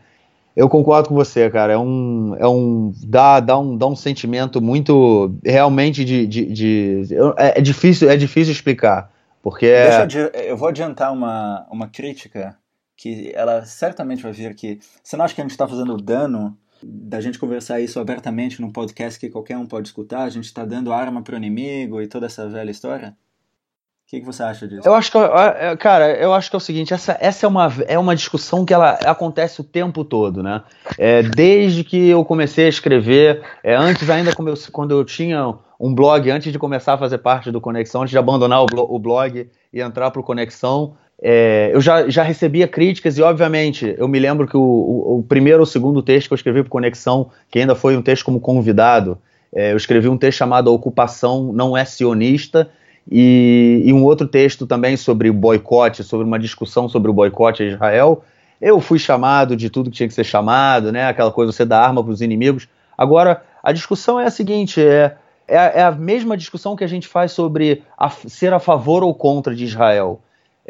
Eu 0.56 0.68
concordo 0.68 1.08
com 1.08 1.14
você, 1.14 1.48
cara. 1.48 1.72
É 1.72 1.78
um. 1.78 2.34
É 2.38 2.46
um 2.46 2.92
dá, 3.04 3.38
dá, 3.38 3.58
um, 3.58 3.76
dá 3.76 3.86
um 3.86 3.94
sentimento 3.94 4.60
muito. 4.60 5.32
Realmente 5.44 6.04
de. 6.04 6.26
de, 6.26 6.46
de 6.46 7.02
é, 7.36 7.58
é, 7.58 7.60
difícil, 7.62 8.10
é 8.10 8.16
difícil 8.16 8.52
explicar. 8.52 9.10
Porque. 9.42 9.66
É 9.66 10.06
eu, 10.12 10.42
eu 10.42 10.56
vou 10.56 10.68
adiantar 10.68 11.12
uma, 11.12 11.66
uma 11.70 11.88
crítica 11.88 12.56
que 12.96 13.32
ela 13.34 13.64
certamente 13.64 14.22
vai 14.22 14.32
vir 14.32 14.48
aqui. 14.48 14.78
Você 15.02 15.16
não 15.16 15.24
acha 15.24 15.34
que 15.34 15.40
a 15.40 15.44
gente 15.44 15.52
está 15.52 15.66
fazendo 15.66 15.96
dano 15.96 16.58
da 16.82 17.20
gente 17.20 17.38
conversar 17.38 17.80
isso 17.80 17.98
abertamente 17.98 18.60
num 18.60 18.70
podcast 18.70 19.18
que 19.18 19.28
qualquer 19.28 19.56
um 19.56 19.66
pode 19.66 19.88
escutar? 19.88 20.22
A 20.22 20.30
gente 20.30 20.44
está 20.44 20.64
dando 20.64 20.92
arma 20.92 21.22
para 21.22 21.34
o 21.34 21.36
inimigo 21.36 22.00
e 22.00 22.06
toda 22.06 22.26
essa 22.26 22.48
velha 22.48 22.70
história? 22.70 23.08
O 23.08 24.10
que, 24.10 24.20
que, 24.20 24.26
você 24.26 24.42
acha 24.42 24.66
disso? 24.66 24.88
Eu 24.88 24.94
acho 24.94 25.12
que, 25.12 25.18
é, 25.18 25.76
cara, 25.76 26.16
eu 26.16 26.34
acho 26.34 26.50
que 26.50 26.56
é 26.56 26.58
o 26.58 26.60
seguinte, 26.60 26.92
essa, 26.92 27.16
essa 27.20 27.46
é, 27.46 27.48
uma, 27.48 27.72
é 27.86 27.96
uma 27.96 28.16
discussão 28.16 28.64
que 28.64 28.74
ela 28.74 28.94
acontece 29.04 29.60
o 29.60 29.64
tempo 29.64 30.04
todo, 30.04 30.42
né? 30.42 30.64
É, 30.98 31.22
desde 31.22 31.84
que 31.84 32.08
eu 32.08 32.24
comecei 32.24 32.66
a 32.66 32.68
escrever, 32.68 33.40
é, 33.62 33.76
antes 33.76 34.10
ainda 34.10 34.30
eu, 34.30 34.54
quando 34.72 34.90
eu 34.90 35.04
tinha 35.04 35.54
um 35.80 35.94
blog, 35.94 36.30
antes 36.30 36.52
de 36.52 36.58
começar 36.58 36.94
a 36.94 36.98
fazer 36.98 37.18
parte 37.18 37.50
do 37.50 37.60
Conexão, 37.60 38.02
antes 38.02 38.10
de 38.10 38.18
abandonar 38.18 38.62
o, 38.62 38.98
blog 38.98 39.48
e 39.72 39.80
entrar 39.80 40.10
para 40.10 40.20
o 40.20 40.24
Conexão, 40.24 40.96
é, 41.22 41.70
eu 41.72 41.80
já, 41.80 42.08
já 42.08 42.22
recebia 42.22 42.66
críticas 42.66 43.18
e, 43.18 43.22
obviamente, 43.22 43.94
eu 43.98 44.08
me 44.08 44.18
lembro 44.18 44.46
que 44.46 44.56
o, 44.56 44.60
o, 44.60 45.18
o 45.18 45.22
primeiro 45.22 45.60
ou 45.60 45.66
segundo 45.66 46.02
texto 46.02 46.28
que 46.28 46.34
eu 46.34 46.36
escrevi 46.36 46.62
para 46.62 46.70
Conexão, 46.70 47.30
que 47.50 47.58
ainda 47.58 47.74
foi 47.74 47.96
um 47.96 48.02
texto 48.02 48.24
como 48.24 48.40
convidado, 48.40 49.18
é, 49.52 49.72
eu 49.72 49.76
escrevi 49.76 50.08
um 50.08 50.16
texto 50.16 50.38
chamado 50.38 50.70
A 50.70 50.72
Ocupação 50.72 51.52
Não 51.52 51.76
É 51.76 51.84
Sionista, 51.84 52.70
e, 53.10 53.82
e 53.84 53.92
um 53.92 54.04
outro 54.04 54.26
texto 54.26 54.66
também 54.66 54.96
sobre 54.96 55.30
boicote, 55.30 56.04
sobre 56.04 56.26
uma 56.26 56.38
discussão 56.38 56.88
sobre 56.88 57.10
o 57.10 57.14
boicote 57.14 57.62
a 57.62 57.66
Israel. 57.66 58.24
Eu 58.60 58.80
fui 58.80 58.98
chamado 58.98 59.56
de 59.56 59.70
tudo 59.70 59.90
que 59.90 59.96
tinha 59.96 60.08
que 60.08 60.14
ser 60.14 60.24
chamado, 60.24 60.92
né? 60.92 61.06
Aquela 61.06 61.32
coisa, 61.32 61.50
você 61.50 61.64
dá 61.64 61.80
arma 61.80 62.04
para 62.04 62.12
os 62.12 62.20
inimigos. 62.20 62.68
Agora, 62.96 63.42
a 63.62 63.72
discussão 63.72 64.20
é 64.20 64.26
a 64.26 64.30
seguinte: 64.30 64.80
é, 64.80 65.16
é, 65.48 65.80
é, 65.80 65.82
a 65.82 65.90
mesma 65.90 66.36
discussão 66.36 66.76
que 66.76 66.84
a 66.84 66.86
gente 66.86 67.08
faz 67.08 67.32
sobre 67.32 67.82
a, 67.98 68.10
ser 68.10 68.52
a 68.52 68.60
favor 68.60 69.02
ou 69.02 69.14
contra 69.14 69.54
de 69.54 69.64
Israel. 69.64 70.20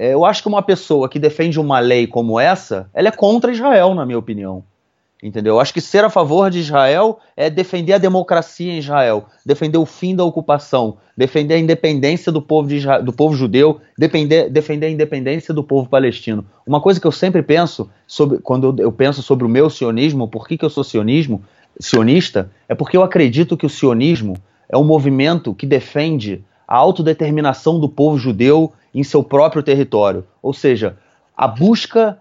É, 0.00 0.14
eu 0.14 0.24
acho 0.24 0.40
que 0.40 0.48
uma 0.48 0.62
pessoa 0.62 1.10
que 1.10 1.18
defende 1.18 1.60
uma 1.60 1.78
lei 1.78 2.06
como 2.06 2.40
essa, 2.40 2.88
ela 2.94 3.08
é 3.08 3.10
contra 3.10 3.52
Israel, 3.52 3.94
na 3.94 4.06
minha 4.06 4.18
opinião. 4.18 4.64
Entendeu? 5.22 5.56
Eu 5.56 5.60
acho 5.60 5.74
que 5.74 5.80
ser 5.82 6.02
a 6.02 6.08
favor 6.08 6.50
de 6.50 6.58
Israel 6.58 7.18
é 7.36 7.50
defender 7.50 7.92
a 7.92 7.98
democracia 7.98 8.72
em 8.72 8.78
Israel, 8.78 9.26
defender 9.44 9.76
o 9.76 9.84
fim 9.84 10.16
da 10.16 10.24
ocupação, 10.24 10.96
defender 11.14 11.52
a 11.52 11.58
independência 11.58 12.32
do 12.32 12.40
povo, 12.40 12.66
de 12.66 12.76
Israel, 12.76 13.02
do 13.02 13.12
povo 13.12 13.36
judeu, 13.36 13.78
defender, 13.98 14.48
defender 14.48 14.86
a 14.86 14.90
independência 14.90 15.52
do 15.52 15.62
povo 15.62 15.86
palestino. 15.86 16.46
Uma 16.66 16.80
coisa 16.80 16.98
que 16.98 17.06
eu 17.06 17.12
sempre 17.12 17.42
penso, 17.42 17.90
sobre, 18.06 18.38
quando 18.38 18.74
eu, 18.78 18.90
penso 18.90 19.22
sobre 19.22 19.44
o 19.44 19.50
meu 19.50 19.68
sionismo, 19.68 20.26
por 20.26 20.48
que, 20.48 20.56
que 20.56 20.64
eu 20.64 20.70
sou 20.70 20.82
sionismo, 20.82 21.44
sionista, 21.78 22.50
é 22.66 22.74
porque 22.74 22.96
eu 22.96 23.02
acredito 23.02 23.54
que 23.54 23.66
o 23.66 23.70
sionismo 23.70 24.34
é 24.66 24.78
um 24.78 24.84
movimento 24.84 25.54
que 25.54 25.66
defende 25.66 26.42
a 26.70 26.76
autodeterminação 26.76 27.80
do 27.80 27.88
povo 27.88 28.16
judeu 28.16 28.72
em 28.94 29.02
seu 29.02 29.24
próprio 29.24 29.60
território, 29.60 30.24
ou 30.40 30.54
seja, 30.54 30.96
a 31.36 31.48
busca 31.48 32.20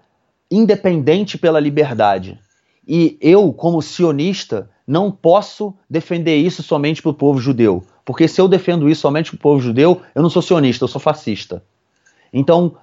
independente 0.49 1.37
pela 1.37 1.59
liberdade. 1.59 2.39
E 2.87 3.15
eu, 3.21 3.53
como 3.53 3.79
sionista, 3.79 4.67
não 4.87 5.11
posso 5.11 5.75
defender 5.87 6.37
isso 6.37 6.63
somente 6.63 6.99
para 6.99 7.11
o 7.11 7.13
povo 7.13 7.39
judeu. 7.39 7.83
Porque 8.03 8.27
se 8.27 8.41
eu 8.41 8.47
defendo 8.47 8.89
isso 8.89 9.01
somente 9.01 9.29
para 9.29 9.37
o 9.37 9.39
povo 9.39 9.61
judeu, 9.61 10.01
eu 10.15 10.23
não 10.23 10.31
sou 10.31 10.41
sionista, 10.41 10.83
eu 10.83 10.87
sou 10.87 10.99
fascista. 10.99 11.63
Então, 12.33 12.75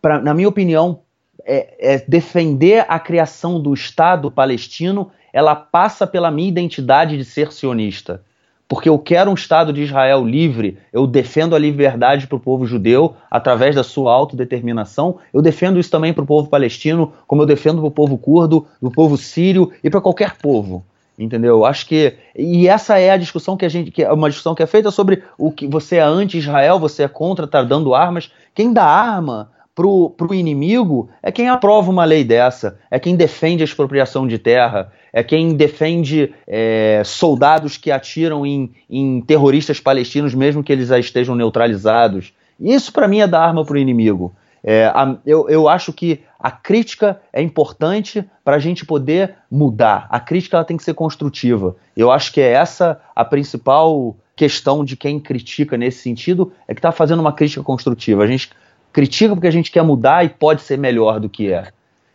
pra, 0.00 0.22
na 0.22 0.32
minha 0.32 0.48
opinião, 0.48 1.00
é, 1.44 1.96
é 1.96 2.04
defender 2.08 2.86
a 2.88 2.98
criação 2.98 3.60
do 3.60 3.74
Estado 3.74 4.30
palestino, 4.30 5.10
ela 5.34 5.54
passa 5.54 6.06
pela 6.06 6.30
minha 6.30 6.48
identidade 6.48 7.18
de 7.18 7.26
ser 7.26 7.52
sionista 7.52 8.24
porque 8.70 8.88
eu 8.88 8.96
quero 9.00 9.32
um 9.32 9.34
Estado 9.34 9.72
de 9.72 9.82
Israel 9.82 10.24
livre, 10.24 10.78
eu 10.92 11.04
defendo 11.04 11.56
a 11.56 11.58
liberdade 11.58 12.28
para 12.28 12.36
o 12.36 12.40
povo 12.40 12.64
judeu 12.64 13.16
através 13.28 13.74
da 13.74 13.82
sua 13.82 14.12
autodeterminação, 14.12 15.18
eu 15.34 15.42
defendo 15.42 15.80
isso 15.80 15.90
também 15.90 16.12
para 16.12 16.22
o 16.22 16.26
povo 16.26 16.48
palestino, 16.48 17.12
como 17.26 17.42
eu 17.42 17.46
defendo 17.46 17.78
para 17.78 17.88
o 17.88 17.90
povo 17.90 18.16
curdo, 18.16 18.64
o 18.80 18.88
povo 18.88 19.16
sírio 19.16 19.72
e 19.82 19.90
para 19.90 20.00
qualquer 20.00 20.36
povo. 20.36 20.84
Entendeu? 21.18 21.64
Acho 21.64 21.84
que. 21.84 22.14
E 22.34 22.68
essa 22.68 22.96
é 22.96 23.10
a 23.10 23.16
discussão 23.16 23.56
que 23.56 23.64
a 23.64 23.68
gente. 23.68 23.90
Que 23.90 24.04
é 24.04 24.12
uma 24.12 24.30
discussão 24.30 24.54
que 24.54 24.62
é 24.62 24.66
feita 24.66 24.92
sobre 24.92 25.24
o 25.36 25.50
que 25.50 25.66
você 25.66 25.96
é 25.96 26.02
anti-Israel, 26.02 26.78
você 26.78 27.02
é 27.02 27.08
contra 27.08 27.48
tá 27.48 27.62
dando 27.64 27.92
armas. 27.92 28.30
Quem 28.54 28.72
dá 28.72 28.84
arma 28.84 29.50
pro, 29.74 30.10
pro 30.10 30.32
inimigo 30.32 31.08
é 31.22 31.32
quem 31.32 31.48
aprova 31.48 31.90
uma 31.90 32.04
lei 32.04 32.22
dessa, 32.22 32.78
é 32.90 32.98
quem 32.98 33.16
defende 33.16 33.62
a 33.62 33.64
expropriação 33.64 34.28
de 34.28 34.38
terra, 34.38 34.92
é 35.12 35.22
quem 35.22 35.54
defende 35.54 36.32
é, 36.46 37.02
soldados 37.04 37.76
que 37.76 37.90
atiram 37.90 38.46
em, 38.46 38.70
em 38.88 39.20
terroristas 39.20 39.80
palestinos, 39.80 40.34
mesmo 40.34 40.62
que 40.62 40.72
eles 40.72 40.88
já 40.88 40.98
estejam 40.98 41.34
neutralizados. 41.34 42.32
Isso, 42.58 42.92
para 42.92 43.08
mim, 43.08 43.20
é 43.20 43.26
dar 43.26 43.46
arma 43.46 43.64
para 43.64 43.74
o 43.74 43.78
inimigo. 43.78 44.32
É, 44.62 44.86
a, 44.86 45.16
eu, 45.24 45.48
eu 45.48 45.68
acho 45.68 45.92
que 45.92 46.20
a 46.38 46.50
crítica 46.50 47.20
é 47.32 47.40
importante 47.40 48.24
para 48.44 48.56
a 48.56 48.58
gente 48.58 48.84
poder 48.84 49.34
mudar. 49.50 50.06
A 50.10 50.20
crítica 50.20 50.56
ela 50.56 50.64
tem 50.64 50.76
que 50.76 50.84
ser 50.84 50.94
construtiva. 50.94 51.76
Eu 51.96 52.10
acho 52.10 52.32
que 52.32 52.40
é 52.40 52.52
essa 52.52 53.00
a 53.14 53.24
principal 53.24 54.16
questão 54.36 54.82
de 54.84 54.96
quem 54.96 55.20
critica 55.20 55.76
nesse 55.76 56.02
sentido, 56.02 56.50
é 56.66 56.72
que 56.72 56.78
está 56.78 56.90
fazendo 56.90 57.20
uma 57.20 57.32
crítica 57.32 57.62
construtiva. 57.62 58.22
A 58.22 58.26
gente 58.26 58.50
critica 58.90 59.34
porque 59.34 59.46
a 59.46 59.50
gente 59.50 59.70
quer 59.70 59.82
mudar 59.82 60.24
e 60.24 60.30
pode 60.30 60.62
ser 60.62 60.78
melhor 60.78 61.20
do 61.20 61.28
que 61.28 61.52
é. 61.52 61.68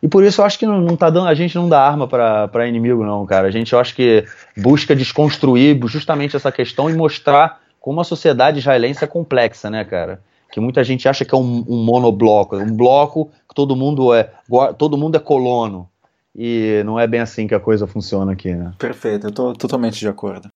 E 0.05 0.07
por 0.07 0.23
isso 0.23 0.39
eu 0.39 0.45
acho 0.45 0.59
que 0.59 0.67
não, 0.67 0.79
não 0.79 0.95
tá 0.95 1.09
dando, 1.09 1.27
a 1.27 1.33
gente 1.33 1.55
não 1.55 1.67
dá 1.67 1.81
arma 1.81 2.07
para 2.07 2.67
inimigo, 2.67 3.03
não, 3.03 3.25
cara. 3.25 3.47
A 3.47 3.51
gente 3.51 3.73
eu 3.73 3.79
acho 3.79 3.95
que 3.95 4.23
busca 4.55 4.95
desconstruir 4.95 5.79
justamente 5.87 6.35
essa 6.35 6.51
questão 6.51 6.87
e 6.87 6.93
mostrar 6.93 7.59
como 7.81 7.99
a 7.99 8.03
sociedade 8.03 8.59
israelense 8.59 9.03
é 9.03 9.07
complexa, 9.07 9.67
né, 9.67 9.83
cara? 9.83 10.21
Que 10.51 10.59
muita 10.59 10.83
gente 10.83 11.09
acha 11.09 11.25
que 11.25 11.33
é 11.33 11.37
um, 11.37 11.65
um 11.67 11.83
monobloco, 11.83 12.55
um 12.55 12.77
bloco 12.77 13.31
que 13.49 13.55
todo 13.55 13.75
mundo 13.75 14.13
é 14.13 14.29
todo 14.77 14.95
mundo 14.95 15.15
é 15.15 15.19
colono. 15.19 15.89
E 16.35 16.83
não 16.85 16.99
é 16.99 17.07
bem 17.07 17.21
assim 17.21 17.47
que 17.47 17.55
a 17.55 17.59
coisa 17.59 17.87
funciona 17.87 18.33
aqui, 18.33 18.53
né? 18.53 18.73
Perfeito, 18.77 19.25
eu 19.25 19.31
tô 19.31 19.53
totalmente 19.53 19.97
de 19.97 20.07
acordo. 20.07 20.49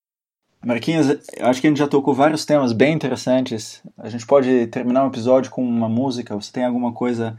Marquinhos, 0.63 1.07
acho 1.39 1.59
que 1.59 1.65
a 1.65 1.69
gente 1.71 1.79
já 1.79 1.87
tocou 1.87 2.13
vários 2.13 2.45
temas 2.45 2.71
bem 2.71 2.93
interessantes. 2.93 3.81
A 3.97 4.09
gente 4.09 4.27
pode 4.27 4.67
terminar 4.67 5.05
o 5.05 5.07
episódio 5.07 5.49
com 5.49 5.63
uma 5.63 5.89
música. 5.89 6.35
Você 6.35 6.51
tem 6.51 6.65
alguma 6.65 6.93
coisa 6.93 7.35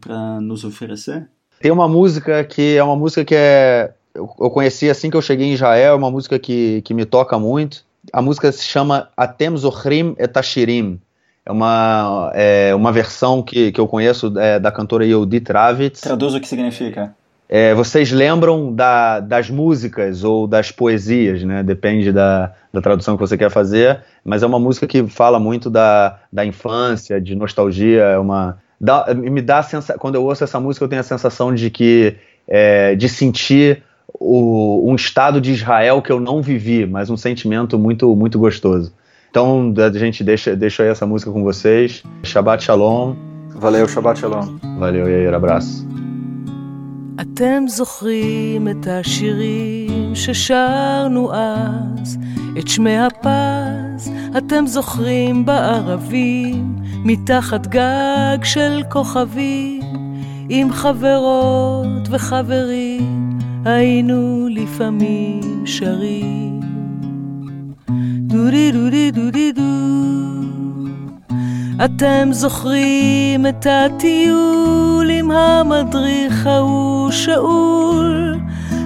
para 0.00 0.40
nos 0.40 0.64
oferecer? 0.64 1.28
Tem 1.60 1.70
uma 1.70 1.86
música 1.86 2.42
que 2.44 2.76
é 2.76 2.82
uma 2.82 2.96
música 2.96 3.24
que 3.24 3.34
é 3.34 3.92
eu, 4.14 4.26
conheci 4.50 4.90
assim 4.90 5.10
que 5.10 5.16
eu 5.16 5.22
cheguei 5.22 5.46
em 5.46 5.52
Israel, 5.52 5.94
é 5.94 5.96
uma 5.96 6.10
música 6.10 6.38
que, 6.38 6.82
que 6.82 6.94
me 6.94 7.04
toca 7.04 7.38
muito. 7.38 7.84
A 8.12 8.20
música 8.20 8.50
se 8.50 8.64
chama 8.64 9.08
Atem 9.16 9.56
Zochrim 9.56 10.14
Etashirim. 10.18 11.00
É 11.44 11.52
uma, 11.52 12.30
é 12.34 12.74
uma 12.74 12.92
versão 12.92 13.42
que, 13.42 13.72
que 13.72 13.80
eu 13.80 13.88
conheço 13.88 14.32
é, 14.38 14.58
da 14.58 14.70
cantora 14.70 15.04
Yehudit 15.04 15.50
Ravitz. 15.50 16.00
Traduz 16.00 16.34
o 16.34 16.40
que 16.40 16.46
significa. 16.46 17.14
É, 17.48 17.74
vocês 17.74 18.12
lembram 18.12 18.72
da, 18.72 19.18
das 19.18 19.50
músicas 19.50 20.22
ou 20.22 20.46
das 20.46 20.70
poesias, 20.70 21.42
né? 21.42 21.64
Depende 21.64 22.12
da, 22.12 22.52
da 22.72 22.80
tradução 22.80 23.16
que 23.16 23.20
você 23.20 23.36
quer 23.36 23.50
fazer, 23.50 24.02
mas 24.24 24.42
é 24.44 24.46
uma 24.46 24.58
música 24.60 24.86
que 24.86 25.04
fala 25.08 25.40
muito 25.40 25.68
da, 25.68 26.20
da 26.32 26.44
infância, 26.44 27.20
de 27.20 27.34
nostalgia, 27.34 28.02
é 28.02 28.18
uma, 28.18 28.58
dá, 28.79 29.13
me 29.13 29.41
dá 29.41 29.61
sensa, 29.63 29.97
quando 29.97 30.15
eu 30.15 30.23
ouço 30.23 30.43
essa 30.43 30.59
música 30.59 30.85
eu 30.85 30.89
tenho 30.89 31.01
a 31.01 31.03
sensação 31.03 31.53
de 31.53 31.69
que 31.69 32.15
é, 32.47 32.95
de 32.95 33.09
sentir 33.09 33.83
o, 34.13 34.89
um 34.89 34.95
estado 34.95 35.41
de 35.41 35.51
Israel 35.51 36.01
que 36.01 36.11
eu 36.11 36.19
não 36.19 36.41
vivi, 36.41 36.85
mas 36.85 37.09
um 37.09 37.17
sentimento 37.17 37.77
muito 37.77 38.15
muito 38.15 38.37
gostoso. 38.39 38.93
Então 39.29 39.73
a 39.77 39.97
gente 39.97 40.23
deixa, 40.23 40.55
deixa 40.55 40.83
aí 40.83 40.89
essa 40.89 41.05
música 41.05 41.31
com 41.31 41.43
vocês. 41.43 42.03
Shabbat 42.23 42.63
Shalom. 42.63 43.15
Valeu, 43.49 43.87
Shabbat 43.87 44.19
Shalom. 44.19 44.57
Valeu, 44.79 45.09
Yair, 45.09 45.33
abraço. 45.33 45.85
אתם 47.21 47.63
זוכרים 47.67 48.67
את 48.67 48.87
השירים 48.87 50.15
ששרנו 50.15 51.33
אז, 51.33 52.17
את 52.59 52.67
שמי 52.67 52.97
הפז, 54.00 54.10
אתם 54.38 54.66
זוכרים 54.66 55.46
בערבים, 55.46 56.76
מתחת 57.04 57.66
גג 57.66 58.38
של 58.44 58.82
כוכבים, 58.88 59.82
עם 60.48 60.72
חברות 60.72 62.08
וחברים, 62.10 63.38
היינו 63.64 64.48
לפעמים 64.50 65.62
שרים. 65.66 66.60
דודי 68.20 68.72
דודי 68.72 69.10
דודי 69.10 69.52
דו. 69.52 69.60
אתם 71.84 72.28
זוכרים 72.32 73.46
את 73.46 73.66
הטיול 73.70 75.10
עם 75.10 75.30
המדריך 75.30 76.46
ההוא 76.46 77.10
שאול 77.10 78.40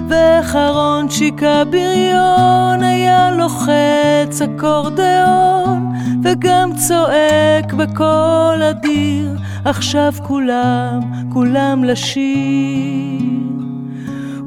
וחרון 0.09 1.09
שיקה 1.09 1.63
בריון 1.69 2.83
היה 2.83 3.31
לוחץ 3.31 4.41
אקורדיאון 4.41 5.93
וגם 6.23 6.69
צועק 6.87 7.73
בקול 7.73 8.63
אדיר 8.63 9.37
עכשיו 9.65 10.13
כולם, 10.23 10.99
כולם 11.33 11.83
לשיר. 11.83 13.35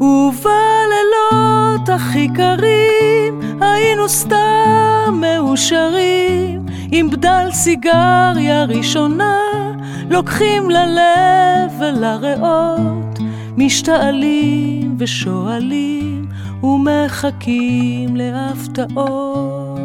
ובלילות 0.01 1.89
הכי 1.89 2.29
קרים 2.35 3.41
היינו 3.61 4.09
סתם 4.09 5.21
מאושרים 5.21 6.67
עם 6.93 7.11
בדל 7.11 7.49
סיגריה 7.53 8.65
ראשונה, 8.65 9.39
לוקחים 10.11 10.71
ללב 10.71 11.73
ולריאות, 11.81 13.18
משתעלים 13.59 14.97
ושואלים 14.99 16.27
ומחכים 16.63 18.17
להפתעות. 18.17 19.79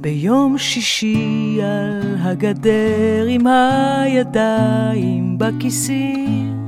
ביום 0.00 0.58
שישי 0.58 1.58
על 1.62 2.16
הגדר 2.20 3.26
עם 3.28 3.46
הידיים 3.46 5.38
בכיסים, 5.38 6.66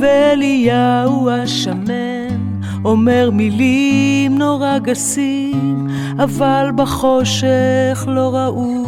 ואליהו 0.00 1.30
השמן 1.30 2.56
אומר 2.84 3.30
מילים 3.32 4.38
נורא 4.38 4.78
גסים, 4.78 5.86
אבל 6.18 6.70
בחושך 6.76 8.04
לא 8.06 8.34
ראו 8.34 8.84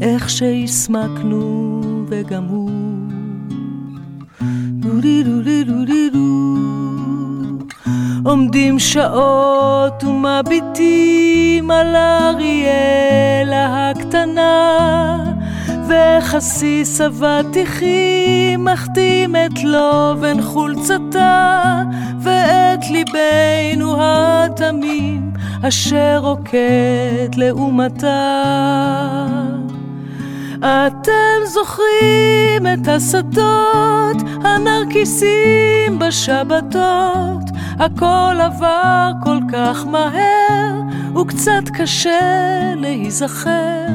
איך 0.00 0.30
שהסמקנו 0.30 1.80
וגם 2.08 2.44
הוא. 2.44 2.65
עומדים 8.24 8.78
שעות 8.78 10.04
ומביטים 10.04 11.70
על 11.70 11.96
אריאלה 11.96 13.90
הקטנה 13.90 15.18
וחסיס 15.88 17.00
אבטיחים 17.00 18.64
מחתים 18.64 19.36
את 19.36 19.64
לובן 19.64 20.42
חולצתה 20.42 21.82
ואת 22.20 22.84
ליבנו 22.90 23.96
התמים 23.98 25.32
אשר 25.62 26.18
רוקד 26.22 27.34
לעומתה. 27.36 28.46
אתם 30.58 31.44
זוכרים 31.44 32.66
את 32.74 32.88
השדות, 32.88 34.16
הנרקיסים 34.44 35.98
בשבתות, 35.98 37.42
הכל 37.78 38.36
עבר 38.40 39.12
כל 39.24 39.38
כך 39.52 39.86
מהר, 39.86 40.80
וקצת 41.20 41.62
קשה 41.74 42.72
להיזכר, 42.76 43.86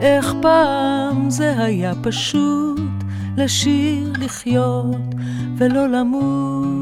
איך 0.00 0.34
פעם 0.42 1.30
זה 1.30 1.54
היה 1.64 1.92
פשוט 2.02 2.80
לשיר, 3.36 4.12
לחיות 4.18 5.14
ולא 5.56 5.86
למות. 5.86 6.81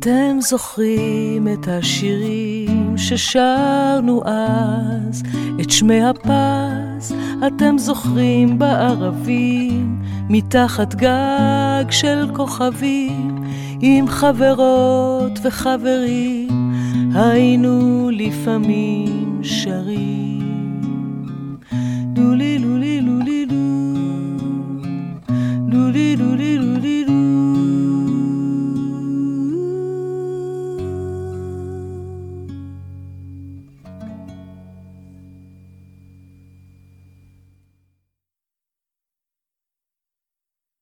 אתם 0.00 0.36
זוכרים 0.40 1.48
את 1.48 1.68
השירים 1.68 2.98
ששרנו 2.98 4.22
אז, 4.24 5.22
את 5.60 5.70
שמי 5.70 6.02
הפז, 6.02 7.14
אתם 7.46 7.78
זוכרים 7.78 8.58
בערבים, 8.58 10.02
מתחת 10.28 10.94
גג 10.94 11.84
של 11.90 12.28
כוכבים, 12.34 13.44
עם 13.80 14.08
חברות 14.08 15.38
וחברים, 15.42 16.72
היינו 17.14 18.10
לפעמים 18.12 19.40
שרים. 19.42 20.80
לולי 22.16 22.58
לולי 22.58 23.00
לולי 23.00 23.46
לולי 25.68 26.16
לולי 26.16 26.58
לולי 26.58 27.04